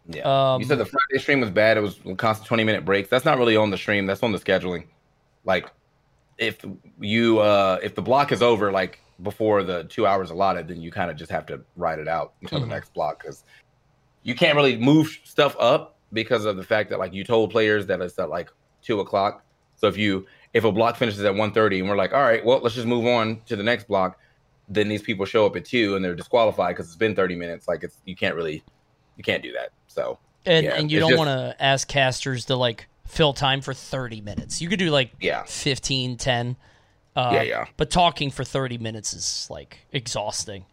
Yeah. 0.08 0.24
Um, 0.54 0.62
you 0.62 0.68
said 0.68 0.78
the 0.80 0.86
Friday 0.86 1.20
stream 1.22 1.40
was 1.42 1.50
bad. 1.50 1.78
It 1.78 1.82
was 1.82 2.00
constant 2.18 2.48
twenty 2.48 2.64
minute 2.64 2.84
breaks. 2.86 3.10
That's 3.10 3.26
not 3.26 3.38
really 3.38 3.56
on 3.56 3.70
the 3.70 3.78
stream. 3.78 4.06
That's 4.06 4.24
on 4.24 4.32
the 4.32 4.40
scheduling. 4.40 4.86
Like, 5.46 5.68
if 6.38 6.64
you 7.00 7.40
uh 7.40 7.80
if 7.84 7.96
the 7.96 8.02
block 8.02 8.32
is 8.32 8.42
over 8.42 8.72
like 8.72 9.00
before 9.24 9.62
the 9.64 9.84
two 9.86 10.06
hours 10.08 10.32
allotted, 10.32 10.68
then 10.68 10.82
you 10.82 10.92
kind 10.92 11.12
of 11.12 11.18
just 11.18 11.32
have 11.32 11.46
to 11.48 11.62
ride 11.78 12.00
it 12.00 12.08
out 12.08 12.34
until 12.42 12.60
Mhm. 12.60 12.64
the 12.64 12.68
next 12.68 12.94
block 12.94 13.22
because 13.22 13.44
you 14.24 14.36
can't 14.36 14.56
really 14.56 14.78
move 14.78 15.20
stuff 15.24 15.56
up 15.60 15.98
because 16.14 16.46
of 16.46 16.58
the 16.58 16.64
fact 16.64 16.90
that 16.90 17.00
like 17.00 17.14
you 17.14 17.24
told 17.24 17.52
players 17.52 17.86
that 17.88 18.02
it's 18.02 18.18
at 18.20 18.30
like 18.30 18.50
two 18.82 19.00
o'clock. 19.00 19.44
So 19.82 19.88
if 19.88 19.98
you 19.98 20.28
if 20.54 20.64
a 20.64 20.72
block 20.72 20.96
finishes 20.96 21.22
at 21.24 21.34
1.30 21.34 21.80
and 21.80 21.90
we're 21.90 21.96
like, 21.96 22.14
all 22.14 22.22
right, 22.22 22.46
well 22.46 22.60
let's 22.60 22.76
just 22.76 22.88
move 22.88 23.06
on 23.06 23.42
to 23.48 23.56
the 23.56 23.64
next 23.64 23.88
block, 23.88 24.18
then 24.70 24.88
these 24.88 25.02
people 25.02 25.26
show 25.26 25.46
up 25.46 25.56
at 25.56 25.66
two 25.66 25.96
and 25.96 26.06
they're 26.06 26.16
disqualified 26.16 26.76
because 26.76 26.86
it's 26.86 26.96
been 26.96 27.16
30 27.16 27.36
minutes. 27.36 27.68
Like 27.68 27.84
it's 27.84 27.98
you 28.06 28.16
can't 28.16 28.36
really 28.36 28.64
you 29.18 29.24
can't 29.24 29.42
do 29.42 29.52
that. 29.54 29.70
So 29.88 30.20
And 30.46 30.66
Yeah, 30.66 30.76
and 30.76 30.92
you 30.92 31.00
don't 31.00 31.18
want 31.18 31.30
to 31.30 31.56
ask 31.60 31.88
casters 31.88 32.46
to 32.46 32.56
like 32.56 32.88
fill 33.08 33.34
time 33.34 33.62
for 33.62 33.74
30 33.74 34.22
minutes. 34.22 34.62
You 34.62 34.70
could 34.70 34.80
do 34.80 34.92
like 34.92 35.12
yeah, 35.20 35.44
15, 35.44 36.18
10. 36.18 36.56
Uh, 37.16 37.32
Yeah, 37.34 37.42
yeah. 37.42 37.66
But 37.76 37.90
talking 37.90 38.30
for 38.30 38.44
30 38.44 38.78
minutes 38.78 39.14
is 39.14 39.48
like 39.50 39.80
exhausting. 39.92 40.66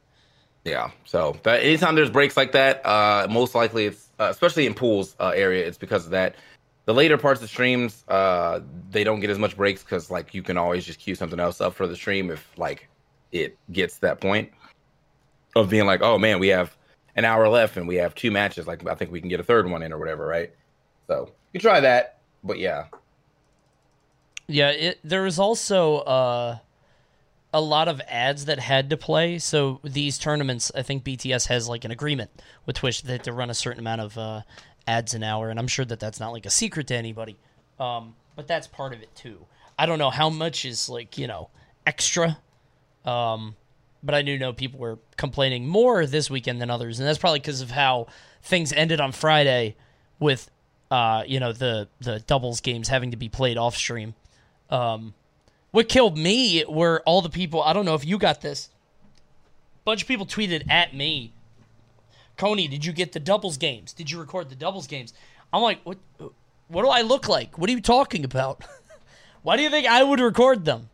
yeah. 0.64 0.90
So 1.06 1.34
that 1.44 1.62
anytime 1.62 1.94
there's 1.94 2.10
breaks 2.10 2.36
like 2.36 2.52
that, 2.52 2.84
uh, 2.84 3.26
most 3.30 3.54
likely 3.54 3.86
it's 3.86 4.10
uh, 4.20 4.28
especially 4.30 4.66
in 4.66 4.74
pools 4.74 5.16
uh, 5.18 5.32
area, 5.34 5.66
it's 5.66 5.78
because 5.78 6.04
of 6.04 6.10
that. 6.10 6.34
The 6.88 6.94
later 6.94 7.18
parts 7.18 7.42
of 7.42 7.50
streams, 7.50 8.02
uh, 8.08 8.60
they 8.88 9.04
don't 9.04 9.20
get 9.20 9.28
as 9.28 9.38
much 9.38 9.58
breaks 9.58 9.82
because 9.82 10.10
like 10.10 10.32
you 10.32 10.42
can 10.42 10.56
always 10.56 10.86
just 10.86 10.98
queue 10.98 11.14
something 11.14 11.38
else 11.38 11.60
up 11.60 11.74
for 11.74 11.86
the 11.86 11.94
stream 11.94 12.30
if 12.30 12.50
like 12.56 12.88
it 13.30 13.58
gets 13.70 13.98
that 13.98 14.22
point 14.22 14.50
of 15.54 15.68
being 15.68 15.84
like, 15.84 16.00
oh 16.00 16.16
man, 16.16 16.38
we 16.38 16.48
have 16.48 16.74
an 17.14 17.26
hour 17.26 17.46
left 17.46 17.76
and 17.76 17.86
we 17.86 17.96
have 17.96 18.14
two 18.14 18.30
matches. 18.30 18.66
Like 18.66 18.88
I 18.88 18.94
think 18.94 19.12
we 19.12 19.20
can 19.20 19.28
get 19.28 19.38
a 19.38 19.42
third 19.42 19.70
one 19.70 19.82
in 19.82 19.92
or 19.92 19.98
whatever, 19.98 20.26
right? 20.26 20.50
So 21.08 21.30
you 21.52 21.60
try 21.60 21.78
that, 21.80 22.20
but 22.42 22.58
yeah, 22.58 22.86
Yeah, 24.46 24.70
it, 24.70 24.98
there 25.04 25.24
was 25.24 25.38
also 25.38 25.98
uh, 25.98 26.58
a 27.52 27.60
lot 27.60 27.88
of 27.88 28.00
ads 28.08 28.46
that 28.46 28.60
had 28.60 28.88
to 28.88 28.96
play. 28.96 29.38
So 29.38 29.80
these 29.84 30.16
tournaments, 30.16 30.72
I 30.74 30.80
think 30.80 31.04
BTS 31.04 31.48
has 31.48 31.68
like 31.68 31.84
an 31.84 31.90
agreement 31.90 32.30
with 32.64 32.76
Twitch 32.76 33.02
that 33.02 33.24
to 33.24 33.32
run 33.34 33.50
a 33.50 33.54
certain 33.54 33.80
amount 33.80 34.00
of 34.00 34.16
uh, 34.16 34.40
ads 34.88 35.14
an 35.14 35.22
hour, 35.22 35.50
and 35.50 35.58
I'm 35.58 35.68
sure 35.68 35.84
that 35.84 36.00
that's 36.00 36.18
not 36.18 36.30
like 36.30 36.46
a 36.46 36.50
secret 36.50 36.88
to 36.88 36.96
anybody. 36.96 37.36
Um, 37.78 38.16
but 38.34 38.48
that's 38.48 38.66
part 38.66 38.92
of 38.92 39.02
it 39.02 39.14
too. 39.14 39.46
I 39.78 39.86
don't 39.86 39.98
know 39.98 40.10
how 40.10 40.30
much 40.30 40.64
is 40.64 40.88
like 40.88 41.18
you 41.18 41.26
know 41.28 41.50
extra, 41.86 42.38
um, 43.04 43.54
but 44.02 44.14
I 44.14 44.22
do 44.22 44.38
know 44.38 44.52
people 44.52 44.80
were 44.80 44.98
complaining 45.16 45.68
more 45.68 46.06
this 46.06 46.30
weekend 46.30 46.60
than 46.60 46.70
others, 46.70 46.98
and 46.98 47.08
that's 47.08 47.18
probably 47.18 47.38
because 47.38 47.60
of 47.60 47.70
how 47.70 48.06
things 48.42 48.72
ended 48.72 49.00
on 49.00 49.12
Friday 49.12 49.76
with 50.18 50.50
uh, 50.90 51.22
you 51.26 51.38
know 51.38 51.52
the 51.52 51.88
the 52.00 52.20
doubles 52.20 52.60
games 52.60 52.88
having 52.88 53.10
to 53.10 53.16
be 53.16 53.28
played 53.28 53.58
off 53.58 53.76
stream. 53.76 54.14
Um, 54.70 55.14
what 55.70 55.88
killed 55.88 56.16
me 56.16 56.64
were 56.68 57.02
all 57.04 57.22
the 57.22 57.30
people. 57.30 57.62
I 57.62 57.72
don't 57.72 57.84
know 57.84 57.94
if 57.94 58.04
you 58.04 58.18
got 58.18 58.40
this. 58.40 58.70
bunch 59.84 60.02
of 60.02 60.08
people 60.08 60.26
tweeted 60.26 60.68
at 60.70 60.94
me. 60.94 61.34
Coney, 62.38 62.68
did 62.68 62.84
you 62.84 62.92
get 62.92 63.12
the 63.12 63.20
doubles 63.20 63.56
games? 63.58 63.92
Did 63.92 64.10
you 64.10 64.18
record 64.18 64.48
the 64.48 64.54
doubles 64.54 64.86
games? 64.86 65.12
I'm 65.52 65.62
like, 65.62 65.80
what? 65.84 65.98
What 66.68 66.82
do 66.82 66.88
I 66.88 67.02
look 67.02 67.28
like? 67.28 67.58
What 67.58 67.68
are 67.68 67.72
you 67.72 67.80
talking 67.80 68.24
about? 68.24 68.62
Why 69.42 69.56
do 69.56 69.62
you 69.62 69.70
think 69.70 69.86
I 69.86 70.02
would 70.02 70.20
record 70.20 70.64
them? 70.64 70.88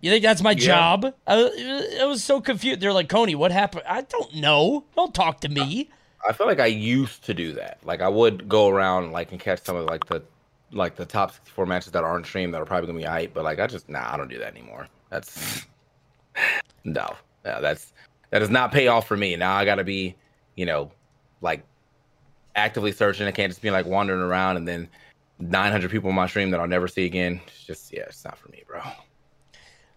You 0.00 0.10
think 0.10 0.22
that's 0.22 0.42
my 0.42 0.54
job? 0.54 1.14
I, 1.26 1.98
I 2.00 2.04
was 2.04 2.22
so 2.22 2.40
confused. 2.40 2.80
They're 2.80 2.92
like, 2.92 3.08
Coney, 3.08 3.34
what 3.34 3.52
happened? 3.52 3.84
I 3.88 4.02
don't 4.02 4.34
know. 4.34 4.84
Don't 4.94 5.14
talk 5.14 5.40
to 5.40 5.48
me. 5.48 5.90
I 6.26 6.32
feel 6.32 6.46
like 6.46 6.60
I 6.60 6.66
used 6.66 7.24
to 7.24 7.34
do 7.34 7.52
that. 7.54 7.78
Like 7.84 8.00
I 8.00 8.08
would 8.08 8.48
go 8.48 8.68
around 8.68 9.12
like 9.12 9.32
and 9.32 9.40
catch 9.40 9.62
some 9.64 9.76
of 9.76 9.86
like 9.86 10.06
the 10.06 10.22
like 10.72 10.96
the 10.96 11.06
top 11.06 11.32
64 11.32 11.66
matches 11.66 11.92
that 11.92 12.04
aren't 12.04 12.26
streamed 12.26 12.54
that 12.54 12.60
are 12.60 12.64
probably 12.66 12.86
gonna 12.86 12.98
be 12.98 13.04
hype, 13.04 13.34
but 13.34 13.44
like 13.44 13.60
I 13.60 13.66
just 13.66 13.88
nah, 13.88 14.12
I 14.12 14.16
don't 14.16 14.28
do 14.28 14.38
that 14.38 14.54
anymore. 14.54 14.88
That's 15.10 15.66
no, 16.84 17.14
no, 17.44 17.60
that's 17.60 17.92
that 18.30 18.38
does 18.40 18.50
not 18.50 18.72
pay 18.72 18.88
off 18.88 19.06
for 19.06 19.16
me. 19.16 19.36
Now 19.36 19.54
I 19.54 19.64
gotta 19.64 19.84
be, 19.84 20.16
you 20.54 20.66
know, 20.66 20.90
like 21.40 21.64
actively 22.56 22.92
searching. 22.92 23.26
I 23.26 23.32
can't 23.32 23.50
just 23.50 23.62
be 23.62 23.70
like 23.70 23.86
wandering 23.86 24.20
around 24.20 24.56
and 24.56 24.66
then 24.66 24.88
900 25.38 25.90
people 25.90 26.08
on 26.10 26.14
my 26.14 26.26
stream 26.26 26.50
that 26.50 26.60
I'll 26.60 26.68
never 26.68 26.88
see 26.88 27.04
again. 27.04 27.40
It's 27.46 27.64
just 27.64 27.92
yeah, 27.92 28.02
it's 28.02 28.24
not 28.24 28.38
for 28.38 28.48
me, 28.50 28.62
bro. 28.66 28.80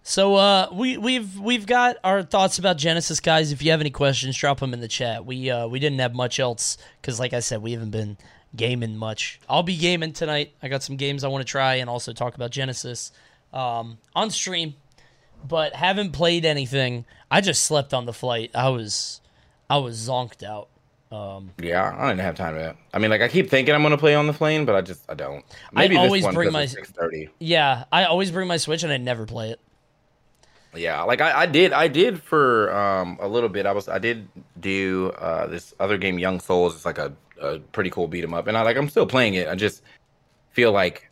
So 0.04 0.36
uh, 0.36 0.70
we 0.72 0.98
we've 0.98 1.38
we've 1.38 1.65
got 1.65 1.98
our 2.04 2.24
thoughts 2.24 2.60
about 2.60 2.78
Genesis, 2.78 3.20
guys. 3.20 3.52
If 3.52 3.62
you 3.62 3.72
have 3.72 3.82
any 3.82 3.89
questions, 3.89 4.38
drop 4.38 4.62
them 4.62 4.74
in 4.74 4.80
the 4.80 4.88
chat. 4.88 5.26
We 5.26 5.52
uh, 5.52 5.67
we 5.67 5.80
didn't 5.80 6.00
have 6.00 6.15
much 6.15 6.39
else 6.39 6.78
because, 7.02 7.20
like 7.20 7.34
I 7.34 7.41
said, 7.41 7.62
we 7.62 7.74
haven't 7.74 7.91
been 7.91 8.17
gaming 8.56 8.96
much. 8.96 9.39
I'll 9.50 9.63
be 9.63 9.76
gaming 9.76 10.13
tonight. 10.13 10.54
I 10.63 10.70
got 10.70 10.82
some 10.82 10.96
games 10.96 11.26
I 11.26 11.28
want 11.28 11.46
to 11.46 11.52
try 11.52 11.76
and 11.76 11.89
also 11.89 12.13
talk 12.13 12.36
about 12.36 12.52
Genesis 12.52 13.12
um, 13.52 13.98
on 14.15 14.32
stream, 14.32 14.76
but 15.46 15.74
haven't 15.74 16.13
played 16.13 16.46
anything. 16.46 17.04
I 17.30 17.41
just 17.41 17.63
slept 17.63 17.93
on 17.93 18.06
the 18.06 18.13
flight. 18.13 18.52
I 18.56 18.70
was 18.70 19.20
I 19.69 19.77
was 19.77 19.97
zonked 20.08 20.43
out. 20.43 20.69
Um, 21.12 21.51
Yeah, 21.62 21.95
I 21.97 22.10
didn't 22.10 22.21
have 22.21 22.36
time 22.36 22.56
to. 22.56 22.75
I 22.93 22.99
mean, 22.99 23.10
like 23.10 23.21
I 23.21 23.27
keep 23.30 23.49
thinking 23.49 23.73
I'm 23.73 23.82
gonna 23.82 23.97
play 23.97 24.13
on 24.15 24.27
the 24.27 24.34
plane, 24.34 24.65
but 24.65 24.75
I 24.75 24.82
just 24.82 25.10
I 25.10 25.13
don't. 25.13 25.43
I 25.75 25.88
this 25.88 25.97
always 25.97 26.27
bring 26.27 26.51
my- 26.51 26.65
6:30. 26.65 27.30
yeah, 27.39 27.86
I 27.91 28.03
always 28.06 28.30
bring 28.32 28.47
my 28.47 28.58
Switch 28.58 28.84
and 28.84 28.91
I 28.91 28.97
never 28.97 29.25
play 29.25 29.51
it. 29.51 29.60
Yeah, 30.75 31.01
like 31.03 31.21
I, 31.21 31.41
I 31.41 31.45
did, 31.45 31.71
I 31.73 31.88
did 31.88 32.21
for 32.21 32.73
um 32.75 33.17
a 33.21 33.27
little 33.27 33.49
bit. 33.49 33.65
I 33.65 33.71
was, 33.71 33.88
I 33.88 33.99
did 33.99 34.27
do 34.60 35.12
uh 35.17 35.47
this 35.47 35.73
other 35.80 35.97
game, 35.97 36.19
Young 36.19 36.39
Souls. 36.41 36.75
It's 36.75 36.86
like 36.86 36.97
a, 36.97 37.13
a 37.41 37.60
pretty 37.60 37.89
cool 37.89 38.08
beat 38.10 38.23
'em 38.25 38.34
up, 38.34 38.47
and 38.47 38.58
I 38.58 38.62
like 38.63 38.75
I'm 38.77 38.89
still 38.89 39.08
playing 39.08 39.36
it. 39.36 39.47
I 39.47 39.56
just 39.56 39.82
feel 40.51 40.71
like 40.73 41.10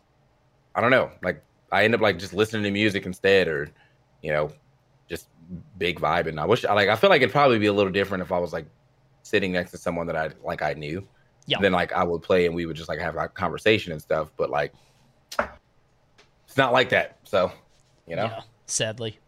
I 0.74 0.82
don't 0.82 0.90
know, 0.90 1.10
like 1.22 1.42
I 1.72 1.84
end 1.84 1.94
up 1.94 2.02
like 2.02 2.18
just 2.18 2.34
listening 2.34 2.64
to 2.64 2.70
music 2.70 3.06
instead, 3.06 3.48
or 3.48 3.70
you 4.22 4.30
know, 4.30 4.50
big 5.78 6.00
vibe. 6.00 6.26
And 6.26 6.38
I 6.40 6.44
wish, 6.44 6.64
I 6.64 6.72
like, 6.72 6.88
I 6.88 6.96
feel 6.96 7.10
like 7.10 7.22
it'd 7.22 7.32
probably 7.32 7.58
be 7.58 7.66
a 7.66 7.72
little 7.72 7.92
different 7.92 8.22
if 8.22 8.32
I 8.32 8.38
was 8.38 8.52
like 8.52 8.66
sitting 9.22 9.52
next 9.52 9.70
to 9.72 9.78
someone 9.78 10.06
that 10.06 10.16
I 10.16 10.30
like 10.44 10.62
I 10.62 10.74
knew. 10.74 11.06
Yeah. 11.46 11.58
Then 11.60 11.72
like 11.72 11.92
I 11.92 12.02
would 12.02 12.22
play 12.22 12.46
and 12.46 12.54
we 12.54 12.66
would 12.66 12.76
just 12.76 12.88
like 12.88 12.98
have 12.98 13.16
a 13.16 13.28
conversation 13.28 13.92
and 13.92 14.00
stuff. 14.00 14.30
But 14.36 14.50
like, 14.50 14.72
it's 15.38 16.56
not 16.56 16.72
like 16.72 16.88
that. 16.90 17.18
So, 17.24 17.52
you 18.06 18.16
know. 18.16 18.24
Yeah, 18.24 18.40
sadly. 18.66 19.18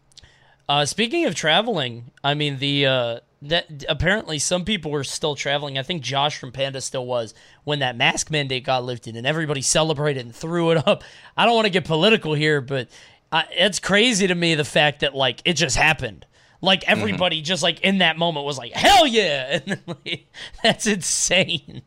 Uh, 0.67 0.85
speaking 0.85 1.25
of 1.25 1.33
traveling, 1.33 2.11
I 2.23 2.35
mean 2.35 2.59
the 2.59 2.85
uh, 2.85 3.19
that 3.41 3.85
apparently 3.89 4.37
some 4.37 4.65
people 4.65 4.91
were 4.91 5.03
still 5.03 5.33
traveling. 5.33 5.77
I 5.77 5.83
think 5.83 6.03
Josh 6.03 6.37
from 6.37 6.51
Panda 6.51 6.81
still 6.81 7.05
was 7.05 7.33
when 7.63 7.79
that 7.79 7.95
mask 7.97 8.29
mandate 8.29 8.65
got 8.65 8.83
lifted, 8.83 9.15
and 9.15 9.25
everybody 9.25 9.61
celebrated 9.61 10.25
and 10.25 10.35
threw 10.35 10.71
it 10.71 10.87
up. 10.87 11.03
I 11.35 11.45
don't 11.45 11.55
want 11.55 11.65
to 11.65 11.71
get 11.71 11.85
political 11.85 12.33
here, 12.33 12.61
but 12.61 12.89
uh, 13.31 13.43
it's 13.51 13.79
crazy 13.79 14.27
to 14.27 14.35
me 14.35 14.55
the 14.55 14.65
fact 14.65 15.01
that 15.01 15.15
like 15.15 15.41
it 15.45 15.53
just 15.53 15.75
happened. 15.75 16.25
Like 16.61 16.83
everybody 16.89 17.41
just 17.41 17.63
like 17.63 17.79
in 17.81 17.99
that 17.99 18.17
moment 18.17 18.45
was 18.45 18.57
like 18.57 18.73
hell 18.73 19.07
yeah, 19.07 19.59
and 19.65 19.65
then, 19.65 19.81
like, 20.05 20.27
that's 20.63 20.87
insane. 20.87 21.81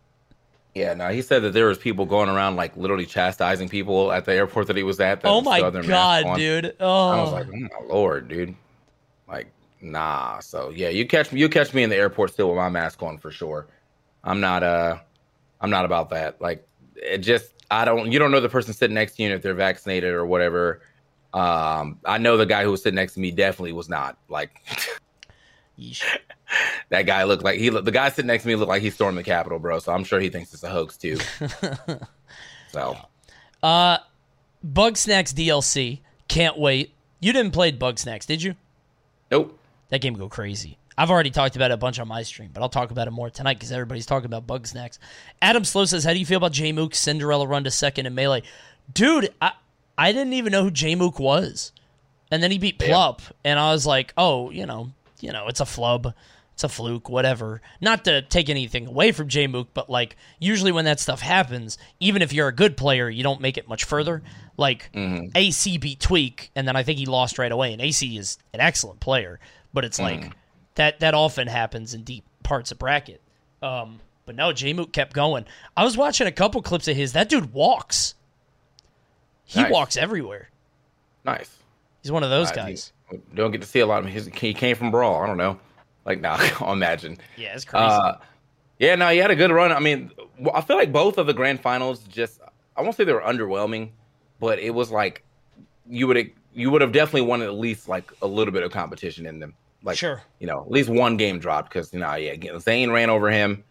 Yeah, 0.75 0.95
no, 0.95 1.09
he 1.11 1.21
said 1.21 1.43
that 1.43 1.53
there 1.53 1.67
was 1.67 1.77
people 1.77 2.07
going 2.07 2.31
around 2.31 2.57
like 2.57 2.75
literally 2.79 3.05
chastising 3.05 3.69
people 3.69 4.11
at 4.11 4.25
the 4.25 4.33
airport 4.33 4.69
that 4.69 4.77
he 4.77 4.83
was 4.83 4.99
at. 5.01 5.21
That 5.21 5.29
Oh 5.29 5.43
my 5.43 5.61
god, 5.61 6.37
dude! 6.37 6.65
I 6.81 6.85
was 6.85 7.29
Oh, 7.29 7.33
like, 7.35 7.47
oh 7.49 7.59
my 7.59 7.87
lord, 7.87 8.29
dude. 8.29 8.55
Like, 9.29 9.49
nah. 9.83 10.39
So 10.41 10.71
yeah, 10.71 10.89
you 10.89 11.07
catch 11.07 11.31
me, 11.31 11.41
you 11.41 11.51
catch 11.51 11.75
me 11.75 11.83
in 11.83 11.91
the 11.91 11.97
airport 11.97 12.31
still 12.33 12.49
with 12.49 12.57
my 12.57 12.71
mask 12.71 13.03
on 13.03 13.19
for 13.19 13.31
sure. 13.31 13.67
I'm 14.25 14.41
not 14.41 14.63
uh, 14.63 14.97
I'm 15.61 15.69
not 15.69 15.85
about 15.85 16.09
that. 16.11 16.41
Like, 16.41 16.67
it 16.97 17.19
just 17.19 17.53
I 17.71 17.85
don't. 17.85 18.11
You 18.11 18.19
don't 18.19 18.31
know 18.31 18.41
the 18.41 18.49
person 18.49 18.73
sitting 18.73 18.95
next 18.95 19.17
to 19.17 19.23
you 19.23 19.31
if 19.35 19.43
they're 19.43 19.53
vaccinated 19.53 20.15
or 20.15 20.25
whatever. 20.25 20.81
Um, 21.35 21.99
I 22.05 22.19
know 22.19 22.37
the 22.37 22.47
guy 22.47 22.63
who 22.65 22.71
was 22.71 22.83
sitting 22.83 22.97
next 22.97 23.15
to 23.15 23.21
me 23.21 23.31
definitely 23.31 23.73
was 23.73 23.89
not 23.89 24.17
like. 24.29 24.61
That 26.91 27.07
guy 27.07 27.25
looked 27.25 27.43
like 27.43 27.59
he 27.59 27.71
looked, 27.71 27.87
the 27.87 27.91
guy 27.93 28.11
sitting 28.11 28.27
next 28.27 28.43
to 28.43 28.49
me 28.49 28.57
looked 28.57 28.69
like 28.69 28.83
he 28.83 28.91
stormed 28.91 29.17
the 29.17 29.23
Capitol, 29.23 29.59
bro. 29.59 29.79
So 29.79 29.91
I'm 29.93 30.05
sure 30.05 30.21
he 30.21 30.29
thinks 30.29 30.53
it's 30.53 30.63
a 30.63 30.69
hoax 30.69 30.99
too. 30.99 31.17
so 32.73 32.97
Uh, 33.63 33.97
Bugsnax 34.65 35.33
DLC. 35.33 36.01
Can't 36.29 36.59
wait. 36.59 36.93
You 37.21 37.33
didn't 37.33 37.53
play 37.53 37.73
Bugsnax, 37.73 38.27
did 38.27 38.43
you? 38.43 38.55
nope. 39.31 39.59
That 39.89 40.03
game 40.03 40.15
go 40.15 40.29
crazy. 40.29 40.77
I've 40.97 41.11
already 41.11 41.31
talked 41.31 41.57
about 41.57 41.71
it 41.71 41.75
a 41.75 41.79
bunch 41.79 41.99
on 41.99 42.07
my 42.07 42.23
stream, 42.23 42.51
but 42.53 42.63
I'll 42.63 42.69
talk 42.69 42.91
about 42.91 43.09
it 43.09 43.13
more 43.13 43.31
tonight 43.31 43.55
because 43.55 43.73
everybody's 43.73 44.07
talking 44.07 44.27
about 44.27 44.47
Bugsnax. 44.47 44.99
Adam 45.41 45.65
Slow 45.65 45.87
says, 45.87 46.05
"How 46.05 46.13
do 46.13 46.19
you 46.19 46.27
feel 46.27 46.37
about 46.37 46.53
J 46.53 46.73
Mook's 46.73 46.99
Cinderella 46.99 47.47
run 47.47 47.65
to 47.65 47.71
second 47.71 48.05
in 48.07 48.15
melee?" 48.15 48.43
Dude, 48.93 49.33
I 49.41 49.53
I 50.03 50.13
didn't 50.13 50.33
even 50.33 50.53
know 50.53 50.65
who 50.65 50.71
J 50.71 50.95
Mook 50.95 51.19
was, 51.19 51.73
and 52.31 52.43
then 52.43 52.51
he 52.51 52.59
beat 52.59 52.79
Plup, 52.79 53.21
and 53.45 53.59
I 53.59 53.73
was 53.73 53.87
like, 53.87 54.13
"Oh, 54.17 54.51
you 54.51 54.67
know, 54.67 54.91
you 55.21 55.33
know, 55.33 55.47
it's 55.49 55.61
a 55.61 55.67
flub." 55.67 56.15
It's 56.55 56.65
a 56.65 56.69
fluke, 56.69 57.09
whatever. 57.09 57.63
Not 57.81 58.05
to 58.05 58.21
take 58.21 58.51
anything 58.51 58.87
away 58.87 59.11
from 59.13 59.29
J 59.29 59.47
Mook, 59.47 59.69
but 59.73 59.89
like 59.89 60.17
usually 60.39 60.71
when 60.71 60.85
that 60.85 61.01
stuff 61.01 61.23
happens, 61.23 61.79
even 61.99 62.21
if 62.21 62.31
you're 62.35 62.49
a 62.49 62.55
good 62.55 62.77
player, 62.77 63.09
you 63.09 63.23
don't 63.23 63.41
make 63.41 63.57
it 63.57 63.67
much 63.69 63.85
further. 63.85 64.23
Like 64.59 64.91
AC 65.35 65.79
beat 65.79 65.99
Tweak, 65.99 66.51
and 66.55 66.69
then 66.69 66.77
I 66.77 66.83
think 66.83 66.99
he 66.99 67.07
lost 67.07 67.39
right 67.39 67.51
away. 67.51 67.73
And 67.73 67.81
AC 67.81 68.19
is 68.19 68.37
an 68.53 68.61
excellent 68.61 69.01
player, 69.01 69.41
but 69.73 69.87
it's 69.87 69.99
like 69.99 70.33
that 70.75 71.01
that 71.01 71.15
often 71.15 71.49
happens 71.49 71.95
in 71.95 72.03
deep 72.05 72.25
parts 72.43 72.71
of 72.71 72.79
bracket. 72.79 73.23
Um, 73.63 74.01
but 74.27 74.35
no, 74.37 74.53
J 74.53 74.75
Mook 74.75 74.93
kept 74.93 75.15
going. 75.15 75.47
I 75.75 75.85
was 75.85 75.97
watching 75.97 76.27
a 76.27 76.33
couple 76.33 76.61
clips 76.61 76.87
of 76.87 76.97
his. 76.97 77.15
That 77.15 77.31
dude 77.31 77.55
walks. 77.55 78.15
He 79.53 79.61
Nice. 79.63 79.71
walks 79.71 79.97
everywhere. 79.97 80.49
Nice. 81.25 81.57
He's 82.03 82.11
one 82.13 82.23
of 82.25 82.31
those 82.31 82.51
Uh, 82.51 82.55
guys. 82.55 82.93
don't 83.35 83.51
get 83.53 83.61
to 83.61 83.67
see 83.67 83.81
a 83.81 83.87
lot 83.87 84.03
of 84.05 84.09
his. 84.11 84.27
He 84.35 84.55
came 84.55 84.75
from 84.77 84.91
Brawl. 84.91 85.23
I 85.23 85.27
don't 85.27 85.37
know. 85.37 85.59
Like, 86.05 86.21
nah, 86.21 86.37
I'll 86.61 86.73
imagine. 86.73 87.19
Yeah, 87.37 87.55
it's 87.55 87.65
crazy. 87.65 87.85
Uh, 87.85 88.15
yeah, 88.79 88.95
no, 88.97 89.09
he 89.11 89.19
had 89.19 89.31
a 89.31 89.37
good 89.37 89.51
run. 89.53 89.71
I 89.71 89.79
mean, 89.79 90.11
I 90.53 90.61
feel 90.63 90.77
like 90.77 90.91
both 90.93 91.19
of 91.19 91.27
the 91.27 91.35
grand 91.35 91.61
finals 91.61 92.01
just, 92.05 92.41
I 92.77 92.83
won't 92.83 92.97
say 92.97 93.05
they 93.05 93.13
were 93.13 93.21
underwhelming, 93.21 93.91
but 94.41 94.59
it 94.59 94.71
was 94.71 94.91
like 94.91 95.23
you 95.89 96.07
would 96.07 96.31
you 96.55 96.71
would 96.71 96.81
have 96.83 96.93
definitely 96.93 97.23
wanted 97.23 97.47
at 97.47 97.55
least 97.55 97.89
like 97.89 98.11
a 98.23 98.27
little 98.27 98.53
bit 98.53 98.63
of 98.63 98.73
competition 98.73 99.27
in 99.27 99.39
them. 99.39 99.55
Like, 99.85 99.97
Sure. 99.99 100.23
you 100.39 100.47
know, 100.47 100.61
at 100.63 100.71
least 100.71 100.89
one 100.89 101.17
game 101.17 101.39
dropped 101.39 101.69
because 101.69 101.93
you 101.93 102.01
know, 102.01 102.15
yeah, 102.15 102.59
Zain 102.59 102.91
ran 102.91 103.11
over 103.11 103.31
him. 103.31 103.65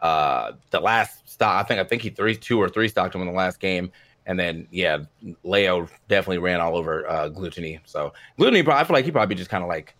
Uh, 0.00 0.52
the 0.70 0.80
last 0.80 1.28
stock, 1.28 1.62
I 1.64 1.66
think, 1.66 1.80
I 1.80 1.84
think 1.84 2.02
he 2.02 2.10
three, 2.10 2.34
two 2.36 2.58
or 2.60 2.68
three 2.68 2.88
stocked 2.88 3.14
him 3.14 3.20
in 3.20 3.26
the 3.26 3.32
last 3.34 3.60
game, 3.60 3.92
and 4.26 4.38
then 4.38 4.66
yeah, 4.70 4.98
Leo 5.42 5.88
definitely 6.08 6.38
ran 6.38 6.60
all 6.60 6.76
over 6.76 7.08
uh, 7.08 7.28
Glutonny. 7.28 7.80
So 7.84 8.12
Glutonny, 8.38 8.64
probably, 8.64 8.80
I 8.80 8.84
feel 8.84 8.94
like 8.94 9.04
he 9.04 9.10
probably 9.10 9.34
just 9.34 9.50
kind 9.50 9.62
of 9.62 9.68
like 9.68 9.94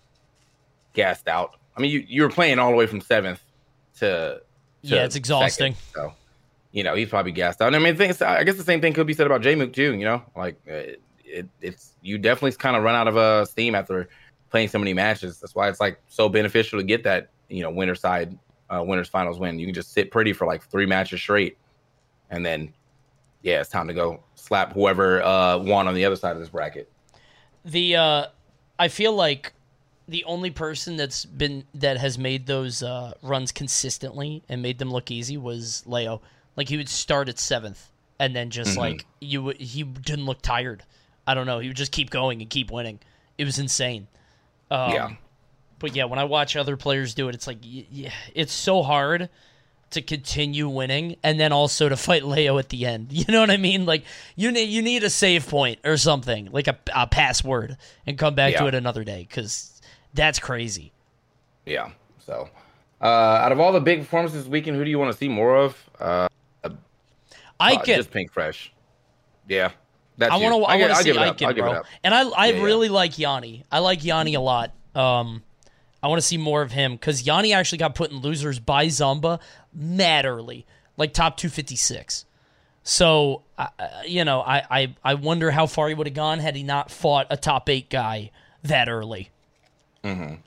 gassed 0.92 1.28
out. 1.28 1.56
I 1.76 1.80
mean, 1.80 1.90
you 1.90 2.04
you 2.06 2.22
were 2.22 2.28
playing 2.28 2.58
all 2.58 2.70
the 2.70 2.76
way 2.76 2.86
from 2.86 3.00
seventh 3.00 3.40
to, 3.98 4.06
to 4.06 4.42
Yeah, 4.82 5.04
it's 5.04 5.16
exhausting. 5.16 5.74
second, 5.74 5.92
so 5.94 6.12
you 6.72 6.82
know 6.82 6.94
he's 6.94 7.08
probably 7.08 7.32
gassed 7.32 7.60
out. 7.60 7.68
And 7.68 7.76
I 7.76 7.78
mean, 7.78 7.96
things, 7.96 8.20
I 8.22 8.44
guess 8.44 8.56
the 8.56 8.64
same 8.64 8.80
thing 8.80 8.92
could 8.92 9.06
be 9.06 9.14
said 9.14 9.26
about 9.26 9.42
J 9.42 9.54
Mook 9.54 9.72
too. 9.72 9.94
You 9.94 10.04
know, 10.04 10.22
like 10.36 10.56
uh, 10.68 10.74
it, 10.74 11.02
it, 11.24 11.48
it's 11.60 11.92
you 12.02 12.18
definitely 12.18 12.52
kind 12.52 12.76
of 12.76 12.82
run 12.82 12.94
out 12.94 13.08
of 13.08 13.16
uh, 13.16 13.44
steam 13.44 13.74
after 13.74 14.08
playing 14.50 14.68
so 14.68 14.78
many 14.78 14.92
matches. 14.92 15.40
That's 15.40 15.54
why 15.54 15.68
it's 15.68 15.80
like 15.80 16.00
so 16.08 16.28
beneficial 16.28 16.78
to 16.78 16.84
get 16.84 17.04
that 17.04 17.30
you 17.48 17.62
know 17.62 17.70
winner 17.70 17.94
side 17.94 18.36
uh, 18.68 18.82
winners 18.84 19.08
finals 19.08 19.38
win. 19.38 19.58
You 19.58 19.66
can 19.66 19.74
just 19.74 19.92
sit 19.92 20.10
pretty 20.10 20.32
for 20.32 20.46
like 20.46 20.62
three 20.62 20.86
matches 20.86 21.20
straight, 21.20 21.56
and 22.30 22.44
then 22.44 22.72
yeah, 23.42 23.60
it's 23.60 23.70
time 23.70 23.88
to 23.88 23.94
go 23.94 24.20
slap 24.34 24.72
whoever 24.72 25.22
uh, 25.22 25.58
won 25.58 25.88
on 25.88 25.94
the 25.94 26.04
other 26.04 26.16
side 26.16 26.32
of 26.32 26.40
this 26.40 26.48
bracket. 26.48 26.90
The 27.64 27.96
uh 27.96 28.26
I 28.78 28.88
feel 28.88 29.12
like 29.14 29.52
the 30.08 30.24
only 30.24 30.50
person 30.50 30.96
that's 30.96 31.24
been 31.24 31.64
that 31.74 31.98
has 31.98 32.18
made 32.18 32.46
those 32.46 32.82
uh 32.82 33.12
runs 33.22 33.52
consistently 33.52 34.42
and 34.48 34.62
made 34.62 34.78
them 34.78 34.90
look 34.90 35.10
easy 35.10 35.36
was 35.36 35.82
Leo. 35.86 36.20
Like 36.56 36.68
he 36.68 36.76
would 36.76 36.88
start 36.88 37.28
at 37.28 37.36
7th 37.36 37.78
and 38.18 38.34
then 38.34 38.50
just 38.50 38.76
like 38.76 39.06
you 39.20 39.42
would 39.42 39.60
he 39.60 39.82
didn't 39.82 40.24
look 40.24 40.42
tired. 40.42 40.84
I 41.26 41.34
don't 41.34 41.46
know, 41.46 41.58
he 41.58 41.68
would 41.68 41.76
just 41.76 41.92
keep 41.92 42.10
going 42.10 42.40
and 42.40 42.50
keep 42.50 42.70
winning. 42.70 42.98
It 43.38 43.44
was 43.44 43.58
insane. 43.58 44.08
Um, 44.70 44.92
yeah. 44.92 45.10
But 45.78 45.94
yeah, 45.96 46.04
when 46.04 46.18
I 46.18 46.24
watch 46.24 46.56
other 46.56 46.76
players 46.76 47.14
do 47.14 47.28
it, 47.28 47.34
it's 47.34 47.46
like 47.46 47.58
y- 47.64 47.86
y- 47.92 48.12
it's 48.34 48.52
so 48.52 48.82
hard 48.82 49.28
to 49.90 50.02
continue 50.02 50.68
winning 50.68 51.16
and 51.22 51.38
then 51.40 51.52
also 51.52 51.88
to 51.88 51.96
fight 51.96 52.24
Leo 52.24 52.58
at 52.58 52.68
the 52.68 52.86
end. 52.86 53.08
You 53.20 53.24
know 53.28 53.40
what 53.40 53.50
I 53.50 53.56
mean? 53.56 53.86
Like 53.86 54.04
you 54.36 54.50
need 54.50 54.64
you 54.70 54.82
need 54.82 55.02
a 55.04 55.10
save 55.10 55.48
point 55.48 55.80
or 55.84 55.96
something, 55.96 56.50
like 56.52 56.68
a, 56.68 56.78
a 56.94 57.06
password, 57.06 57.76
and 58.06 58.16
come 58.16 58.34
back 58.34 58.54
to 58.56 58.66
it 58.66 58.74
another 58.74 59.04
day 59.04 59.26
because 59.28 59.80
that's 60.14 60.38
crazy. 60.38 60.92
Yeah. 61.66 61.90
So, 62.18 62.48
uh, 63.00 63.04
out 63.04 63.52
of 63.52 63.60
all 63.60 63.72
the 63.72 63.80
big 63.80 64.00
performances 64.00 64.44
this 64.44 64.50
weekend, 64.50 64.76
who 64.76 64.84
do 64.84 64.90
you 64.90 64.98
want 64.98 65.12
to 65.12 65.18
see 65.18 65.28
more 65.28 65.56
of? 65.56 65.90
Uh, 65.98 66.28
I 67.58 67.74
uh, 67.74 67.82
can. 67.82 67.96
just 67.96 68.10
Pink 68.10 68.32
Fresh. 68.32 68.72
Yeah. 69.48 69.70
That's 70.16 70.32
I 70.32 70.36
want 70.36 70.54
to. 70.54 70.62
I 70.64 70.76
want 70.76 70.90
to 70.90 70.96
see 70.96 71.04
give 71.04 71.16
it 71.16 71.18
up. 71.20 71.24
I'll 71.24 71.48
Icon, 71.48 71.54
give 71.54 71.64
it 71.64 71.68
bro. 71.70 71.82
And 72.04 72.14
I, 72.14 72.22
I 72.28 72.46
Yeah, 72.46 72.56
yeah. 72.56 72.62
really 72.62 72.88
like 72.88 73.18
Yanni. 73.18 73.64
I 73.70 73.78
like 73.78 74.04
Yanni 74.04 74.34
a 74.34 74.40
lot. 74.40 74.72
Um, 74.94 75.42
I 76.02 76.08
want 76.08 76.20
to 76.20 76.26
see 76.26 76.36
more 76.38 76.62
of 76.62 76.72
him 76.72 76.92
because 76.92 77.26
Yanni 77.26 77.52
actually 77.52 77.78
got 77.78 77.94
put 77.94 78.10
in 78.10 78.18
losers 78.18 78.58
by 78.58 78.86
Zomba 78.86 79.40
mad 79.74 80.24
early, 80.26 80.66
like 80.96 81.12
top 81.12 81.36
two 81.36 81.48
fifty 81.48 81.76
six. 81.76 82.24
So, 82.82 83.42
uh, 83.58 83.66
you 84.06 84.24
know, 84.24 84.40
I, 84.40 84.62
I 84.70 84.94
I 85.04 85.14
wonder 85.14 85.50
how 85.50 85.66
far 85.66 85.88
he 85.88 85.94
would 85.94 86.06
have 86.06 86.14
gone 86.14 86.38
had 86.38 86.56
he 86.56 86.62
not 86.62 86.90
fought 86.90 87.26
a 87.30 87.36
top 87.36 87.68
eight 87.68 87.90
guy 87.90 88.30
that 88.62 88.88
early. 88.88 89.30
Mhm. 90.02 90.38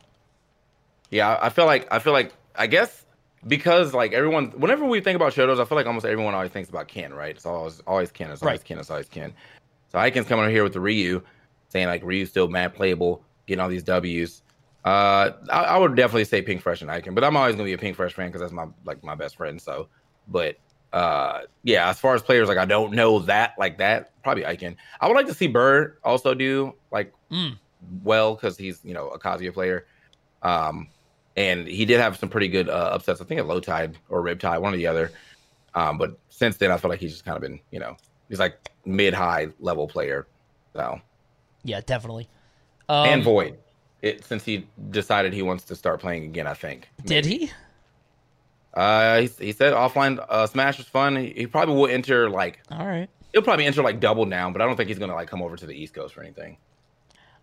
Yeah, 1.11 1.37
I 1.41 1.49
feel 1.49 1.65
like 1.65 1.87
I 1.91 1.99
feel 1.99 2.13
like 2.13 2.33
I 2.55 2.67
guess 2.67 3.05
because 3.45 3.93
like 3.93 4.13
everyone, 4.13 4.47
whenever 4.57 4.85
we 4.85 4.99
think 5.01 5.15
about 5.15 5.33
Shotos, 5.33 5.59
I 5.59 5.65
feel 5.65 5.75
like 5.75 5.85
almost 5.85 6.05
everyone 6.05 6.33
always 6.33 6.51
thinks 6.51 6.69
about 6.69 6.87
Ken, 6.87 7.13
right? 7.13 7.35
It's 7.35 7.45
always 7.45 7.81
always 7.85 8.11
Ken. 8.11 8.31
It's 8.31 8.41
always 8.41 8.59
Right. 8.59 8.65
Ken. 8.65 8.79
It's 8.79 8.89
always 8.89 9.07
Ken. 9.09 9.33
So 9.91 9.99
Icon's 9.99 10.27
coming 10.27 10.43
over 10.43 10.51
here 10.51 10.63
with 10.63 10.73
the 10.73 10.79
Ryu, 10.79 11.21
saying 11.69 11.87
like 11.87 12.03
Ryu's 12.03 12.29
still 12.29 12.47
mad 12.47 12.73
playable, 12.73 13.23
getting 13.45 13.61
all 13.61 13.69
these 13.69 13.83
Ws. 13.83 14.41
Uh, 14.85 15.31
I, 15.49 15.63
I 15.63 15.77
would 15.77 15.95
definitely 15.95 16.25
say 16.25 16.41
Pink 16.41 16.61
Fresh 16.61 16.81
and 16.81 16.91
Icon, 16.91 17.15
but 17.15 17.23
I'm 17.23 17.37
always 17.37 17.55
gonna 17.55 17.65
be 17.65 17.73
a 17.73 17.77
Pink 17.77 17.95
Fresh 17.95 18.13
fan 18.13 18.27
because 18.27 18.41
that's 18.41 18.53
my 18.53 18.67
like 18.85 19.03
my 19.03 19.15
best 19.15 19.37
friend. 19.37 19.61
So, 19.61 19.87
but 20.27 20.57
uh, 20.91 21.41
yeah, 21.63 21.89
as 21.89 21.99
far 21.99 22.15
as 22.15 22.21
players, 22.21 22.47
like 22.47 22.57
I 22.57 22.65
don't 22.65 22.93
know 22.93 23.19
that 23.19 23.53
like 23.57 23.77
that. 23.77 24.11
Probably 24.23 24.45
Icon. 24.45 24.75
I 24.99 25.07
would 25.07 25.15
like 25.15 25.27
to 25.27 25.33
see 25.33 25.47
Bird 25.47 25.97
also 26.03 26.33
do 26.33 26.75
like 26.91 27.13
Mm. 27.31 27.57
well 28.03 28.35
because 28.35 28.57
he's 28.57 28.79
you 28.83 28.93
know 28.93 29.09
a 29.09 29.19
Kazuya 29.19 29.53
player. 29.53 29.87
Um, 30.43 30.87
and 31.35 31.67
he 31.67 31.85
did 31.85 31.99
have 31.99 32.17
some 32.17 32.29
pretty 32.29 32.47
good 32.47 32.69
uh, 32.69 32.91
upsets. 32.93 33.21
I 33.21 33.23
think 33.25 33.39
at 33.39 33.47
low 33.47 33.59
tide 33.59 33.97
or 34.09 34.21
rib 34.21 34.39
tide, 34.39 34.59
one 34.59 34.73
or 34.73 34.77
the 34.77 34.87
other. 34.87 35.11
Um, 35.73 35.97
but 35.97 36.17
since 36.29 36.57
then, 36.57 36.69
I 36.71 36.77
feel 36.77 36.89
like 36.89 36.99
he's 36.99 37.11
just 37.11 37.25
kind 37.25 37.35
of 37.35 37.41
been, 37.41 37.59
you 37.71 37.79
know, 37.79 37.97
he's 38.29 38.37
like 38.39 38.57
mid 38.85 39.13
high 39.15 39.47
level 39.59 39.87
player. 39.87 40.27
So 40.73 41.01
Yeah, 41.63 41.81
definitely. 41.83 42.27
Um, 42.89 43.07
and 43.07 43.23
Void, 43.23 43.57
it 44.03 44.23
since 44.23 44.43
he 44.45 44.67
decided 44.91 45.33
he 45.33 45.41
wants 45.41 45.63
to 45.63 45.75
start 45.75 45.99
playing 45.99 46.25
again. 46.25 46.45
I 46.45 46.53
think 46.53 46.89
did 47.03 47.25
he? 47.25 47.51
Uh, 48.73 49.21
he, 49.21 49.27
he 49.39 49.51
said 49.51 49.73
offline 49.73 50.23
uh, 50.29 50.47
Smash 50.47 50.77
was 50.77 50.87
fun. 50.87 51.15
He, 51.15 51.33
he 51.35 51.47
probably 51.47 51.75
will 51.75 51.87
enter 51.87 52.29
like 52.29 52.59
All 52.71 52.85
right. 52.85 53.07
he'll 53.31 53.43
probably 53.43 53.65
enter 53.65 53.83
like 53.83 53.99
double 53.99 54.25
down, 54.25 54.51
but 54.51 54.61
I 54.61 54.65
don't 54.65 54.75
think 54.75 54.89
he's 54.89 54.99
gonna 54.99 55.15
like 55.15 55.27
come 55.27 55.41
over 55.41 55.55
to 55.55 55.65
the 55.65 55.73
East 55.73 55.93
Coast 55.93 56.17
or 56.17 56.21
anything. 56.21 56.57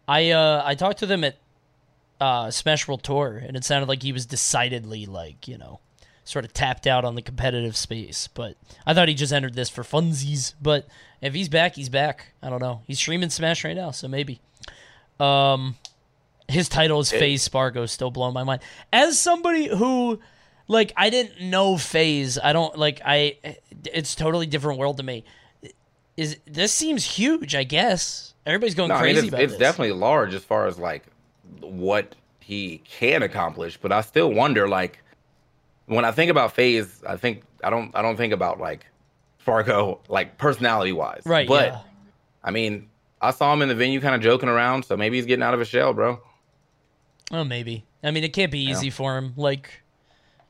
I 0.07 0.31
uh 0.31 0.63
I 0.65 0.75
talked 0.75 0.99
to 1.01 1.07
them 1.07 1.25
at 1.25 1.37
uh 2.21 2.51
Smash 2.51 2.87
World 2.89 3.03
Tour 3.03 3.43
and 3.47 3.57
it 3.57 3.65
sounded 3.65 3.89
like 3.89 4.03
he 4.03 4.13
was 4.13 4.27
decidedly 4.27 5.07
like, 5.07 5.47
you 5.47 5.57
know, 5.57 5.79
sort 6.25 6.45
of 6.45 6.53
tapped 6.53 6.87
out 6.87 7.05
on 7.05 7.15
the 7.15 7.23
competitive 7.23 7.77
space. 7.77 8.29
But 8.29 8.57
I 8.85 8.93
thought 8.93 9.09
he 9.09 9.15
just 9.15 9.33
entered 9.33 9.55
this 9.55 9.71
for 9.71 9.83
funsies. 9.85 10.55
But 10.61 10.87
if 11.23 11.33
he's 11.33 11.49
back, 11.49 11.77
he's 11.77 11.89
back. 11.89 12.33
I 12.43 12.51
don't 12.51 12.61
know. 12.61 12.83
He's 12.89 12.99
streaming 12.99 13.31
Smash 13.31 13.65
right 13.65 13.77
now, 13.77 13.93
so 13.93 14.09
maybe. 14.09 14.41
Um 15.21 15.77
his 16.51 16.69
title 16.69 17.01
is 17.01 17.11
FaZe 17.11 17.43
Spargo, 17.43 17.87
still 17.87 18.11
blowing 18.11 18.35
my 18.35 18.45
mind. 18.45 18.63
As 18.93 19.19
somebody 19.19 19.67
who 19.69 20.21
like 20.69 20.93
I 20.97 21.11
didn't 21.11 21.41
know 21.49 21.77
FaZe, 21.77 22.39
I 22.43 22.53
don't 22.53 22.77
like 22.77 23.01
I 23.05 23.37
it's 23.87 24.15
totally 24.15 24.47
different 24.47 24.79
world 24.79 24.99
to 24.99 25.03
me. 25.03 25.25
Is 26.17 26.37
this 26.47 26.73
seems 26.73 27.05
huge, 27.05 27.55
I 27.55 27.65
guess. 27.65 28.35
Everybody's 28.47 28.75
going 28.75 28.89
No, 28.89 28.97
I 28.97 29.01
crazy 29.01 29.17
mean 29.17 29.25
it's, 29.25 29.29
about 29.29 29.43
it's 29.43 29.53
this. 29.55 29.59
definitely 29.61 29.93
large 29.93 30.35
as 30.35 30.45
far 30.45 30.67
as 30.67 30.79
like 30.79 31.05
what 31.61 32.15
he 32.41 32.79
can 32.85 33.23
accomplish, 33.23 33.77
but 33.77 33.93
I 33.93 34.01
still 34.01 34.33
wonder 34.33 34.69
like 34.69 35.03
when 35.87 36.05
I 36.05 36.13
think 36.13 36.31
about 36.31 36.53
FaZe, 36.53 37.03
I 37.07 37.17
think 37.17 37.43
I 37.65 37.71
don't 37.71 37.95
I 37.95 38.03
don't 38.03 38.17
think 38.17 38.33
about 38.33 38.61
like 38.61 38.87
Spargo 39.41 40.01
like 40.09 40.39
personality 40.39 40.93
wise. 40.93 41.23
Right, 41.25 41.49
But 41.49 41.69
yeah. 41.73 41.81
I 42.45 42.51
mean, 42.51 42.89
I 43.21 43.33
saw 43.33 43.53
him 43.53 43.63
in 43.63 43.69
the 43.69 43.75
venue 43.75 44.01
kind 44.01 44.15
of 44.15 44.21
joking 44.21 44.49
around, 44.49 44.85
so 44.85 44.97
maybe 44.97 45.17
he's 45.17 45.27
getting 45.27 45.43
out 45.43 45.53
of 45.55 45.61
his 45.61 45.69
shell, 45.69 45.93
bro. 45.93 46.21
Oh, 47.31 47.45
maybe. 47.45 47.85
I 48.03 48.11
mean, 48.11 48.25
it 48.25 48.33
can't 48.33 48.51
be 48.51 48.65
easy 48.71 48.91
for 48.91 49.17
him. 49.17 49.35
Like, 49.37 49.83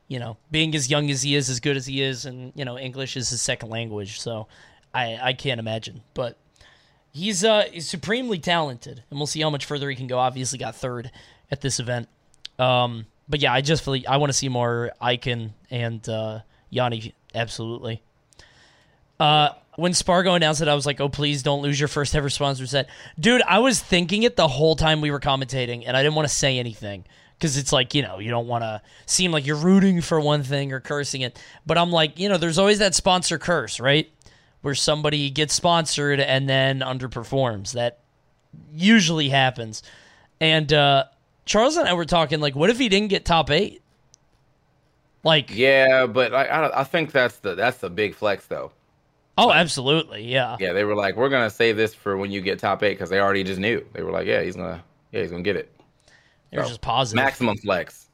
you 0.07 0.19
know, 0.19 0.37
being 0.49 0.73
as 0.75 0.89
young 0.89 1.09
as 1.11 1.21
he 1.21 1.35
is, 1.35 1.49
as 1.49 1.59
good 1.59 1.77
as 1.77 1.85
he 1.85 2.01
is, 2.01 2.25
and 2.25 2.51
you 2.55 2.65
know, 2.65 2.77
English 2.77 3.15
is 3.15 3.29
his 3.29 3.41
second 3.41 3.69
language. 3.69 4.19
So, 4.19 4.47
I 4.93 5.19
I 5.21 5.33
can't 5.33 5.59
imagine. 5.59 6.01
But 6.13 6.37
he's 7.11 7.43
uh 7.43 7.65
he's 7.71 7.87
supremely 7.89 8.39
talented, 8.39 9.03
and 9.09 9.19
we'll 9.19 9.27
see 9.27 9.41
how 9.41 9.49
much 9.49 9.65
further 9.65 9.89
he 9.89 9.95
can 9.95 10.07
go. 10.07 10.17
Obviously, 10.19 10.57
got 10.57 10.75
third 10.75 11.11
at 11.51 11.61
this 11.61 11.79
event. 11.79 12.07
Um, 12.57 13.05
but 13.27 13.41
yeah, 13.41 13.53
I 13.53 13.61
just 13.61 13.83
feel 13.83 13.93
like 13.93 14.07
I 14.07 14.17
want 14.17 14.31
to 14.31 14.37
see 14.37 14.49
more 14.49 14.91
Icon 14.99 15.53
and 15.69 16.07
uh, 16.07 16.39
Yanni. 16.69 17.13
Absolutely. 17.33 18.01
Uh, 19.19 19.49
when 19.81 19.93
Spargo 19.95 20.35
announced 20.35 20.61
it, 20.61 20.67
I 20.67 20.75
was 20.75 20.85
like, 20.85 21.01
"Oh, 21.01 21.09
please 21.09 21.41
don't 21.41 21.63
lose 21.63 21.79
your 21.79 21.87
first 21.87 22.15
ever 22.15 22.29
sponsor 22.29 22.67
set, 22.67 22.87
dude." 23.19 23.41
I 23.41 23.59
was 23.59 23.81
thinking 23.81 24.23
it 24.23 24.35
the 24.35 24.47
whole 24.47 24.75
time 24.75 25.01
we 25.01 25.09
were 25.09 25.19
commentating, 25.19 25.83
and 25.87 25.97
I 25.97 26.03
didn't 26.03 26.15
want 26.15 26.27
to 26.27 26.33
say 26.33 26.59
anything 26.59 27.03
because 27.37 27.57
it's 27.57 27.73
like 27.73 27.95
you 27.95 28.03
know 28.03 28.19
you 28.19 28.29
don't 28.29 28.47
want 28.47 28.63
to 28.63 28.81
seem 29.07 29.31
like 29.31 29.47
you're 29.47 29.55
rooting 29.55 29.99
for 30.01 30.21
one 30.21 30.43
thing 30.43 30.71
or 30.71 30.79
cursing 30.79 31.21
it. 31.21 31.41
But 31.65 31.79
I'm 31.79 31.91
like, 31.91 32.19
you 32.19 32.29
know, 32.29 32.37
there's 32.37 32.59
always 32.59 32.77
that 32.77 32.93
sponsor 32.93 33.39
curse, 33.39 33.79
right? 33.79 34.09
Where 34.61 34.75
somebody 34.75 35.31
gets 35.31 35.55
sponsored 35.55 36.19
and 36.19 36.47
then 36.47 36.81
underperforms. 36.81 37.73
That 37.73 37.99
usually 38.71 39.29
happens. 39.29 39.81
And 40.39 40.71
uh, 40.71 41.05
Charles 41.45 41.75
and 41.77 41.89
I 41.89 41.93
were 41.93 42.05
talking 42.05 42.39
like, 42.39 42.55
what 42.55 42.69
if 42.69 42.77
he 42.77 42.87
didn't 42.87 43.09
get 43.09 43.25
top 43.25 43.49
eight? 43.49 43.81
Like, 45.23 45.49
Yeah, 45.49 46.05
but 46.05 46.35
I 46.35 46.45
I, 46.45 46.81
I 46.81 46.83
think 46.83 47.11
that's 47.11 47.37
the 47.37 47.55
that's 47.55 47.77
the 47.77 47.89
big 47.89 48.13
flex 48.13 48.45
though. 48.45 48.71
Oh, 49.37 49.51
absolutely, 49.51 50.23
yeah. 50.23 50.57
Yeah, 50.59 50.73
they 50.73 50.83
were 50.83 50.95
like, 50.95 51.15
we're 51.15 51.29
gonna 51.29 51.49
save 51.49 51.77
this 51.77 51.93
for 51.93 52.17
when 52.17 52.31
you 52.31 52.41
get 52.41 52.59
top 52.59 52.83
eight 52.83 52.93
because 52.93 53.09
they 53.09 53.19
already 53.19 53.43
just 53.43 53.59
knew. 53.59 53.85
They 53.93 54.03
were 54.03 54.11
like, 54.11 54.27
yeah, 54.27 54.41
he's 54.41 54.55
gonna 54.55 54.83
yeah 55.11 55.21
he's 55.21 55.31
gonna 55.31 55.43
get 55.43 55.55
it. 55.55 55.71
They're 56.51 56.63
So, 56.63 56.69
just 56.69 56.81
positive. 56.81 57.23
Maximum 57.23 57.57
flex. 57.57 58.07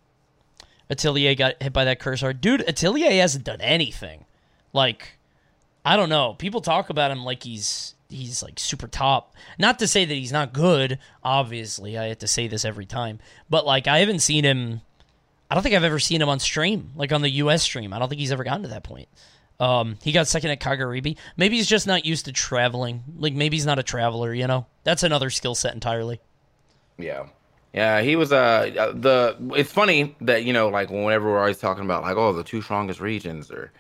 Atelier 0.90 1.36
got 1.36 1.62
hit 1.62 1.74
by 1.74 1.86
that 1.86 2.00
curse 2.00 2.22
hard. 2.22 2.40
Dude, 2.40 2.62
Atelier 2.62 3.12
hasn't 3.22 3.44
done 3.44 3.60
anything. 3.62 4.26
Like, 4.74 5.18
I 5.84 5.98
don't 5.98 6.10
know. 6.10 6.34
People 6.36 6.62
talk 6.62 6.90
about 6.90 7.12
him 7.12 7.24
like 7.26 7.44
he's 7.44 7.96
he's 8.10 8.42
like 8.42 8.60
super 8.60 8.88
top. 8.88 9.36
Not 9.60 9.80
to 9.80 9.88
say 9.88 10.06
that 10.06 10.14
he's 10.14 10.32
not 10.32 10.54
good, 10.54 11.00
obviously. 11.24 11.98
I 11.98 12.06
have 12.08 12.20
to 12.20 12.28
say 12.28 12.48
this 12.48 12.64
every 12.64 12.86
time. 12.86 13.20
But 13.50 13.66
like 13.66 13.88
I 13.88 14.00
haven't 14.00 14.20
seen 14.20 14.44
him 14.46 14.82
I 15.50 15.56
don't 15.56 15.64
think 15.64 15.76
I've 15.76 15.84
ever 15.84 16.00
seen 16.00 16.22
him 16.22 16.30
on 16.30 16.40
stream, 16.40 16.92
like 16.96 17.12
on 17.12 17.22
the 17.22 17.30
US 17.30 17.64
stream. 17.64 17.94
I 17.94 18.00
don't 18.00 18.10
think 18.10 18.20
he's 18.20 18.32
ever 18.32 18.44
gotten 18.44 18.64
to 18.64 18.70
that 18.70 18.84
point. 18.84 19.08
Um, 19.60 19.98
he 20.04 20.12
got 20.12 20.28
second 20.28 20.52
at 20.52 20.60
Kagaribi. 20.60 21.18
Maybe 21.36 21.58
he's 21.58 21.68
just 21.68 21.88
not 21.88 22.06
used 22.06 22.26
to 22.26 22.32
traveling. 22.32 23.04
Like 23.18 23.34
maybe 23.34 23.58
he's 23.58 23.66
not 23.66 23.80
a 23.80 23.84
traveler, 23.84 24.34
you 24.34 24.48
know? 24.48 24.68
That's 24.84 25.04
another 25.04 25.30
skill 25.30 25.56
set 25.56 25.74
entirely. 25.74 26.20
Yeah. 26.98 27.28
Yeah, 27.74 28.02
he 28.02 28.16
was 28.16 28.32
uh 28.32 28.72
uh, 28.80 28.92
the 28.94 29.36
it's 29.56 29.72
funny 29.72 30.16
that 30.22 30.46
you 30.46 30.54
know 30.54 30.70
like 30.70 30.90
whenever 30.90 31.30
we're 31.30 31.40
always 31.40 31.60
talking 31.60 31.84
about 31.84 32.02
like 32.02 32.16
oh 32.16 32.34
the 32.34 32.44
two 32.44 32.62
strongest 32.62 33.00
regions 33.00 33.52
are 33.52 33.72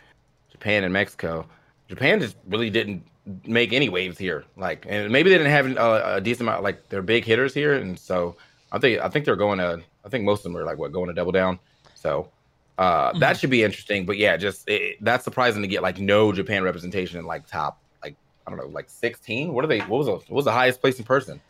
Japan 0.51 0.83
and 0.83 0.93
Mexico. 0.93 1.47
Japan 1.87 2.19
just 2.19 2.35
really 2.47 2.69
didn't 2.69 3.03
make 3.45 3.73
any 3.73 3.89
waves 3.89 4.17
here. 4.17 4.43
Like 4.55 4.85
and 4.87 5.11
maybe 5.11 5.29
they 5.29 5.37
didn't 5.37 5.51
have 5.51 5.77
a, 5.77 6.15
a 6.15 6.21
decent 6.21 6.41
amount 6.47 6.63
like 6.63 6.89
they're 6.89 7.01
big 7.01 7.25
hitters 7.25 7.53
here 7.53 7.73
and 7.73 7.97
so 7.97 8.35
I 8.71 8.77
think 8.77 8.99
I 9.01 9.09
think 9.09 9.25
they're 9.25 9.35
going 9.35 9.59
to 9.59 9.81
I 10.05 10.09
think 10.09 10.25
most 10.25 10.39
of 10.39 10.51
them 10.51 10.57
are 10.57 10.65
like 10.65 10.77
what 10.77 10.91
going 10.91 11.07
to 11.07 11.13
double 11.13 11.31
down. 11.31 11.57
So 11.95 12.29
uh 12.77 13.17
that 13.19 13.37
should 13.37 13.49
be 13.49 13.63
interesting 13.63 14.05
but 14.05 14.17
yeah 14.17 14.37
just 14.37 14.67
it, 14.69 14.97
that's 15.01 15.23
surprising 15.23 15.61
to 15.61 15.67
get 15.67 15.81
like 15.81 15.99
no 15.99 16.31
Japan 16.31 16.63
representation 16.63 17.19
in 17.19 17.25
like 17.25 17.47
top 17.47 17.81
like 18.03 18.15
I 18.45 18.51
don't 18.51 18.59
know 18.59 18.67
like 18.67 18.89
16 18.89 19.53
what 19.53 19.63
are 19.65 19.67
they 19.67 19.79
what 19.79 19.97
was 19.97 20.07
the, 20.07 20.13
what 20.13 20.31
was 20.31 20.45
the 20.45 20.51
highest 20.51 20.81
placing 20.81 21.05
person? 21.05 21.41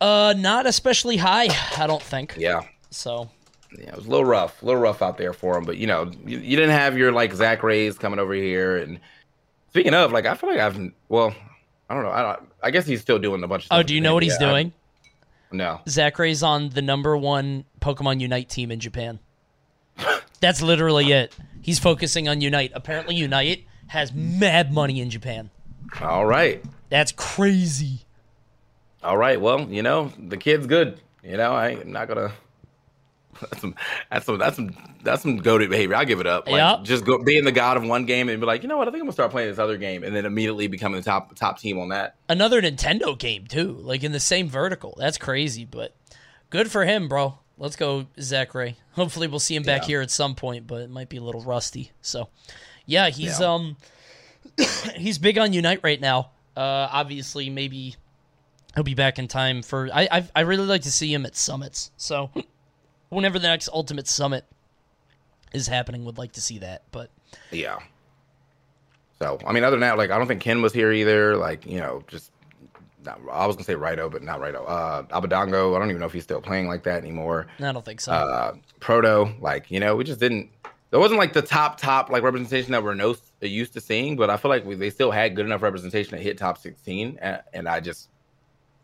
Uh 0.00 0.34
not 0.36 0.66
especially 0.66 1.16
high, 1.16 1.48
I 1.76 1.86
don't 1.86 2.02
think. 2.02 2.34
Yeah. 2.36 2.62
So 2.90 3.30
yeah, 3.78 3.90
it 3.90 3.96
was 3.96 4.06
a 4.06 4.10
little 4.10 4.24
rough, 4.24 4.62
a 4.62 4.66
little 4.66 4.80
rough 4.80 5.02
out 5.02 5.18
there 5.18 5.32
for 5.32 5.56
him. 5.56 5.64
But 5.64 5.76
you 5.78 5.86
know, 5.86 6.10
you, 6.24 6.38
you 6.38 6.56
didn't 6.56 6.70
have 6.70 6.96
your 6.96 7.12
like 7.12 7.32
Zackray's 7.32 7.98
coming 7.98 8.18
over 8.18 8.34
here. 8.34 8.76
And 8.76 9.00
speaking 9.70 9.94
of, 9.94 10.12
like, 10.12 10.26
I 10.26 10.34
feel 10.34 10.50
like 10.50 10.60
I've 10.60 10.92
well, 11.08 11.34
I 11.88 11.94
don't 11.94 12.04
know. 12.04 12.10
I 12.10 12.22
don't. 12.22 12.48
I 12.62 12.70
guess 12.70 12.86
he's 12.86 13.00
still 13.00 13.18
doing 13.18 13.42
a 13.42 13.48
bunch 13.48 13.64
of. 13.64 13.68
Oh, 13.72 13.82
do 13.82 13.94
you 13.94 14.00
know 14.00 14.14
what 14.14 14.22
he's 14.22 14.34
Japan. 14.34 14.48
doing? 14.48 14.66
I- 14.68 15.56
no. 15.56 15.80
Zackray's 15.86 16.42
on 16.42 16.70
the 16.70 16.82
number 16.82 17.16
one 17.16 17.64
Pokemon 17.80 18.20
Unite 18.20 18.48
team 18.48 18.72
in 18.72 18.80
Japan. 18.80 19.20
That's 20.40 20.62
literally 20.62 21.12
it. 21.12 21.34
He's 21.62 21.78
focusing 21.78 22.28
on 22.28 22.40
Unite. 22.40 22.72
Apparently, 22.74 23.14
Unite 23.14 23.64
has 23.86 24.12
mad 24.12 24.72
money 24.72 25.00
in 25.00 25.10
Japan. 25.10 25.50
All 26.00 26.26
right, 26.26 26.62
That's 26.90 27.12
crazy. 27.12 28.00
all 29.02 29.16
right. 29.16 29.40
Well, 29.40 29.60
you 29.70 29.82
know, 29.82 30.10
the 30.18 30.36
kid's 30.36 30.66
good. 30.66 31.00
You 31.22 31.36
know, 31.36 31.52
I 31.52 31.70
am 31.70 31.92
not 31.92 32.08
gonna. 32.08 32.32
That's 33.40 33.60
some. 33.60 33.74
That's 34.10 34.26
some. 34.26 34.38
That's 34.38 34.56
some. 34.56 34.76
That's 35.02 35.22
some 35.22 35.36
goaded 35.38 35.70
behavior. 35.70 35.94
I'll 35.96 36.04
give 36.04 36.20
it 36.20 36.26
up. 36.26 36.46
Like, 36.46 36.56
Yep. 36.56 36.84
Just 36.84 37.04
go 37.04 37.22
being 37.22 37.44
the 37.44 37.52
god 37.52 37.76
of 37.76 37.84
one 37.84 38.06
game 38.06 38.28
and 38.28 38.40
be 38.40 38.46
like, 38.46 38.62
you 38.62 38.68
know 38.68 38.76
what? 38.76 38.88
I 38.88 38.90
think 38.90 39.00
I'm 39.00 39.06
gonna 39.06 39.12
start 39.12 39.30
playing 39.30 39.48
this 39.50 39.58
other 39.58 39.76
game, 39.76 40.02
and 40.04 40.14
then 40.14 40.24
immediately 40.26 40.66
becoming 40.66 41.00
the 41.00 41.04
top 41.04 41.34
top 41.34 41.58
team 41.58 41.78
on 41.78 41.88
that. 41.90 42.16
Another 42.28 42.60
Nintendo 42.60 43.18
game 43.18 43.46
too, 43.46 43.72
like 43.80 44.02
in 44.04 44.12
the 44.12 44.20
same 44.20 44.48
vertical. 44.48 44.94
That's 44.98 45.18
crazy, 45.18 45.64
but 45.64 45.94
good 46.50 46.70
for 46.70 46.84
him, 46.84 47.08
bro. 47.08 47.38
Let's 47.56 47.76
go, 47.76 48.06
Zackray. 48.18 48.74
Hopefully, 48.92 49.26
we'll 49.28 49.38
see 49.40 49.54
him 49.54 49.62
back 49.62 49.82
Yeah. 49.82 49.86
here 49.88 50.00
at 50.00 50.10
some 50.10 50.34
point, 50.34 50.66
but 50.66 50.80
it 50.82 50.90
might 50.90 51.08
be 51.08 51.18
a 51.18 51.22
little 51.22 51.40
rusty. 51.42 51.92
So, 52.02 52.28
yeah, 52.84 53.10
he's 53.10 53.38
Yeah. 53.40 53.54
um, 53.54 53.76
he's 54.96 55.18
big 55.18 55.38
on 55.38 55.52
Unite 55.52 55.80
right 55.82 56.00
now. 56.00 56.30
Uh, 56.56 56.88
obviously, 56.90 57.50
maybe 57.50 57.94
he'll 58.74 58.84
be 58.84 58.94
back 58.94 59.18
in 59.18 59.28
time 59.28 59.62
for. 59.62 59.88
I 59.92 60.08
I, 60.10 60.28
I 60.34 60.40
really 60.42 60.66
like 60.66 60.82
to 60.82 60.92
see 60.92 61.12
him 61.14 61.24
at 61.26 61.36
summits. 61.36 61.90
So, 61.96 62.30
whenever 63.08 63.38
the 63.38 63.46
next 63.48 63.68
Ultimate 63.68 64.08
Summit 64.08 64.44
is 65.52 65.68
happening, 65.68 66.04
would 66.04 66.18
like 66.18 66.32
to 66.32 66.40
see 66.40 66.58
that. 66.58 66.82
But 66.90 67.10
Yeah. 67.52 67.78
So 69.20 69.38
I 69.46 69.52
mean, 69.52 69.62
other 69.62 69.76
than 69.76 69.82
that, 69.82 69.96
like 69.96 70.10
I 70.10 70.18
don't 70.18 70.26
think 70.26 70.40
Ken 70.42 70.60
was 70.60 70.72
here 70.72 70.90
either. 70.92 71.36
Like 71.36 71.66
you 71.66 71.78
know, 71.78 72.02
just 72.08 72.32
not, 73.04 73.20
I 73.30 73.46
was 73.46 73.56
gonna 73.56 73.64
say 73.64 73.74
Raito, 73.74 74.10
but 74.10 74.22
not 74.22 74.40
Raito. 74.40 74.64
Uh, 74.66 75.02
Abadango, 75.04 75.74
I 75.74 75.78
don't 75.78 75.90
even 75.90 76.00
know 76.00 76.06
if 76.06 76.12
he's 76.12 76.24
still 76.24 76.40
playing 76.40 76.68
like 76.68 76.82
that 76.84 77.02
anymore. 77.02 77.46
I 77.60 77.72
don't 77.72 77.84
think 77.84 78.00
so. 78.00 78.12
Uh, 78.12 78.54
Proto, 78.80 79.32
like 79.40 79.70
you 79.70 79.80
know, 79.80 79.96
we 79.96 80.04
just 80.04 80.20
didn't. 80.20 80.50
There 80.90 81.00
wasn't 81.00 81.18
like 81.18 81.32
the 81.32 81.42
top 81.42 81.78
top 81.78 82.10
like 82.10 82.22
representation 82.22 82.72
that 82.72 82.82
we're 82.82 82.94
no, 82.94 83.16
used 83.40 83.72
to 83.74 83.80
seeing, 83.80 84.16
but 84.16 84.30
I 84.30 84.36
feel 84.36 84.48
like 84.48 84.64
we, 84.64 84.74
they 84.74 84.90
still 84.90 85.10
had 85.10 85.34
good 85.34 85.46
enough 85.46 85.62
representation 85.62 86.16
to 86.16 86.22
hit 86.22 86.38
top 86.38 86.58
sixteen, 86.58 87.18
and, 87.20 87.42
and 87.52 87.68
I 87.68 87.80
just 87.80 88.08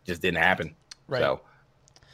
just 0.06 0.22
didn't 0.22 0.38
happen. 0.38 0.74
Right. 1.08 1.20
So 1.20 1.40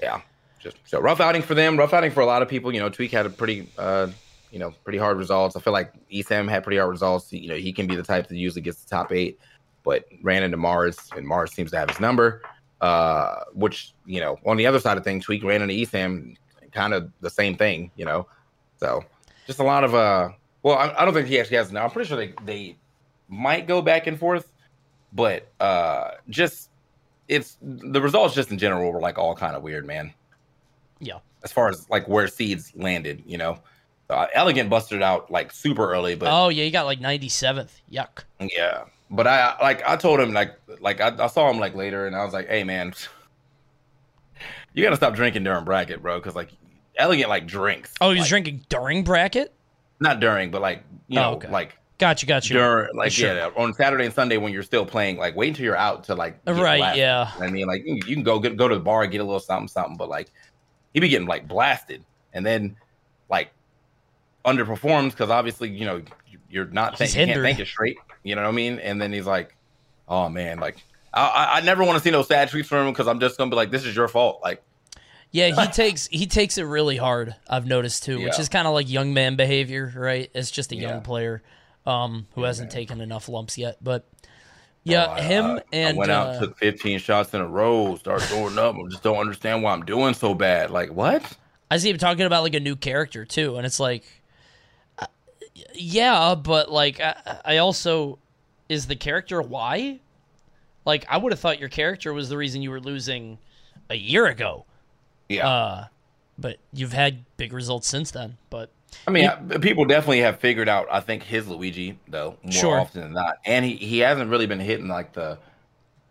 yeah, 0.03 0.21
just 0.59 0.77
so 0.85 1.01
rough 1.01 1.21
outing 1.21 1.43
for 1.43 1.55
them. 1.55 1.79
Rough 1.79 1.95
outing 1.95 2.11
for 2.11 2.21
a 2.21 2.27
lot 2.27 2.43
of 2.43 2.49
people. 2.49 2.73
You 2.75 2.81
know, 2.81 2.89
Tweak 2.89 3.11
had 3.11 3.27
a 3.27 3.31
pretty 3.31 3.69
uh, 3.79 4.09
you 4.51 4.59
know, 4.59 4.73
pretty 4.85 4.99
hard 4.99 5.19
results. 5.19 5.57
I 5.57 5.61
feel 5.61 5.73
like 5.73 5.93
Esam 6.11 6.49
had 6.49 6.63
pretty 6.63 6.79
hard 6.79 6.91
results. 6.91 7.33
You 7.33 7.49
know, 7.49 7.57
he 7.57 7.73
can 7.73 7.87
be 7.87 7.97
the 7.97 8.03
type 8.03 8.29
that 8.29 8.37
usually 8.37 8.63
gets 8.63 8.83
the 8.83 8.89
top 8.89 9.13
eight, 9.13 9.39
but 9.87 10.05
ran 10.23 10.43
into 10.43 10.59
Mars, 10.59 10.99
and 11.17 11.27
Mars 11.27 11.53
seems 11.53 11.71
to 11.71 11.79
have 11.79 11.89
his 11.89 12.01
number. 12.01 12.43
Uh, 12.83 13.41
which 13.55 13.95
you 14.05 14.21
know, 14.21 14.39
on 14.45 14.59
the 14.59 14.67
other 14.67 14.79
side 14.79 14.99
of 14.99 15.05
things, 15.05 15.25
Tweak 15.25 15.43
ran 15.43 15.63
into 15.63 15.73
Esam, 15.73 16.37
kind 16.73 16.93
of 16.93 17.11
the 17.23 17.31
same 17.31 17.57
thing. 17.57 17.91
You 17.97 18.05
know, 18.05 18.27
so 18.79 19.03
just 19.47 19.59
a 19.59 19.65
lot 19.65 19.83
of 19.83 19.95
uh. 19.95 20.29
Well, 20.63 20.77
I, 20.77 20.93
I 20.99 21.05
don't 21.07 21.15
think 21.15 21.29
he 21.29 21.41
actually 21.41 21.57
has 21.57 21.73
now. 21.73 21.85
I'm 21.85 21.91
pretty 21.91 22.09
sure 22.09 22.19
they 22.19 22.35
they 22.45 22.77
might 23.29 23.67
go 23.67 23.81
back 23.81 24.07
and 24.07 24.19
forth, 24.19 24.53
but 25.15 25.49
uh, 25.59 26.11
just 26.29 26.69
it's 27.29 27.57
the 27.63 28.03
results 28.03 28.35
just 28.35 28.51
in 28.51 28.59
general 28.59 28.93
were 28.93 29.01
like 29.01 29.17
all 29.17 29.35
kind 29.35 29.57
of 29.57 29.63
weird, 29.63 29.87
man 29.87 30.13
yeah. 31.01 31.19
as 31.45 31.53
far 31.53 31.69
as 31.69 31.89
like 31.91 32.09
where 32.09 32.29
seeds 32.29 32.73
landed, 32.75 33.23
you 33.27 33.39
know. 33.39 33.59
Uh, 34.09 34.27
Elegant 34.35 34.71
busted 34.71 35.03
out 35.03 35.31
like 35.31 35.51
super 35.51 35.91
early, 35.91 36.15
but 36.15 36.29
Oh 36.31 36.49
yeah, 36.49 36.63
you 36.63 36.71
got 36.71 36.87
like 36.87 37.01
97th. 37.01 37.71
Yuck. 37.93 38.25
yeah. 38.41 38.85
But 39.11 39.27
I 39.27 39.57
like 39.61 39.87
I 39.89 39.97
told 39.97 40.19
him 40.21 40.33
like 40.33 40.59
like 40.81 41.01
I, 41.01 41.15
I 41.19 41.27
saw 41.29 41.49
him 41.51 41.59
like 41.59 41.75
later, 41.75 42.07
and 42.07 42.17
I 42.17 42.25
was 42.25 42.35
like, 42.35 42.49
hey 42.49 42.65
man, 42.65 42.93
you 44.75 44.83
gotta 44.83 44.97
stop 44.97 45.15
drinking 45.15 45.45
during 45.45 45.65
bracket, 45.65 46.03
bro, 46.03 46.19
because 46.19 46.35
like 46.35 46.51
Elegant 46.97 47.29
like 47.29 47.47
drinks. 47.47 47.93
Oh, 48.01 48.11
he's 48.11 48.21
like, 48.21 48.29
drinking 48.31 48.65
during 48.69 49.05
bracket. 49.05 49.53
not 50.01 50.19
during, 50.21 50.51
but 50.51 50.63
like 50.63 50.83
you 51.09 51.19
Oh, 51.19 51.23
know 51.23 51.33
okay. 51.37 51.51
like 51.51 51.77
Got 51.99 52.21
you. 52.23 52.29
Got 52.29 52.49
you. 52.51 52.57
during 52.59 52.95
like 52.97 53.13
Sure. 53.13 53.35
yeah 53.35 53.51
on 53.57 53.73
Saturday 53.75 54.05
and 54.07 54.15
Sunday 54.15 54.37
when 54.39 54.53
you're 54.53 54.63
still 54.63 54.85
playing. 54.87 55.17
Like 55.19 55.37
wait 55.37 55.49
until 55.49 55.65
you're 55.67 55.77
out 55.77 56.05
to 56.05 56.15
like 56.15 56.39
Right, 56.47 56.79
blasted. 56.79 56.99
yeah. 56.99 57.31
I 57.39 57.49
mean, 57.49 57.67
like 57.67 57.83
you 57.87 58.01
can 58.01 58.23
go 58.23 58.39
get, 58.39 58.57
go 58.57 58.67
to 58.69 58.75
the 58.75 58.81
bar, 58.81 59.07
get 59.07 59.21
a 59.21 59.25
little 59.25 59.41
something, 59.41 59.69
something, 59.69 59.97
but 59.97 60.09
like 60.09 60.31
he 60.95 61.01
be 61.01 61.09
getting 61.09 61.29
like 61.29 61.47
blasted, 61.49 62.03
and 62.33 62.45
then 62.45 62.77
like 63.31 63.51
underperforms 64.47 65.11
because 65.11 65.31
obviously 65.31 65.69
you 65.69 65.85
know 65.85 66.03
you're 66.49 66.67
not 66.67 66.97
think, 66.97 67.15
you 67.15 67.27
can't 67.27 67.43
think 67.43 67.59
it 67.59 67.67
straight. 67.67 67.99
You 68.23 68.35
know 68.37 68.43
what 68.43 68.49
I 68.49 68.53
mean? 68.53 68.79
And 68.79 69.01
then 69.01 69.13
he's 69.13 69.27
like, 69.27 69.57
oh 70.09 70.29
man, 70.29 70.59
like 70.59 70.77
I, 71.13 71.27
I, 71.27 71.57
I 71.57 71.61
never 71.63 71.85
want 71.85 71.99
to 71.99 72.03
see 72.03 72.11
no 72.11 72.23
sad 72.23 72.49
tweets 72.49 72.67
from 72.67 72.87
him 72.87 72.93
because 72.93 73.09
I'm 73.09 73.21
just 73.21 73.37
gonna 73.37 73.51
be 73.51 73.57
like, 73.57 73.71
this 73.71 73.85
is 73.85 73.95
your 73.95 74.09
fault. 74.09 74.41
Like 74.43 74.63
Yeah, 75.33 75.49
he 75.49 75.67
takes 75.73 76.07
he 76.07 76.27
takes 76.27 76.59
it 76.59 76.65
really 76.65 76.97
hard. 76.97 77.35
I've 77.49 77.67
noticed 77.67 78.05
too, 78.05 78.21
which 78.23 78.39
is 78.39 78.49
kind 78.49 78.67
of 78.67 78.75
like 78.75 78.89
young 78.89 79.13
man 79.13 79.37
behavior, 79.37 79.93
right? 79.97 80.31
It's 80.35 80.51
just 80.51 80.73
a 80.73 80.77
young 80.77 80.95
Yeah. 80.95 81.01
player 81.01 81.43
um, 81.85 82.27
who 82.35 82.43
hasn't 82.45 82.71
taken 82.71 83.01
enough 83.01 83.29
lumps 83.29 83.57
yet. 83.59 83.79
But 83.83 84.09
yeah, 84.85 85.17
oh, 85.19 85.23
him 85.23 85.45
I, 85.47 85.63
and 85.73 85.97
I 85.97 85.99
went 85.99 86.11
out, 86.13 86.29
uh, 86.37 86.41
took 86.41 86.59
15 86.59 87.01
shots 87.01 87.35
in 87.35 87.41
a 87.41 87.47
row, 87.47 87.97
start 87.97 88.23
throwing 88.23 88.59
up. 88.59 88.77
I 88.77 88.89
just 88.89 89.03
don't 89.03 89.17
understand 89.19 89.63
why 89.63 89.73
I'm 89.73 89.85
doing 89.85 90.15
so 90.15 90.35
bad. 90.35 90.71
Like 90.71 90.91
what? 90.93 91.33
I 91.71 91.79
see 91.79 91.91
him 91.91 91.99
talking 91.99 92.25
about 92.27 92.45
like 92.45 92.55
a 92.55 92.61
new 92.61 92.77
character 92.77 93.25
too, 93.25 93.57
and 93.57 93.67
it's 93.67 93.81
like, 93.81 94.05
yeah, 95.79 96.35
but 96.35 96.71
like 96.71 97.01
I, 97.01 97.41
I 97.45 97.57
also 97.59 98.19
is 98.69 98.87
the 98.87 98.97
character 98.97 99.41
why? 99.43 100.01
Like 100.85 101.05
I 101.09 101.17
would 101.19 101.33
have 101.33 101.41
thought 101.41 101.59
your 101.59 101.69
character 101.69 102.13
was 102.13 102.29
the 102.29 102.37
reason 102.37 102.63
you 102.63 102.71
were 102.71 102.81
losing 102.81 103.39
a 103.91 103.95
year 103.97 104.27
ago. 104.27 104.65
Yeah. 105.29 105.49
Uh, 105.49 105.87
but 106.39 106.59
you've 106.73 106.93
had 106.93 107.25
big 107.37 107.53
results 107.53 107.89
since 107.89 108.11
then. 108.11 108.37
But 108.51 108.71
I 109.07 109.11
mean, 109.11 109.27
uh, 109.27 109.59
people 109.61 109.85
definitely 109.85 110.21
have 110.21 110.39
figured 110.39 110.69
out. 110.69 110.87
I 110.91 111.01
think 111.01 111.23
his 111.23 111.49
Luigi 111.49 111.99
though 112.09 112.37
more 112.43 112.53
Sure. 112.53 112.81
often 112.81 113.03
than 113.03 113.13
not, 113.13 113.39
and 113.45 113.65
he 113.65 113.77
he 113.77 113.99
hasn't 113.99 114.31
really 114.31 114.47
been 114.47 114.61
hitting 114.61 114.89
like 114.89 115.13
the, 115.13 115.39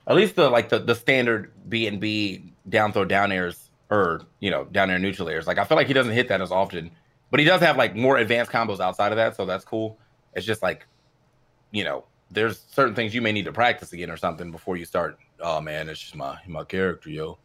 at 0.07 0.15
least 0.15 0.35
the 0.35 0.49
like 0.49 0.69
the 0.69 0.79
the 0.79 0.95
standard 0.95 1.51
B 1.69 1.87
and 1.87 1.99
B 1.99 2.43
down 2.67 2.91
throw 2.91 3.05
down 3.05 3.31
airs 3.31 3.69
or 3.89 4.21
you 4.39 4.51
know 4.51 4.65
down 4.65 4.89
air 4.89 4.99
neutral 4.99 5.29
airs. 5.29 5.47
Like 5.47 5.57
I 5.57 5.63
feel 5.63 5.77
like 5.77 5.87
he 5.87 5.93
doesn't 5.93 6.13
hit 6.13 6.27
that 6.29 6.41
as 6.41 6.51
often, 6.51 6.91
but 7.35 7.41
he 7.41 7.45
does 7.45 7.59
have 7.59 7.75
like 7.75 7.97
more 7.97 8.15
advanced 8.15 8.49
combos 8.49 8.79
outside 8.79 9.11
of 9.11 9.17
that, 9.17 9.35
so 9.35 9.45
that's 9.45 9.65
cool. 9.65 9.99
It's 10.35 10.45
just 10.45 10.63
like, 10.63 10.87
you 11.71 11.83
know, 11.83 12.05
there's 12.31 12.63
certain 12.71 12.95
things 12.95 13.13
you 13.13 13.21
may 13.21 13.33
need 13.33 13.43
to 13.43 13.51
practice 13.51 13.91
again 13.91 14.09
or 14.09 14.15
something 14.15 14.51
before 14.51 14.77
you 14.77 14.85
start. 14.85 15.19
Oh 15.41 15.59
man, 15.59 15.89
it's 15.89 15.99
just 15.99 16.15
my 16.15 16.37
my 16.47 16.63
character, 16.63 17.09
yo. 17.09 17.37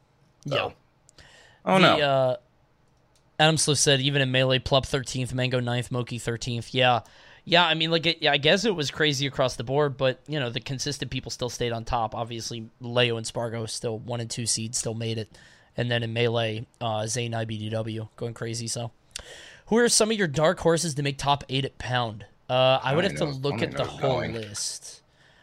So, 0.47 0.55
yeah. 0.55 1.25
Oh 1.65 1.75
the, 1.75 1.81
no. 1.81 2.01
Uh, 2.01 2.37
Adam 3.41 3.57
Slow 3.57 3.75
said 3.75 4.01
even 4.01 4.23
in 4.23 4.31
melee, 4.31 4.61
Plup 4.61 4.87
thirteenth, 4.87 5.35
Mango 5.35 5.59
9th, 5.59 5.91
Moky 5.91 6.21
thirteenth. 6.21 6.73
Yeah, 6.73 7.01
yeah. 7.45 7.67
I 7.67 7.75
mean, 7.75 7.91
like, 7.91 8.07
it, 8.07 8.19
yeah, 8.23 8.31
I 8.31 8.37
guess 8.37 8.65
it 8.65 8.77
was 8.77 8.93
crazy 8.93 9.27
across 9.27 9.57
the 9.57 9.65
board, 9.65 9.97
but 9.97 10.21
you 10.29 10.39
know, 10.39 10.51
the 10.51 10.61
consistent 10.61 11.11
people 11.11 11.33
still 11.33 11.51
stayed 11.51 11.73
on 11.73 11.85
top. 11.85 12.15
Obviously, 12.15 12.71
Leo 12.81 13.17
and 13.17 13.27
Spargo 13.27 13.67
still 13.67 13.99
one 13.99 14.21
and 14.21 14.31
two 14.31 14.47
seeds 14.47 14.79
still 14.79 14.95
made 14.95 15.19
it, 15.19 15.37
and 15.77 15.91
then 15.91 16.05
in 16.05 16.13
melee, 16.13 16.65
uh, 16.81 17.09
Zain 17.09 17.33
IBDW 17.33 18.09
going 18.15 18.35
crazy. 18.35 18.69
So, 18.69 18.93
who 19.71 19.79
are 19.79 19.89
some 19.89 20.11
of 20.11 20.17
your 20.19 20.29
dark 20.29 20.61
horses 20.61 20.95
to 20.95 21.03
make 21.03 21.17
top 21.17 21.43
eight 21.49 21.65
at 21.65 21.79
pound? 21.79 22.27
Uh, 22.49 22.79
I 22.83 22.95
would 22.95 23.05
have 23.05 23.15
to 23.15 23.25
know- 23.25 23.31
I 23.31 23.35
look 23.35 23.63
at 23.63 23.73
the 23.73 23.85
whole 23.85 24.01
going. 24.19 24.35
list. 24.35 25.01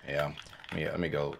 yeah. 0.07 0.33
Yeah. 0.75 0.91
Let 0.91 0.99
me 0.99 1.09
go 1.09 1.35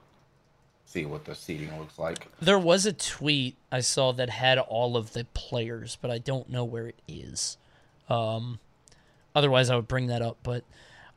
see 0.86 1.06
what 1.06 1.26
the 1.26 1.36
seating 1.36 1.78
looks 1.78 2.00
like. 2.00 2.28
There 2.42 2.58
was 2.58 2.86
a 2.86 2.94
tweet 2.94 3.58
I 3.72 3.82
saw 3.82 4.14
that 4.14 4.30
had 4.30 4.58
all 4.58 4.96
of 4.98 5.12
the 5.14 5.26
players, 5.34 5.98
but 6.02 6.10
I 6.10 6.18
don't 6.18 6.50
know 6.50 6.64
where 6.64 6.88
it 6.88 7.00
is. 7.08 7.58
Um, 8.10 8.60
otherwise, 9.36 9.70
I 9.70 9.76
would 9.76 9.88
bring 9.90 10.08
that 10.08 10.22
up. 10.22 10.38
But 10.44 10.64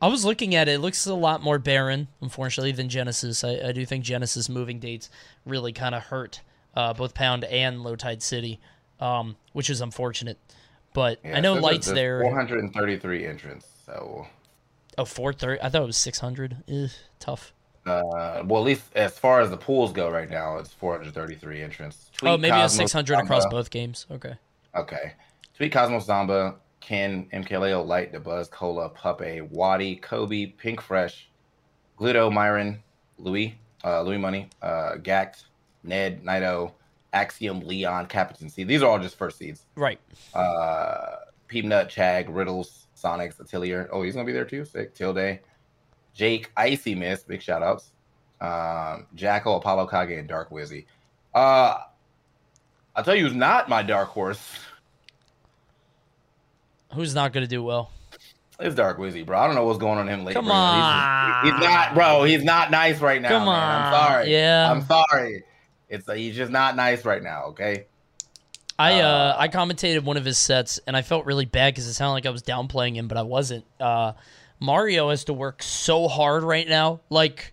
I 0.02 0.09
was 0.09 0.24
looking 0.24 0.56
at 0.56 0.68
it. 0.68 0.72
It 0.72 0.78
looks 0.80 1.06
a 1.06 1.14
lot 1.14 1.40
more 1.42 1.61
barren, 1.61 2.09
unfortunately, 2.20 2.72
than 2.72 2.88
Genesis. 2.88 3.44
I, 3.44 3.68
I 3.68 3.72
do 3.72 3.87
think 3.87 4.04
Genesis 4.04 4.48
moving 4.48 4.80
dates 4.80 5.09
really 5.46 5.72
kind 5.72 5.94
of 5.94 6.02
hurt 6.04 6.40
uh, 6.74 6.92
both 6.94 7.14
Pound 7.14 7.44
and 7.44 7.83
Low 7.85 7.94
Tide 7.94 8.22
City, 8.24 8.59
um, 8.98 9.37
which 9.52 9.70
is 9.70 9.80
unfortunate. 9.80 10.38
But 10.92 11.20
Yeah, 11.24 11.37
I 11.37 11.40
know 11.40 11.55
so 11.57 11.61
Light's 11.61 11.87
there. 11.90 12.20
433 12.22 13.26
entrance. 13.26 13.66
So, 13.87 14.26
Oh, 14.98 15.05
430. 15.05 15.62
I 15.62 15.68
thought 15.68 15.83
it 15.83 15.87
was 15.87 15.96
600. 15.96 16.57
Ugh, 16.72 16.90
tough. 17.18 17.53
uh, 17.87 18.42
well, 18.44 18.62
at 18.62 18.66
least 18.66 18.83
as 18.94 19.18
far 19.18 19.40
as 19.40 19.50
the 19.50 19.57
pools 19.57 19.92
go 19.92 20.11
right 20.11 20.29
now, 20.29 20.59
it's 20.59 20.72
433 20.72 21.62
entrants. 21.62 22.11
oh, 22.22 22.37
maybe 22.37 22.50
Cosmos 22.53 22.76
600 22.76 23.18
across 23.20 23.46
both 23.46 23.70
games. 23.70 24.07
Okay. 24.11 24.35
Okay. 24.74 25.12
Tweek 25.59 25.72
Cosmos 25.72 26.07
Zomba, 26.07 26.57
Ken, 26.81 27.26
MKLeo, 27.33 27.87
Light, 27.87 28.12
Dabuz, 28.12 28.50
Cola, 28.50 28.88
Puppe, 28.90 29.48
Waddy, 29.50 29.96
Kobe, 29.96 30.46
Pink 30.46 30.81
Fresh, 30.81 31.31
Gluto, 31.98 32.33
Myron, 32.33 32.83
Louis, 33.18 33.55
uh, 33.85 34.03
Louis 34.03 34.18
Money, 34.18 34.48
uh, 34.62 34.96
Gact, 34.96 35.44
Ned, 35.83 36.24
Naito, 36.24 36.72
Axiom, 37.12 37.61
Leon, 37.61 38.07
Capitan 38.07 38.49
C. 38.49 38.64
These 38.64 38.83
are 38.83 38.90
all 38.90 38.99
just 38.99 39.16
first 39.16 39.38
seeds. 39.38 39.66
Right. 39.77 39.99
uh 40.35 41.16
Peanut, 41.49 41.88
Chag, 41.88 42.27
Riddles, 42.29 42.87
Sonix, 42.96 43.40
Atelier. 43.40 43.88
Oh, 43.92 44.03
he's 44.03 44.14
gonna 44.14 44.25
be 44.27 44.33
there 44.33 44.44
too. 44.44 44.64
Sick. 44.64 44.94
Tilde, 44.94 45.38
Jake, 46.14 46.51
Icy 46.57 46.94
Mist, 46.94 47.27
big 47.27 47.42
shout 47.42 47.62
outs. 47.62 47.92
Um, 48.40 49.07
Jackal, 49.14 49.57
Apollo 49.57 49.88
Kage, 49.88 50.18
and 50.18 50.29
Dark 50.29 50.51
Wizzy. 50.51 50.87
Uh 51.35 51.79
I'll 52.96 53.05
tell 53.05 53.14
you 53.14 53.25
who's 53.25 53.35
not 53.35 53.68
my 53.68 53.83
dark 53.83 54.09
horse. 54.09 54.40
Who's 56.92 57.14
not 57.14 57.33
going 57.33 57.44
to 57.44 57.49
do 57.49 57.62
well? 57.62 57.90
It's 58.59 58.75
Dark 58.75 58.99
Wizzy, 58.99 59.25
bro. 59.25 59.38
I 59.38 59.46
don't 59.46 59.55
know 59.55 59.64
what's 59.64 59.79
going 59.79 59.99
on 59.99 60.09
in 60.09 60.12
him 60.12 60.20
lately. 60.25 60.35
Come 60.35 60.46
He's, 60.46 60.53
on. 60.53 61.44
he's 61.44 61.61
not, 61.61 61.94
bro. 61.94 62.25
He's 62.25 62.42
not 62.44 62.70
nice 62.73 63.01
right 63.01 63.23
now. 63.23 63.29
Come 63.29 63.44
man. 63.46 63.55
I'm 63.55 63.94
on. 63.94 64.01
sorry. 64.09 64.33
Yeah. 64.33 64.70
I'm 64.70 64.83
sorry. 64.85 65.44
It's 65.90 66.11
he's 66.11 66.37
just 66.37 66.50
not 66.50 66.76
nice 66.76 67.05
right 67.05 67.22
now. 67.22 67.46
Okay. 67.48 67.85
I 68.79 69.00
uh, 69.00 69.07
Uh, 69.07 69.37
I 69.38 69.48
commentated 69.48 70.05
one 70.05 70.16
of 70.16 70.24
his 70.24 70.38
sets 70.38 70.81
and 70.87 70.96
I 70.96 71.03
felt 71.03 71.26
really 71.26 71.44
bad 71.44 71.74
because 71.74 71.87
it 71.87 71.92
sounded 71.94 72.14
like 72.14 72.26
I 72.26 72.31
was 72.31 72.42
downplaying 72.42 72.94
him, 72.94 73.09
but 73.09 73.18
I 73.18 73.22
wasn't. 73.22 73.64
Uh, 73.79 74.12
Mario 74.59 75.11
has 75.11 75.24
to 75.24 75.33
work 75.35 75.62
so 75.62 76.09
hard 76.09 76.42
right 76.42 76.68
now. 76.68 77.00
Like, 77.11 77.53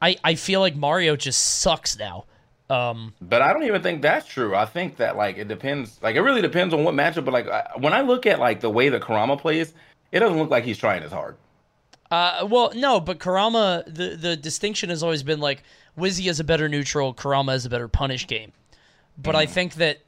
I 0.00 0.16
I 0.22 0.34
feel 0.36 0.60
like 0.60 0.76
Mario 0.76 1.16
just 1.16 1.40
sucks 1.60 1.98
now. 1.98 2.26
Um, 2.70 3.12
But 3.20 3.42
I 3.42 3.52
don't 3.52 3.64
even 3.64 3.82
think 3.82 4.02
that's 4.02 4.26
true. 4.26 4.54
I 4.54 4.64
think 4.64 4.96
that 4.96 5.16
like 5.16 5.38
it 5.38 5.48
depends. 5.48 5.98
Like 6.02 6.16
it 6.16 6.20
really 6.20 6.42
depends 6.42 6.72
on 6.74 6.84
what 6.84 6.94
matchup. 6.94 7.24
But 7.24 7.34
like 7.34 7.48
I, 7.48 7.70
when 7.78 7.92
I 7.92 8.02
look 8.02 8.26
at 8.26 8.38
like 8.38 8.60
the 8.60 8.70
way 8.70 8.88
that 8.90 9.02
Karama 9.02 9.38
plays, 9.38 9.74
it 10.10 10.20
doesn't 10.20 10.38
look 10.38 10.50
like 10.50 10.64
he's 10.64 10.78
trying 10.78 11.02
as 11.02 11.12
hard. 11.12 11.36
uh, 12.10 12.46
well, 12.48 12.72
no, 12.74 13.00
but 13.00 13.18
Karama, 13.18 13.84
the 13.86 14.16
the 14.16 14.36
distinction 14.36 14.90
has 14.90 15.02
always 15.02 15.22
been 15.22 15.40
like 15.40 15.62
Wizzy 15.98 16.26
has 16.26 16.40
a 16.40 16.44
better 16.44 16.68
neutral, 16.68 17.14
Karama 17.14 17.52
has 17.52 17.66
a 17.66 17.70
better 17.70 17.88
punish 17.88 18.26
game. 18.26 18.52
But 19.18 19.36
I 19.36 19.46
think 19.46 19.74
that 19.74 19.98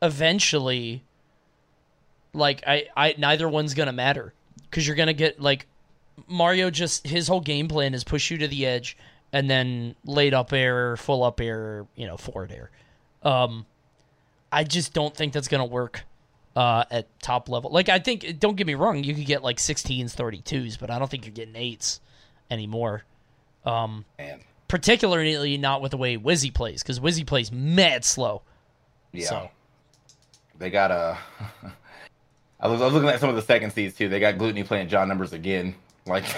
eventually, 0.00 1.02
like 2.32 2.62
I, 2.66 2.86
I 2.96 3.14
neither 3.18 3.48
one's 3.48 3.74
gonna 3.74 3.92
matter 3.92 4.32
because 4.62 4.86
you're 4.86 4.96
gonna 4.96 5.12
get 5.12 5.40
like 5.40 5.66
Mario. 6.26 6.70
Just 6.70 7.06
his 7.06 7.28
whole 7.28 7.40
game 7.40 7.68
plan 7.68 7.94
is 7.94 8.02
push 8.02 8.30
you 8.30 8.38
to 8.38 8.48
the 8.48 8.66
edge 8.66 8.96
and 9.32 9.50
then 9.50 9.94
late 10.04 10.32
up 10.32 10.52
air, 10.52 10.96
full 10.96 11.22
up 11.22 11.40
air, 11.40 11.86
you 11.96 12.06
know, 12.06 12.16
forward 12.16 12.52
air. 12.52 12.70
Um, 13.22 13.66
I 14.50 14.64
just 14.64 14.94
don't 14.94 15.14
think 15.14 15.32
that's 15.32 15.48
gonna 15.48 15.66
work 15.66 16.04
uh, 16.56 16.84
at 16.90 17.06
top 17.20 17.48
level. 17.48 17.70
Like 17.70 17.88
I 17.88 17.98
think, 17.98 18.38
don't 18.38 18.56
get 18.56 18.66
me 18.66 18.74
wrong, 18.74 19.02
you 19.02 19.14
could 19.14 19.26
get 19.26 19.42
like 19.42 19.56
16s, 19.58 20.14
32s, 20.14 20.78
but 20.78 20.90
I 20.90 20.98
don't 20.98 21.10
think 21.10 21.26
you're 21.26 21.34
getting 21.34 21.56
eights 21.56 22.00
anymore. 22.50 23.04
Um, 23.64 24.04
And 24.18 24.40
particularly 24.68 25.56
not 25.58 25.82
with 25.82 25.90
the 25.92 25.96
way 25.96 26.16
Wizzy 26.16 26.52
plays 26.52 26.82
because 26.82 27.00
Wizzy 27.00 27.26
plays 27.26 27.50
mad 27.52 28.04
slow. 28.04 28.42
yeah, 29.12 29.28
So. 29.28 29.50
they 30.58 30.70
got 30.70 30.90
uh, 30.90 31.16
a. 31.62 31.72
I 32.60 32.68
was, 32.68 32.80
I 32.80 32.84
was 32.86 32.94
looking 32.94 33.08
at 33.10 33.20
some 33.20 33.28
of 33.28 33.36
the 33.36 33.42
second 33.42 33.72
seeds 33.72 33.94
too. 33.94 34.08
They 34.08 34.20
got 34.20 34.36
Glutonny 34.36 34.64
playing 34.66 34.88
John 34.88 35.06
numbers 35.08 35.32
again. 35.34 35.74
Like, 36.06 36.24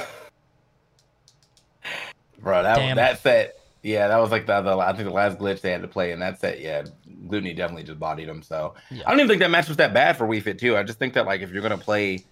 bro, 2.41 2.63
that 2.63 2.77
Damn. 2.77 2.97
that 2.97 3.21
set. 3.21 3.59
Yeah, 3.83 4.09
that 4.09 4.17
was 4.17 4.33
like 4.33 4.47
the, 4.47 4.61
the 4.63 4.77
I 4.77 4.93
think 4.95 5.05
the 5.09 5.15
last 5.15 5.39
glitch 5.39 5.61
they 5.61 5.71
had 5.71 5.83
to 5.83 5.89
play 5.89 6.11
in 6.11 6.19
that 6.21 6.41
set. 6.41 6.61
Yeah, 6.61 6.83
Glutonny 7.29 7.55
definitely 7.57 7.85
just 7.85 8.01
bodied 8.01 8.29
him. 8.29 8.43
So 8.43 8.75
Yeah. 8.91 9.03
I 9.07 9.11
don't 9.11 9.21
even 9.21 9.29
think 9.29 9.41
that 9.41 9.51
match 9.51 9.69
was 9.69 9.77
that 9.77 9.95
bad 9.95 10.17
for 10.17 10.27
Wii 10.27 10.43
Fit 10.43 10.59
too. 10.59 10.77
I 10.77 10.83
just 10.83 10.99
think 10.99 11.15
that 11.15 11.27
like 11.27 11.41
if 11.43 11.51
you're 11.53 11.63
gonna 11.63 11.79
play, 11.79 12.25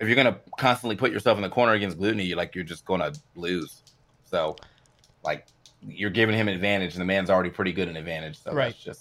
if 0.00 0.06
you're 0.08 0.16
gonna 0.16 0.38
constantly 0.58 0.96
put 0.96 1.10
yourself 1.10 1.38
in 1.38 1.42
the 1.42 1.48
corner 1.48 1.72
against 1.72 1.98
Glutonny, 1.98 2.26
you 2.26 2.36
like 2.36 2.54
you're 2.54 2.64
just 2.64 2.84
gonna 2.84 3.12
lose. 3.36 3.80
So, 4.26 4.56
like 5.24 5.46
you're 5.86 6.10
giving 6.10 6.34
him 6.34 6.48
an 6.48 6.54
advantage, 6.54 6.92
and 6.94 7.00
the 7.00 7.04
man's 7.06 7.30
already 7.30 7.50
pretty 7.50 7.72
good 7.72 7.88
in 7.88 7.96
advantage. 7.96 8.38
So 8.38 8.52
Right. 8.52 8.72
that's 8.72 8.82
just 8.82 9.00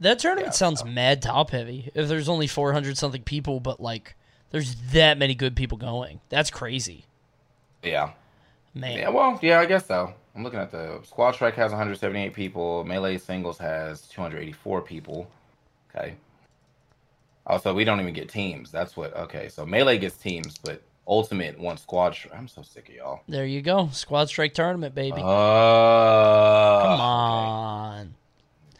That 0.00 0.18
tournament 0.18 0.48
Yeah, 0.48 0.52
sounds 0.52 0.80
so. 0.80 0.86
mad 0.86 1.22
top 1.22 1.50
heavy. 1.50 1.90
If 1.94 2.08
there's 2.08 2.28
only 2.28 2.46
400 2.46 2.96
something 2.98 3.22
people, 3.22 3.60
but 3.60 3.80
like 3.80 4.14
there's 4.50 4.74
that 4.92 5.18
many 5.18 5.34
good 5.34 5.56
people 5.56 5.78
going, 5.78 6.20
that's 6.28 6.50
crazy, 6.50 7.04
yeah. 7.82 8.10
man. 8.74 8.98
Yeah, 8.98 9.08
well, 9.10 9.38
yeah, 9.42 9.60
I 9.60 9.66
guess 9.66 9.86
so. 9.86 10.14
I'm 10.36 10.42
looking 10.42 10.58
at 10.60 10.70
the 10.72 11.00
squad 11.04 11.32
strike 11.32 11.54
has 11.54 11.70
178 11.70 12.34
people. 12.34 12.84
Melee 12.84 13.18
singles 13.18 13.58
has 13.58 14.02
284 14.08 14.82
people. 14.82 15.30
Okay. 15.94 16.14
Also, 17.46 17.72
we 17.74 17.84
don't 17.84 18.00
even 18.00 18.14
get 18.14 18.28
teams. 18.28 18.70
That's 18.72 18.96
what. 18.96 19.14
Okay, 19.16 19.48
so 19.48 19.64
melee 19.66 19.98
gets 19.98 20.16
teams, 20.16 20.56
but 20.58 20.82
ultimate 21.06 21.58
wants 21.58 21.82
squad. 21.82 22.16
I'm 22.34 22.48
so 22.48 22.62
sick 22.62 22.88
of 22.88 22.94
y'all. 22.94 23.20
There 23.28 23.44
you 23.46 23.62
go, 23.62 23.88
squad 23.92 24.28
strike 24.28 24.54
tournament, 24.54 24.94
baby. 24.94 25.20
Oh, 25.22 26.80
Come 26.84 27.00
on, 27.00 28.14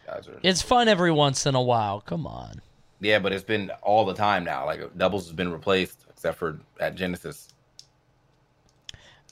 guys 0.06 0.28
are, 0.28 0.38
it's 0.42 0.62
fun 0.62 0.88
every 0.88 1.12
once 1.12 1.46
in 1.46 1.54
a 1.54 1.62
while. 1.62 2.00
Come 2.00 2.26
on. 2.26 2.60
yeah, 3.00 3.18
but 3.18 3.32
it's 3.32 3.44
been 3.44 3.70
all 3.82 4.04
the 4.04 4.14
time 4.14 4.44
now. 4.44 4.64
Like 4.66 4.96
doubles 4.96 5.26
has 5.26 5.34
been 5.34 5.52
replaced, 5.52 6.04
except 6.10 6.38
for 6.38 6.58
at 6.80 6.94
Genesis. 6.94 7.48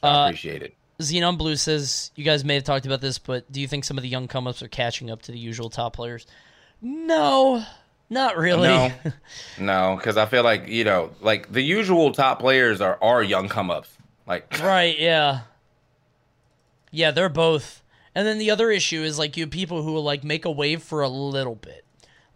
I 0.03 0.09
Uh, 0.09 0.27
appreciate 0.27 0.63
it. 0.63 0.75
Xenon 0.99 1.37
Blue 1.39 1.57
says 1.57 2.11
you 2.15 2.25
guys 2.25 2.45
may 2.45 2.55
have 2.55 2.65
talked 2.65 2.87
about 2.87 3.01
this, 3.01 3.19
but 3.19 3.51
do 3.51 3.61
you 3.61 3.67
think 3.69 3.85
some 3.85 3.97
of 3.99 4.03
the 4.03 4.09
young 4.09 4.29
come 4.29 4.47
ups 4.47 4.63
are 4.63 4.69
catching 4.69 5.11
up 5.11 5.23
to 5.23 5.33
the 5.33 5.39
usual 5.39 5.71
top 5.71 5.95
players? 5.95 6.27
No, 6.81 7.65
not 8.13 8.37
really. 8.37 8.69
No, 8.69 8.93
no, 9.59 9.97
because 9.97 10.17
I 10.17 10.27
feel 10.27 10.45
like 10.45 10.69
you 10.69 10.85
know, 10.85 11.11
like 11.21 11.51
the 11.51 11.63
usual 11.63 12.13
top 12.13 12.39
players 12.39 12.81
are 12.81 12.99
are 13.03 13.23
young 13.23 13.49
come 13.49 13.71
ups. 13.71 13.91
Like 14.27 14.59
Right, 14.63 14.99
yeah. 14.99 15.41
Yeah, 16.91 17.11
they're 17.11 17.29
both. 17.29 17.83
And 18.15 18.27
then 18.27 18.39
the 18.39 18.51
other 18.51 18.71
issue 18.71 19.03
is 19.03 19.19
like 19.19 19.37
you 19.37 19.45
have 19.45 19.51
people 19.51 19.83
who 19.83 19.93
will 19.95 20.05
like 20.05 20.23
make 20.23 20.45
a 20.45 20.51
wave 20.51 20.83
for 20.83 21.01
a 21.03 21.09
little 21.09 21.55
bit. 21.55 21.85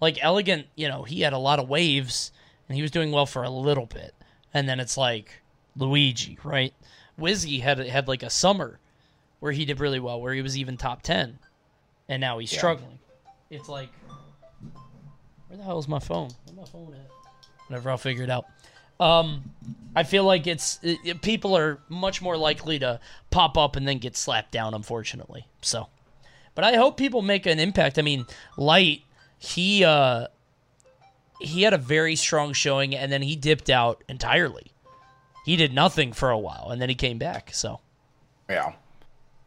Like 0.00 0.18
Elegant, 0.22 0.66
you 0.74 0.88
know, 0.88 1.02
he 1.02 1.20
had 1.20 1.32
a 1.34 1.38
lot 1.38 1.58
of 1.58 1.68
waves 1.68 2.32
and 2.68 2.76
he 2.76 2.82
was 2.82 2.90
doing 2.90 3.12
well 3.12 3.26
for 3.26 3.42
a 3.42 3.50
little 3.50 3.86
bit. 3.86 4.14
And 4.54 4.66
then 4.68 4.80
it's 4.80 4.96
like 4.96 5.42
Luigi, 5.76 6.38
right? 6.42 6.72
Wizzy 7.20 7.60
had 7.60 7.78
had 7.78 8.08
like 8.08 8.22
a 8.22 8.30
summer 8.30 8.78
where 9.40 9.52
he 9.52 9.66
did 9.66 9.80
really 9.80 10.00
well, 10.00 10.20
where 10.20 10.32
he 10.32 10.40
was 10.42 10.56
even 10.56 10.76
top 10.78 11.02
ten, 11.02 11.38
and 12.08 12.20
now 12.20 12.38
he's 12.38 12.50
Yeah. 12.52 12.58
struggling. 12.58 12.98
It's 13.50 13.68
like, 13.68 13.90
where 15.48 15.56
the 15.56 15.62
hell 15.64 15.78
is 15.78 15.88
my 15.88 15.98
phone? 15.98 16.30
Where's 16.44 16.56
my 16.56 16.64
phone 16.64 16.94
at? 16.94 17.10
Whatever, 17.68 17.90
I'll 17.90 17.98
figure 17.98 18.24
it 18.24 18.30
out. 18.30 18.46
Um, 18.98 19.50
I 19.94 20.04
feel 20.04 20.24
like 20.24 20.46
it's 20.46 20.78
it, 20.82 20.98
it- 21.04 21.22
people 21.22 21.56
are 21.56 21.78
much 21.88 22.22
more 22.22 22.36
likely 22.36 22.78
to 22.78 23.00
pop 23.30 23.58
up 23.58 23.76
and 23.76 23.86
then 23.86 23.98
get 23.98 24.16
slapped 24.16 24.52
down, 24.52 24.72
unfortunately. 24.74 25.46
So, 25.60 25.88
but 26.54 26.64
I 26.64 26.76
hope 26.76 26.96
people 26.96 27.22
make 27.22 27.44
an 27.46 27.58
impact. 27.60 27.98
I 27.98 28.02
mean, 28.02 28.24
Light, 28.56 29.02
he 29.38 29.84
uh, 29.84 30.28
he 31.40 31.62
had 31.62 31.74
a 31.74 31.78
very 31.78 32.16
strong 32.16 32.52
showing, 32.54 32.94
and 32.94 33.12
then 33.12 33.20
he 33.22 33.36
dipped 33.36 33.68
out 33.68 34.02
entirely. 34.08 34.72
He 35.44 35.56
did 35.56 35.72
nothing 35.74 36.12
for 36.12 36.30
a 36.30 36.38
while, 36.38 36.68
and 36.70 36.80
then 36.80 36.88
he 36.88 36.94
came 36.94 37.18
back. 37.18 37.50
So, 37.52 37.80
Yeah, 38.48 38.72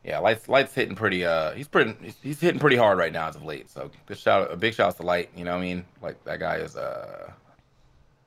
yeah. 0.04 0.20
Lights, 0.20 0.48
lights 0.48 0.74
hitting 0.74 0.96
pretty. 0.96 1.26
Uh, 1.26 1.52
he's 1.52 1.68
pretty. 1.68 1.96
He's, 2.22 2.40
hitting 2.40 2.60
pretty 2.60 2.78
hard 2.78 2.98
right 2.98 3.12
now 3.12 3.28
as 3.28 3.36
of 3.36 3.44
late. 3.44 3.70
So 3.70 3.90
good 4.06 4.18
shout, 4.18 4.52
a 4.52 4.56
big 4.56 4.74
shout 4.74 4.90
out 4.90 4.98
to 4.98 5.04
Light. 5.04 5.30
You 5.36 5.44
know, 5.44 5.52
what 5.52 5.60
I 5.60 5.62
mean, 5.62 5.86
like 6.02 6.24
that 6.26 6.40
guy 6.40 6.58
is. 6.58 6.76
Uh, 6.76 7.32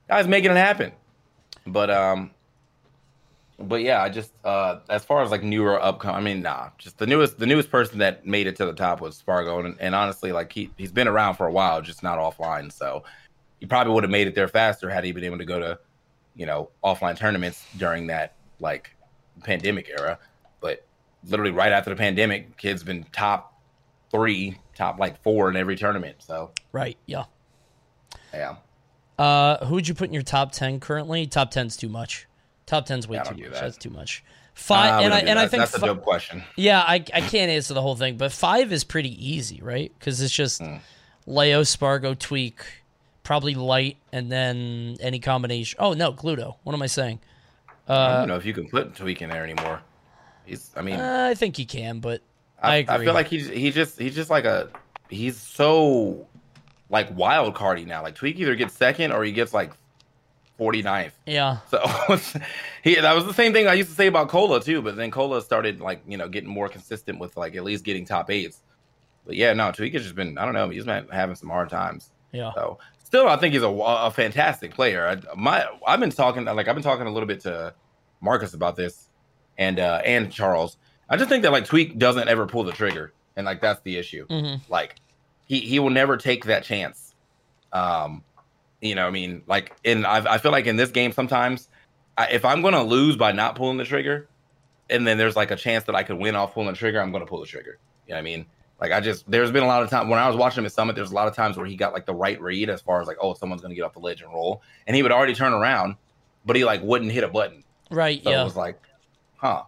guy's 0.09 0.27
making 0.27 0.51
it 0.51 0.57
happen. 0.57 0.93
But 1.66 1.91
um, 1.91 2.33
but 3.59 3.83
yeah, 3.83 4.03
I 4.03 4.09
just 4.09 4.33
uh, 4.45 4.81
as 4.89 5.05
far 5.05 5.23
as 5.23 5.31
like 5.31 5.43
newer 5.43 5.81
upcoming, 5.81 6.16
I 6.16 6.20
mean, 6.20 6.43
nah, 6.43 6.70
just 6.79 6.99
the 6.99 7.07
newest, 7.07 7.39
the 7.39 7.47
newest 7.47 7.70
person 7.70 7.99
that 7.99 8.27
made 8.27 8.47
it 8.47 8.57
to 8.57 8.66
the 8.66 8.73
top 8.73 9.01
was 9.01 9.16
Spargo, 9.16 9.61
and, 9.61 9.77
and 9.81 9.95
honestly, 9.95 10.33
like 10.33 10.53
he 10.53 10.70
he's 10.77 10.93
been 10.93 11.09
around 11.09 11.37
for 11.37 11.47
a 11.47 11.53
while, 11.53 11.81
just 11.81 12.03
not 12.03 12.18
offline. 12.18 12.73
So 12.73 13.05
he 13.61 13.66
probably 13.66 13.93
would 13.95 14.05
have 14.05 14.11
made 14.11 14.27
it 14.27 14.35
there 14.35 14.49
faster 14.49 14.91
had 14.91 15.05
he 15.05 15.12
been 15.12 15.25
able 15.25 15.39
to 15.39 15.45
go 15.45 15.61
to, 15.61 15.79
you 16.35 16.47
know, 16.47 16.70
offline 16.83 17.16
tournaments 17.16 17.64
during 17.77 18.09
that 18.09 18.35
like 18.59 18.91
pandemic 19.45 19.89
era. 19.89 20.18
But 20.61 20.85
literally 21.25 21.53
right 21.53 21.73
after 21.73 21.91
the 21.91 21.97
pandemic, 21.97 22.57
kid's 22.57 22.83
been 22.83 23.05
top 23.12 23.61
three, 24.11 24.59
top 24.75 24.99
like 24.99 25.23
four 25.23 25.49
in 25.49 25.57
every 25.57 25.77
tournament. 25.77 26.16
So 26.20 26.51
right, 26.73 26.97
yeah. 27.07 27.25
yeah, 28.33 28.57
Uh, 29.18 29.64
who 29.66 29.75
would 29.77 29.89
you 29.89 29.95
put 29.95 30.09
in 30.09 30.14
your 30.14 30.23
top 30.23 30.53
ten 30.53 30.81
currently? 30.81 31.27
Top 31.27 31.53
10's 31.53 31.77
too 31.77 31.89
much. 31.89 32.27
Top 32.66 32.87
10's 32.87 33.07
way 33.09 33.16
Yeah, 33.16 33.23
too 33.25 33.35
much. 33.43 33.53
that. 33.53 33.61
That's 33.61 33.77
too 33.77 33.91
much. 33.91 34.25
Five, 34.55 34.99
we 35.01 35.05
and 35.07 35.14
I 35.14 35.20
and 35.20 35.39
I 35.39 35.49
think 35.49 35.62
that's 35.62 35.75
a 35.75 35.81
dope 35.81 36.03
question. 36.03 36.43
Yeah, 36.57 36.81
I, 36.81 36.97
I 36.97 37.20
can't 37.23 37.51
answer 37.51 37.73
the 37.73 37.81
whole 37.81 37.97
thing, 37.97 38.18
but 38.18 38.33
five 38.33 38.70
is 38.70 38.85
pretty 38.85 39.11
easy, 39.31 39.61
right? 39.62 39.91
Because 39.99 40.20
it's 40.20 40.33
just 40.35 40.61
Hmm. 40.61 40.77
Leo, 41.27 41.62
Spargo, 41.62 42.12
Tweek, 42.14 42.57
probably 43.23 43.55
Light, 43.55 43.97
and 44.12 44.31
then 44.31 44.97
any 45.01 45.20
combination. 45.20 45.79
Oh 45.81 45.95
no, 45.95 46.12
Gluto. 46.12 46.57
What 46.64 46.75
am 46.75 46.83
I 46.83 46.87
saying? 46.87 47.20
I 47.89 48.18
don't 48.18 48.29
know 48.29 48.37
if 48.37 48.45
you 48.45 48.53
can 48.53 48.68
put 48.68 48.95
Tweek 48.95 49.23
in 49.23 49.31
there 49.31 49.43
anymore. 49.43 49.81
He's, 50.47 50.70
I 50.76 50.82
mean, 50.82 50.99
Uh, 50.99 51.28
I 51.30 51.34
think 51.34 51.57
he 51.57 51.64
can, 51.64 52.01
but 52.01 52.20
I, 52.62 52.74
I, 52.74 52.76
agree. 52.76 52.95
I 52.95 52.99
feel 53.05 53.14
like 53.14 53.28
he's 53.28 53.49
he 53.49 53.70
just 53.70 53.99
he's 53.99 54.14
just 54.14 54.30
like 54.30 54.45
a 54.45 54.68
he's 55.09 55.36
so 55.36 56.26
like 56.90 57.14
wild 57.16 57.55
cardy 57.55 57.86
now. 57.86 58.03
Like 58.03 58.14
Tweek 58.16 58.36
either 58.36 58.55
gets 58.55 58.74
second 58.74 59.12
or 59.12 59.24
he 59.24 59.32
gets 59.32 59.53
like 59.55 59.72
49th. 60.59 61.12
yeah, 61.26 61.59
So 61.70 61.80
he 62.84 62.95
that 62.97 63.14
was 63.14 63.24
the 63.24 63.34
same 63.34 63.53
thing 63.53 63.66
I 63.66 63.74
used 63.74 63.88
to 63.90 63.97
say 63.97 64.07
about 64.07 64.28
Cola 64.28 64.62
too, 64.62 64.82
but 64.82 64.97
then 64.97 65.11
Cola 65.11 65.43
started 65.43 65.80
like, 65.80 66.03
you 66.07 66.16
know, 66.16 66.28
getting 66.28 66.51
more 66.51 66.68
consistent 66.68 67.18
with 67.18 67.36
like 67.36 67.57
at 67.57 67.64
least 67.64 67.84
getting 67.84 68.05
top 68.05 68.30
eights. 68.30 68.61
But 69.26 69.36
yeah, 69.36 69.53
no, 69.55 69.64
Tweek 69.70 69.93
has 69.95 70.03
just 70.03 70.14
been 70.14 70.38
I 70.38 70.45
don't 70.45 70.55
know, 70.55 70.68
he's 70.68 70.84
been 70.84 71.07
having 71.11 71.34
some 71.36 71.49
hard 71.49 71.70
times. 71.70 72.11
yeah, 72.32 72.53
So 72.55 72.78
still, 73.03 73.28
I 73.28 73.36
think 73.36 73.55
he's 73.55 73.62
a, 73.62 73.68
a 73.68 74.11
fantastic 74.11 74.74
player. 74.74 75.07
I, 75.07 75.34
my 75.34 75.66
I've 75.86 76.01
been 76.01 76.11
talking 76.11 76.45
like 76.45 76.68
I've 76.68 76.74
been 76.76 76.84
talking 76.84 77.07
a 77.07 77.11
little 77.11 77.26
bit 77.26 77.40
to 77.40 77.74
Marcus 78.20 78.55
about 78.55 78.76
this, 78.76 79.01
and 79.62 79.78
uh, 79.78 80.00
and 80.04 80.32
Charles. 80.32 80.76
I 81.08 81.16
just 81.16 81.28
think 81.28 81.42
that 81.42 81.52
like 81.52 81.64
Tweek 81.66 81.98
doesn't 81.98 82.28
ever 82.28 82.46
pull 82.46 82.64
the 82.64 82.72
trigger, 82.72 83.12
and 83.36 83.46
like 83.46 83.60
that's 83.60 83.80
the 83.82 83.96
issue. 83.96 84.26
hmm 84.26 84.54
Like 84.68 84.96
he 85.46 85.60
he 85.60 85.78
will 85.78 85.90
never 85.90 86.16
take 86.16 86.44
that 86.46 86.64
chance. 86.64 87.14
Um, 87.72 88.22
you 88.80 88.94
know, 88.94 89.06
I 89.06 89.10
mean, 89.10 89.42
like 89.46 89.76
in 89.84 90.04
I 90.04 90.34
I 90.34 90.38
feel 90.38 90.52
like 90.52 90.66
in 90.66 90.76
this 90.76 90.90
game 90.90 91.12
sometimes, 91.12 91.68
I, 92.18 92.26
if 92.28 92.44
I'm 92.44 92.62
gonna 92.62 92.82
lose 92.82 93.16
by 93.16 93.32
not 93.32 93.54
pulling 93.54 93.76
the 93.76 93.84
trigger, 93.84 94.28
and 94.90 95.06
then 95.06 95.18
there's 95.18 95.36
like 95.36 95.50
a 95.50 95.56
chance 95.56 95.84
that 95.84 95.94
I 95.94 96.02
could 96.02 96.18
win 96.18 96.34
off 96.34 96.54
pulling 96.54 96.70
the 96.70 96.76
trigger, 96.76 97.00
I'm 97.00 97.12
gonna 97.12 97.26
pull 97.26 97.40
the 97.40 97.46
trigger. 97.46 97.78
You 98.06 98.12
know 98.12 98.16
what 98.16 98.20
I 98.20 98.22
mean? 98.22 98.46
Like 98.80 98.92
I 98.92 99.00
just 99.00 99.30
there's 99.30 99.52
been 99.52 99.62
a 99.62 99.66
lot 99.66 99.82
of 99.82 99.90
time 99.90 100.08
when 100.08 100.18
I 100.18 100.26
was 100.26 100.36
watching 100.36 100.58
him 100.62 100.66
at 100.66 100.72
Summit, 100.72 100.96
there's 100.96 101.12
a 101.12 101.14
lot 101.14 101.28
of 101.28 101.36
times 101.36 101.56
where 101.56 101.66
he 101.66 101.76
got 101.76 101.92
like 101.92 102.04
the 102.06 102.14
right 102.14 102.40
read 102.40 102.68
as 102.68 102.80
far 102.80 103.00
as 103.00 103.06
like, 103.06 103.18
oh, 103.20 103.34
someone's 103.34 103.62
gonna 103.62 103.74
get 103.74 103.82
off 103.82 103.92
the 103.92 104.00
ledge 104.00 104.22
and 104.22 104.32
roll. 104.32 104.62
And 104.86 104.96
he 104.96 105.02
would 105.02 105.12
already 105.12 105.34
turn 105.34 105.52
around, 105.52 105.96
but 106.44 106.56
he 106.56 106.64
like 106.64 106.82
wouldn't 106.82 107.12
hit 107.12 107.22
a 107.22 107.28
button. 107.28 107.62
right, 107.90 108.22
So 108.24 108.30
yeah. 108.30 108.40
it 108.40 108.44
was 108.44 108.56
like, 108.56 108.80
huh. 109.43 109.64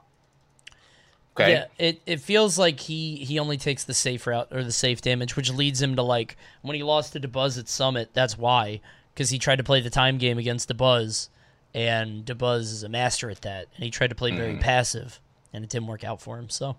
Okay. 1.37 1.51
Yeah, 1.51 1.65
it, 1.79 2.01
it 2.07 2.21
feels 2.21 2.59
like 2.59 2.79
he, 2.79 3.17
he 3.17 3.41
only 3.41 3.57
takes 3.57 3.83
the 3.83 3.93
safe 3.95 4.25
route 4.29 4.49
or 4.53 4.63
the 4.63 4.71
safe 4.71 5.01
damage, 5.03 5.35
which 5.35 5.53
leads 5.53 5.83
him 5.83 5.97
to 5.97 6.03
like 6.03 6.37
when 6.63 6.77
he 6.77 6.85
lost 6.85 7.13
to 7.15 7.21
Dabuz 7.21 7.59
at 7.59 7.69
Summit. 7.69 8.11
That's 8.13 8.39
why, 8.39 8.81
because 9.13 9.31
he 9.31 9.39
tried 9.41 9.57
to 9.57 9.65
play 9.65 9.81
the 9.81 9.91
time 9.91 10.17
game 10.19 10.39
against 10.39 10.69
Dabuz, 10.69 11.29
and 11.75 12.25
Dabuz 12.25 12.61
is 12.61 12.85
a 12.85 12.89
master 12.89 13.31
at 13.31 13.43
that, 13.43 13.67
and 13.75 13.85
he 13.85 13.91
tried 13.91 14.11
to 14.11 14.15
play 14.15 14.31
very 14.31 14.55
passive, 14.59 15.19
and 15.53 15.65
it 15.65 15.71
didn't 15.71 15.89
work 15.89 16.05
out 16.05 16.23
for 16.23 16.39
him. 16.39 16.49
So, 16.51 16.77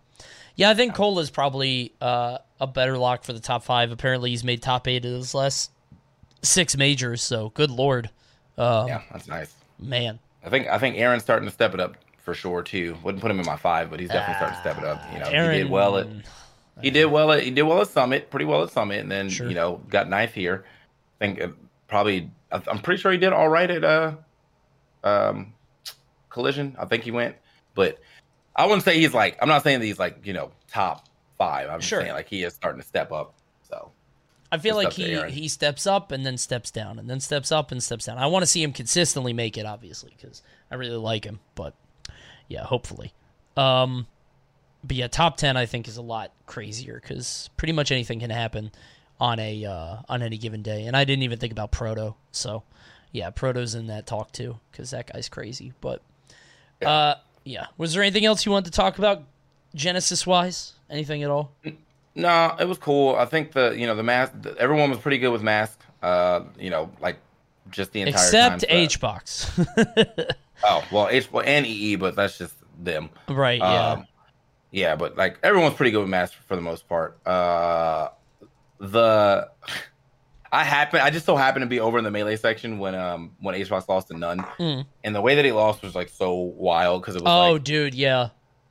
yeah, 0.56 0.70
I 0.70 0.74
think 0.74 0.96
Cole 0.96 1.20
is 1.20 1.30
probably 1.30 1.92
uh, 2.00 2.38
a 2.62 2.66
better 2.68 2.98
lock 2.98 3.26
for 3.26 3.34
the 3.34 3.42
top 3.42 3.62
five. 3.66 3.92
Apparently, 3.92 4.30
he's 4.30 4.46
made 4.46 4.62
top 4.62 4.88
eight 4.88 5.04
of 5.04 5.12
his 5.12 5.36
last 5.36 5.70
six 6.44 6.78
majors. 6.78 7.22
So, 7.22 7.50
good 7.50 7.72
lord, 7.72 8.10
um, 8.58 8.88
Yeah, 8.88 9.02
that's 9.12 9.28
nice. 9.28 9.54
man. 9.80 10.20
I 10.46 10.50
think 10.50 10.68
I 10.68 10.78
think 10.78 10.96
Aaron's 10.96 11.24
starting 11.24 11.46
to 11.50 11.54
step 11.54 11.74
it 11.74 11.82
up 11.82 11.98
for 12.26 12.34
sure 12.34 12.62
too. 12.64 12.98
Wouldn't 13.04 13.22
put 13.22 13.32
him 13.32 13.40
in 13.40 13.46
my 13.46 13.56
five, 13.56 13.90
but 13.90 14.00
he's 14.02 14.10
definitely 14.10 14.36
starting 14.36 14.56
to 14.56 14.62
step 14.62 14.78
it 14.80 14.84
up. 14.84 15.02
You 15.14 15.20
know, 15.20 15.50
he 15.52 15.58
did 15.60 15.70
well 15.70 15.98
at 15.98 16.08
he 16.82 16.90
did 16.90 17.06
well 17.06 17.32
at 17.32 17.44
he 17.44 17.52
did 17.52 17.62
well 17.62 17.80
at 17.82 17.88
Summit, 17.88 18.30
pretty 18.30 18.46
well 18.46 18.64
at 18.64 18.72
Summit, 18.72 19.00
and 19.00 19.10
then 19.10 19.30
Sure. 19.30 19.48
you 19.48 19.56
know 19.56 19.78
got 19.90 20.10
ninth 20.10 20.34
here. 20.34 20.66
I 21.22 21.26
think 21.26 21.42
uh, 21.42 21.48
probably 21.88 22.30
I'm 22.52 22.80
pretty 22.80 23.00
sure 23.02 23.12
he 23.14 23.18
did 23.18 23.32
all 23.32 23.48
right 23.48 23.70
at 23.72 23.84
uh 23.86 24.14
um 25.04 25.54
Collision. 26.30 26.76
I 26.80 26.86
think 26.86 27.04
he 27.04 27.12
went, 27.12 27.36
but 27.76 28.00
I 28.56 28.66
wouldn't 28.66 28.84
say 28.84 29.00
he's 29.00 29.14
like 29.14 29.38
I'm 29.42 29.48
not 29.48 29.64
saying 29.64 29.80
that 29.80 29.86
he's 29.86 30.00
like 30.00 30.26
you 30.26 30.34
know 30.34 30.52
top 30.68 31.06
five. 31.38 31.70
I'm 31.70 31.80
just 31.80 31.90
Sure. 31.90 32.02
saying 32.02 32.14
like 32.14 32.28
he 32.28 32.44
is 32.44 32.54
starting 32.54 32.82
to 32.82 32.88
step 32.88 33.12
up. 33.12 33.36
So 33.70 33.92
I 34.52 34.58
feel 34.58 34.76
like 34.76 34.94
he 34.94 35.22
he 35.30 35.48
steps 35.48 35.86
up 35.88 36.12
and 36.12 36.26
then 36.26 36.38
steps 36.38 36.72
down 36.72 37.00
and 37.00 37.10
then 37.10 37.20
steps 37.20 37.52
up 37.52 37.72
and 37.72 37.82
steps 37.82 38.06
down. 38.06 38.18
I 38.18 38.26
want 38.28 38.44
to 38.44 38.48
see 38.48 38.62
him 38.64 38.74
consistently 38.74 39.34
make 39.34 39.58
it, 39.58 39.66
obviously, 39.66 40.14
because 40.18 40.42
I 40.72 40.76
really 40.76 40.98
like 40.98 41.24
him. 41.26 41.40
But 41.56 41.74
yeah, 42.48 42.64
hopefully. 42.64 43.14
Um, 43.58 44.08
but 44.84 44.96
yeah, 44.96 45.08
top 45.08 45.38
ten 45.38 45.58
I 45.58 45.66
think 45.66 45.88
is 45.88 45.98
a 45.98 46.02
lot 46.02 46.32
crazier 46.46 47.00
because 47.02 47.50
pretty 47.58 47.74
much 47.74 47.92
anything 47.92 48.20
can 48.20 48.30
happen 48.30 48.72
on 49.20 49.40
a 49.40 49.66
uh, 49.66 49.98
on 50.10 50.22
any 50.22 50.38
given 50.38 50.62
day. 50.62 50.86
And 50.86 50.96
I 50.96 51.04
didn't 51.06 51.24
even 51.24 51.40
think 51.40 51.52
about 51.52 51.72
Proto, 51.72 52.16
so 52.32 52.64
yeah, 53.12 53.30
Proto's 53.30 53.76
in 53.76 53.88
that 53.88 54.06
talk 54.06 54.32
too 54.32 54.60
because 54.72 54.92
that 54.92 55.12
guy's 55.12 55.30
crazy. 55.30 55.74
But 55.82 56.02
uh, 56.86 57.16
yeah, 57.44 57.68
was 57.78 57.94
there 57.94 58.04
anything 58.04 58.26
else 58.26 58.46
you 58.46 58.52
wanted 58.52 58.72
to 58.72 58.76
talk 58.76 58.98
about 58.98 59.24
Genesis 59.74 60.28
wise? 60.28 60.74
Anything 60.90 61.24
at 61.24 61.30
all? 61.30 61.52
No, 62.14 62.56
it 62.60 62.68
was 62.68 62.78
cool. 62.78 63.16
I 63.16 63.26
think 63.26 63.54
the 63.54 63.72
you 63.72 63.88
know 63.88 63.96
the 63.96 64.04
mask. 64.04 64.34
The, 64.42 64.58
everyone 64.58 64.90
was 64.90 65.00
pretty 65.00 65.18
good 65.18 65.32
with 65.32 65.42
mask. 65.42 65.80
Uh, 66.02 66.42
you 66.60 66.70
know, 66.70 66.92
like 67.02 67.18
just 67.72 67.92
the 67.92 68.02
entire 68.02 68.14
Except 68.14 68.62
time. 68.62 68.70
H 68.70 69.00
box. 69.00 69.60
Oh 70.64 70.84
well, 70.92 71.08
H 71.10 71.32
well, 71.32 71.44
and 71.46 71.66
EE, 71.66 71.96
but 71.98 72.16
that's 72.16 72.38
just 72.38 72.56
them. 72.82 73.10
right? 73.28 73.60
Yeah. 73.60 73.92
Um, 73.92 74.06
yeah, 74.72 74.96
but 74.96 75.18
like 75.18 75.38
everyone's 75.44 75.76
pretty 75.76 75.92
good 75.92 76.00
with 76.02 76.10
mask 76.10 76.34
for 76.48 76.56
the 76.56 76.62
most 76.62 76.88
part. 76.90 77.18
Uh, 77.26 78.10
the 78.80 79.50
I 80.52 80.64
happen 80.64 81.00
I 81.02 81.10
just 81.10 81.26
so 81.26 81.36
happened 81.36 81.64
to 81.64 81.68
be 81.68 81.80
over 81.80 81.98
in 81.98 82.04
the 82.04 82.12
melee 82.12 82.36
section 82.36 82.78
when 82.80 82.96
um 82.96 83.32
when 83.40 83.56
HBox 83.56 83.88
lost 83.88 84.08
to 84.10 84.14
n0ne, 84.14 84.46
Mm. 84.58 84.86
and 85.04 85.16
the 85.16 85.22
way 85.22 85.36
that 85.36 85.46
he 85.46 85.52
lost 85.52 85.82
was 85.82 85.96
like 85.96 86.10
so 86.10 86.34
wild 86.34 87.02
because 87.02 87.16
it 87.16 87.22
was 87.24 87.32
Oh, 87.32 87.54
like 87.54 87.64
dude, 87.64 87.94
yeah. 87.94 88.30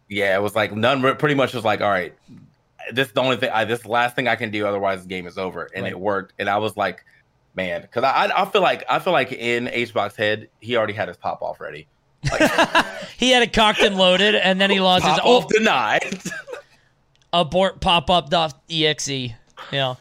yeah, 0.09 0.35
it 0.37 0.43
was 0.43 0.55
like 0.55 0.73
n0ne 0.73 1.19
pretty 1.19 1.35
much 1.35 1.55
was 1.55 1.65
like 1.65 1.81
all 1.81 1.89
right, 1.91 2.15
this 2.93 3.09
is 3.09 3.15
the 3.15 3.21
only 3.23 3.37
thing 3.37 3.51
I 3.53 3.65
this 3.65 3.85
last 3.87 4.15
thing 4.17 4.29
I 4.29 4.37
can 4.37 4.51
do 4.51 4.67
otherwise 4.67 5.03
the 5.03 5.09
game 5.09 5.27
is 5.27 5.39
over, 5.39 5.69
and 5.75 5.85
Right. 5.85 5.93
it 5.93 5.99
worked, 6.01 6.35
and 6.39 6.49
I 6.49 6.59
was 6.59 6.77
like. 6.77 7.05
Man, 7.55 7.83
because 7.83 8.05
I, 8.05 8.27
I 8.27 8.43
I 8.43 8.45
feel 8.47 8.63
like 8.63 8.85
I 8.89 8.99
feel 8.99 9.13
like 9.13 9.33
in 9.33 9.67
HBox 9.67 10.17
head 10.17 10.49
he 10.61 10.77
already 10.77 10.93
had 10.93 11.09
his 11.09 11.17
pop 11.17 11.43
off 11.43 11.61
ready. 11.61 11.87
Like, 12.31 12.51
He 13.17 13.31
had 13.31 13.43
it 13.43 13.53
cocked 13.53 13.81
and 13.81 13.97
loaded, 13.97 14.35
and 14.35 14.61
then 14.61 14.71
he 14.71 14.81
lost 14.81 15.05
his 15.05 15.15
pop 15.15 15.23
oh, 15.25 15.37
off 15.39 15.49
denied. 15.49 16.21
abort 17.33 17.81
pop 17.81 18.11
up 18.11 18.29
dot 18.31 18.61
exe. 18.69 19.31
Yeah, 19.71 19.95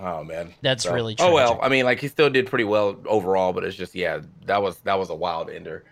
Oh 0.00 0.22
man, 0.22 0.54
That's 0.62 0.86
really 0.86 1.16
Oh 1.18 1.32
well. 1.32 1.58
I 1.60 1.68
mean, 1.68 1.84
like 1.84 2.00
he 2.00 2.08
still 2.08 2.30
did 2.30 2.46
pretty 2.46 2.64
well 2.64 3.00
overall, 3.06 3.52
but 3.52 3.64
it's 3.64 3.76
just 3.76 3.94
yeah, 3.94 4.20
that 4.46 4.62
was 4.62 4.78
that 4.80 4.98
was 4.98 5.10
a 5.10 5.14
wild 5.14 5.50
ender. 5.50 5.84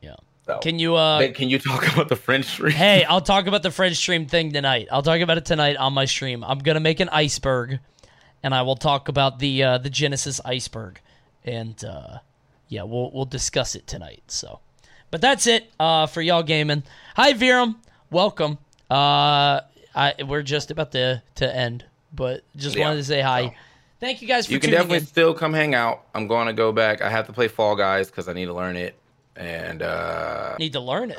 yeah. 0.00 0.14
So, 0.46 0.60
Can 0.60 0.78
you 0.78 0.94
uh? 0.94 1.32
Can 1.32 1.48
you 1.48 1.58
talk 1.58 1.92
about 1.92 2.08
the 2.08 2.14
French 2.14 2.46
streak? 2.46 2.74
hey, 2.74 3.02
I'll 3.04 3.20
talk 3.20 3.48
about 3.48 3.64
the 3.64 3.72
French 3.72 3.96
stream 3.96 4.26
thing 4.26 4.52
tonight. 4.52 4.86
I'll 4.92 5.02
talk 5.02 5.20
about 5.20 5.38
it 5.38 5.44
tonight 5.44 5.76
on 5.76 5.92
my 5.92 6.04
stream. 6.04 6.44
I'm 6.44 6.60
gonna 6.60 6.78
make 6.80 7.00
an 7.00 7.08
iceberg, 7.08 7.80
and 8.46 8.54
I 8.54 8.62
will 8.62 8.76
talk 8.76 9.08
about 9.08 9.40
the 9.40 9.60
uh, 9.64 9.78
the 9.78 9.90
Genesis 9.90 10.40
iceberg, 10.44 11.00
and 11.44 11.84
uh, 11.84 12.18
yeah, 12.68 12.84
we'll 12.84 13.10
we'll 13.10 13.24
discuss 13.24 13.74
it 13.74 13.88
tonight. 13.88 14.22
So, 14.28 14.60
but 15.10 15.20
that's 15.20 15.48
it 15.48 15.68
uh, 15.80 16.06
for 16.06 16.22
y'all 16.22 16.44
gaming. 16.44 16.84
Hi 17.16 17.32
Virum, 17.32 17.74
welcome. 18.12 18.58
Uh, 18.88 19.62
I 19.96 20.14
we're 20.24 20.44
just 20.44 20.70
about 20.70 20.92
to 20.92 21.24
to 21.34 21.56
end, 21.56 21.84
but 22.14 22.44
just 22.54 22.76
Yeah, 22.76 22.84
wanted 22.84 22.98
to 22.98 23.04
say 23.04 23.20
hi. 23.20 23.46
so. 23.48 23.54
Thank 23.98 24.22
you 24.22 24.28
guys 24.28 24.46
for 24.46 24.52
You 24.52 24.60
can 24.60 24.70
definitely 24.70 24.98
in. 24.98 25.06
still 25.06 25.34
come 25.34 25.52
hang 25.52 25.74
out. 25.74 26.04
I'm 26.14 26.28
going 26.28 26.46
to 26.46 26.52
go 26.52 26.70
back. 26.70 27.02
I 27.02 27.10
have 27.10 27.26
to 27.26 27.32
play 27.32 27.48
Fall 27.48 27.74
Guys 27.74 28.08
because 28.10 28.28
I 28.28 28.32
need 28.34 28.44
to 28.44 28.52
learn 28.54 28.76
it. 28.76 28.94
And 29.34 29.82
uh, 29.82 30.54
Need 30.60 30.74
to 30.74 30.80
learn 30.80 31.10
it. 31.10 31.18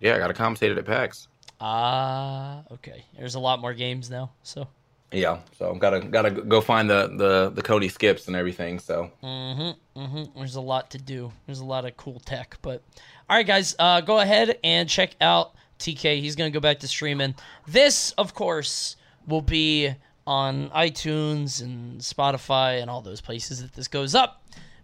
yeah, 0.00 0.16
I 0.16 0.18
got 0.18 0.26
to 0.26 0.34
commentate 0.34 0.70
it 0.72 0.78
at 0.78 0.84
PAX. 0.84 1.28
Ah, 1.60 2.62
okay. 2.72 3.04
There's 3.16 3.36
a 3.36 3.40
lot 3.40 3.60
more 3.60 3.72
games 3.72 4.10
now, 4.10 4.32
so. 4.42 4.66
Yeah, 5.12 5.40
so 5.58 5.74
gotta 5.74 6.00
gotta 6.00 6.30
go 6.30 6.60
find 6.60 6.88
the 6.88 7.08
the 7.16 7.50
the 7.54 7.62
Cody 7.62 7.88
skips 7.88 8.26
and 8.28 8.36
everything. 8.36 8.78
So 8.78 9.10
Mm-hmm. 9.22 10.00
Mm-hmm. 10.00 10.38
There's 10.38 10.56
a 10.56 10.60
lot 10.60 10.90
to 10.92 10.98
do. 10.98 11.32
There's 11.46 11.60
a 11.60 11.64
lot 11.64 11.84
of 11.84 11.96
cool 11.96 12.20
tech. 12.20 12.56
But 12.62 12.82
all 13.28 13.36
right, 13.36 13.46
guys, 13.46 13.74
uh, 13.78 14.00
go 14.00 14.20
ahead 14.20 14.58
and 14.64 14.88
check 14.88 15.14
out 15.20 15.54
TK. 15.78 16.20
He's 16.20 16.34
gonna 16.36 16.50
go 16.50 16.60
back 16.60 16.80
to 16.80 16.88
streaming. 16.88 17.34
This, 17.66 18.12
of 18.12 18.34
course, 18.34 18.96
will 19.26 19.42
be 19.42 19.94
on 20.26 20.70
iTunes 20.70 21.60
and 21.60 22.00
Spotify 22.00 22.80
and 22.80 22.88
all 22.88 23.02
those 23.02 23.20
places 23.20 23.60
that 23.60 23.72
this 23.74 23.88
goes 23.88 24.14
up. 24.14 24.38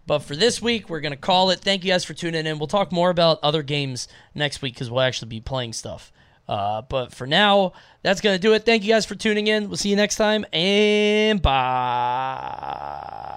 But 0.05 0.19
for 0.19 0.35
this 0.35 0.61
week, 0.61 0.89
we're 0.89 1.01
gonna 1.01 1.17
call 1.17 1.49
it. 1.49 1.59
Thank 1.59 1.83
you 1.83 1.91
guys 1.91 2.03
for 2.05 2.13
tuning 2.13 2.45
in. 2.45 2.59
We'll 2.59 2.67
talk 2.67 2.91
more 2.91 3.09
about 3.09 3.39
other 3.41 3.63
games 3.63 4.07
next 4.35 4.61
week 4.61 4.73
because 4.73 4.89
we'll 4.91 5.01
actually 5.01 5.29
be 5.29 5.39
playing 5.39 5.73
stuff. 5.73 6.11
Uh, 6.49 6.81
but 6.81 7.13
for 7.13 7.27
now, 7.27 7.73
that's 8.01 8.21
gonna 8.21 8.39
do 8.39 8.53
it. 8.53 8.65
Thank 8.65 8.83
you 8.83 8.91
guys 8.91 9.05
for 9.05 9.13
tuning 9.13 9.45
in. 9.45 9.67
We'll 9.67 9.77
see 9.77 9.89
you 9.89 9.95
next 9.95 10.15
time, 10.15 10.45
and 10.51 11.39
bye. 11.41 13.27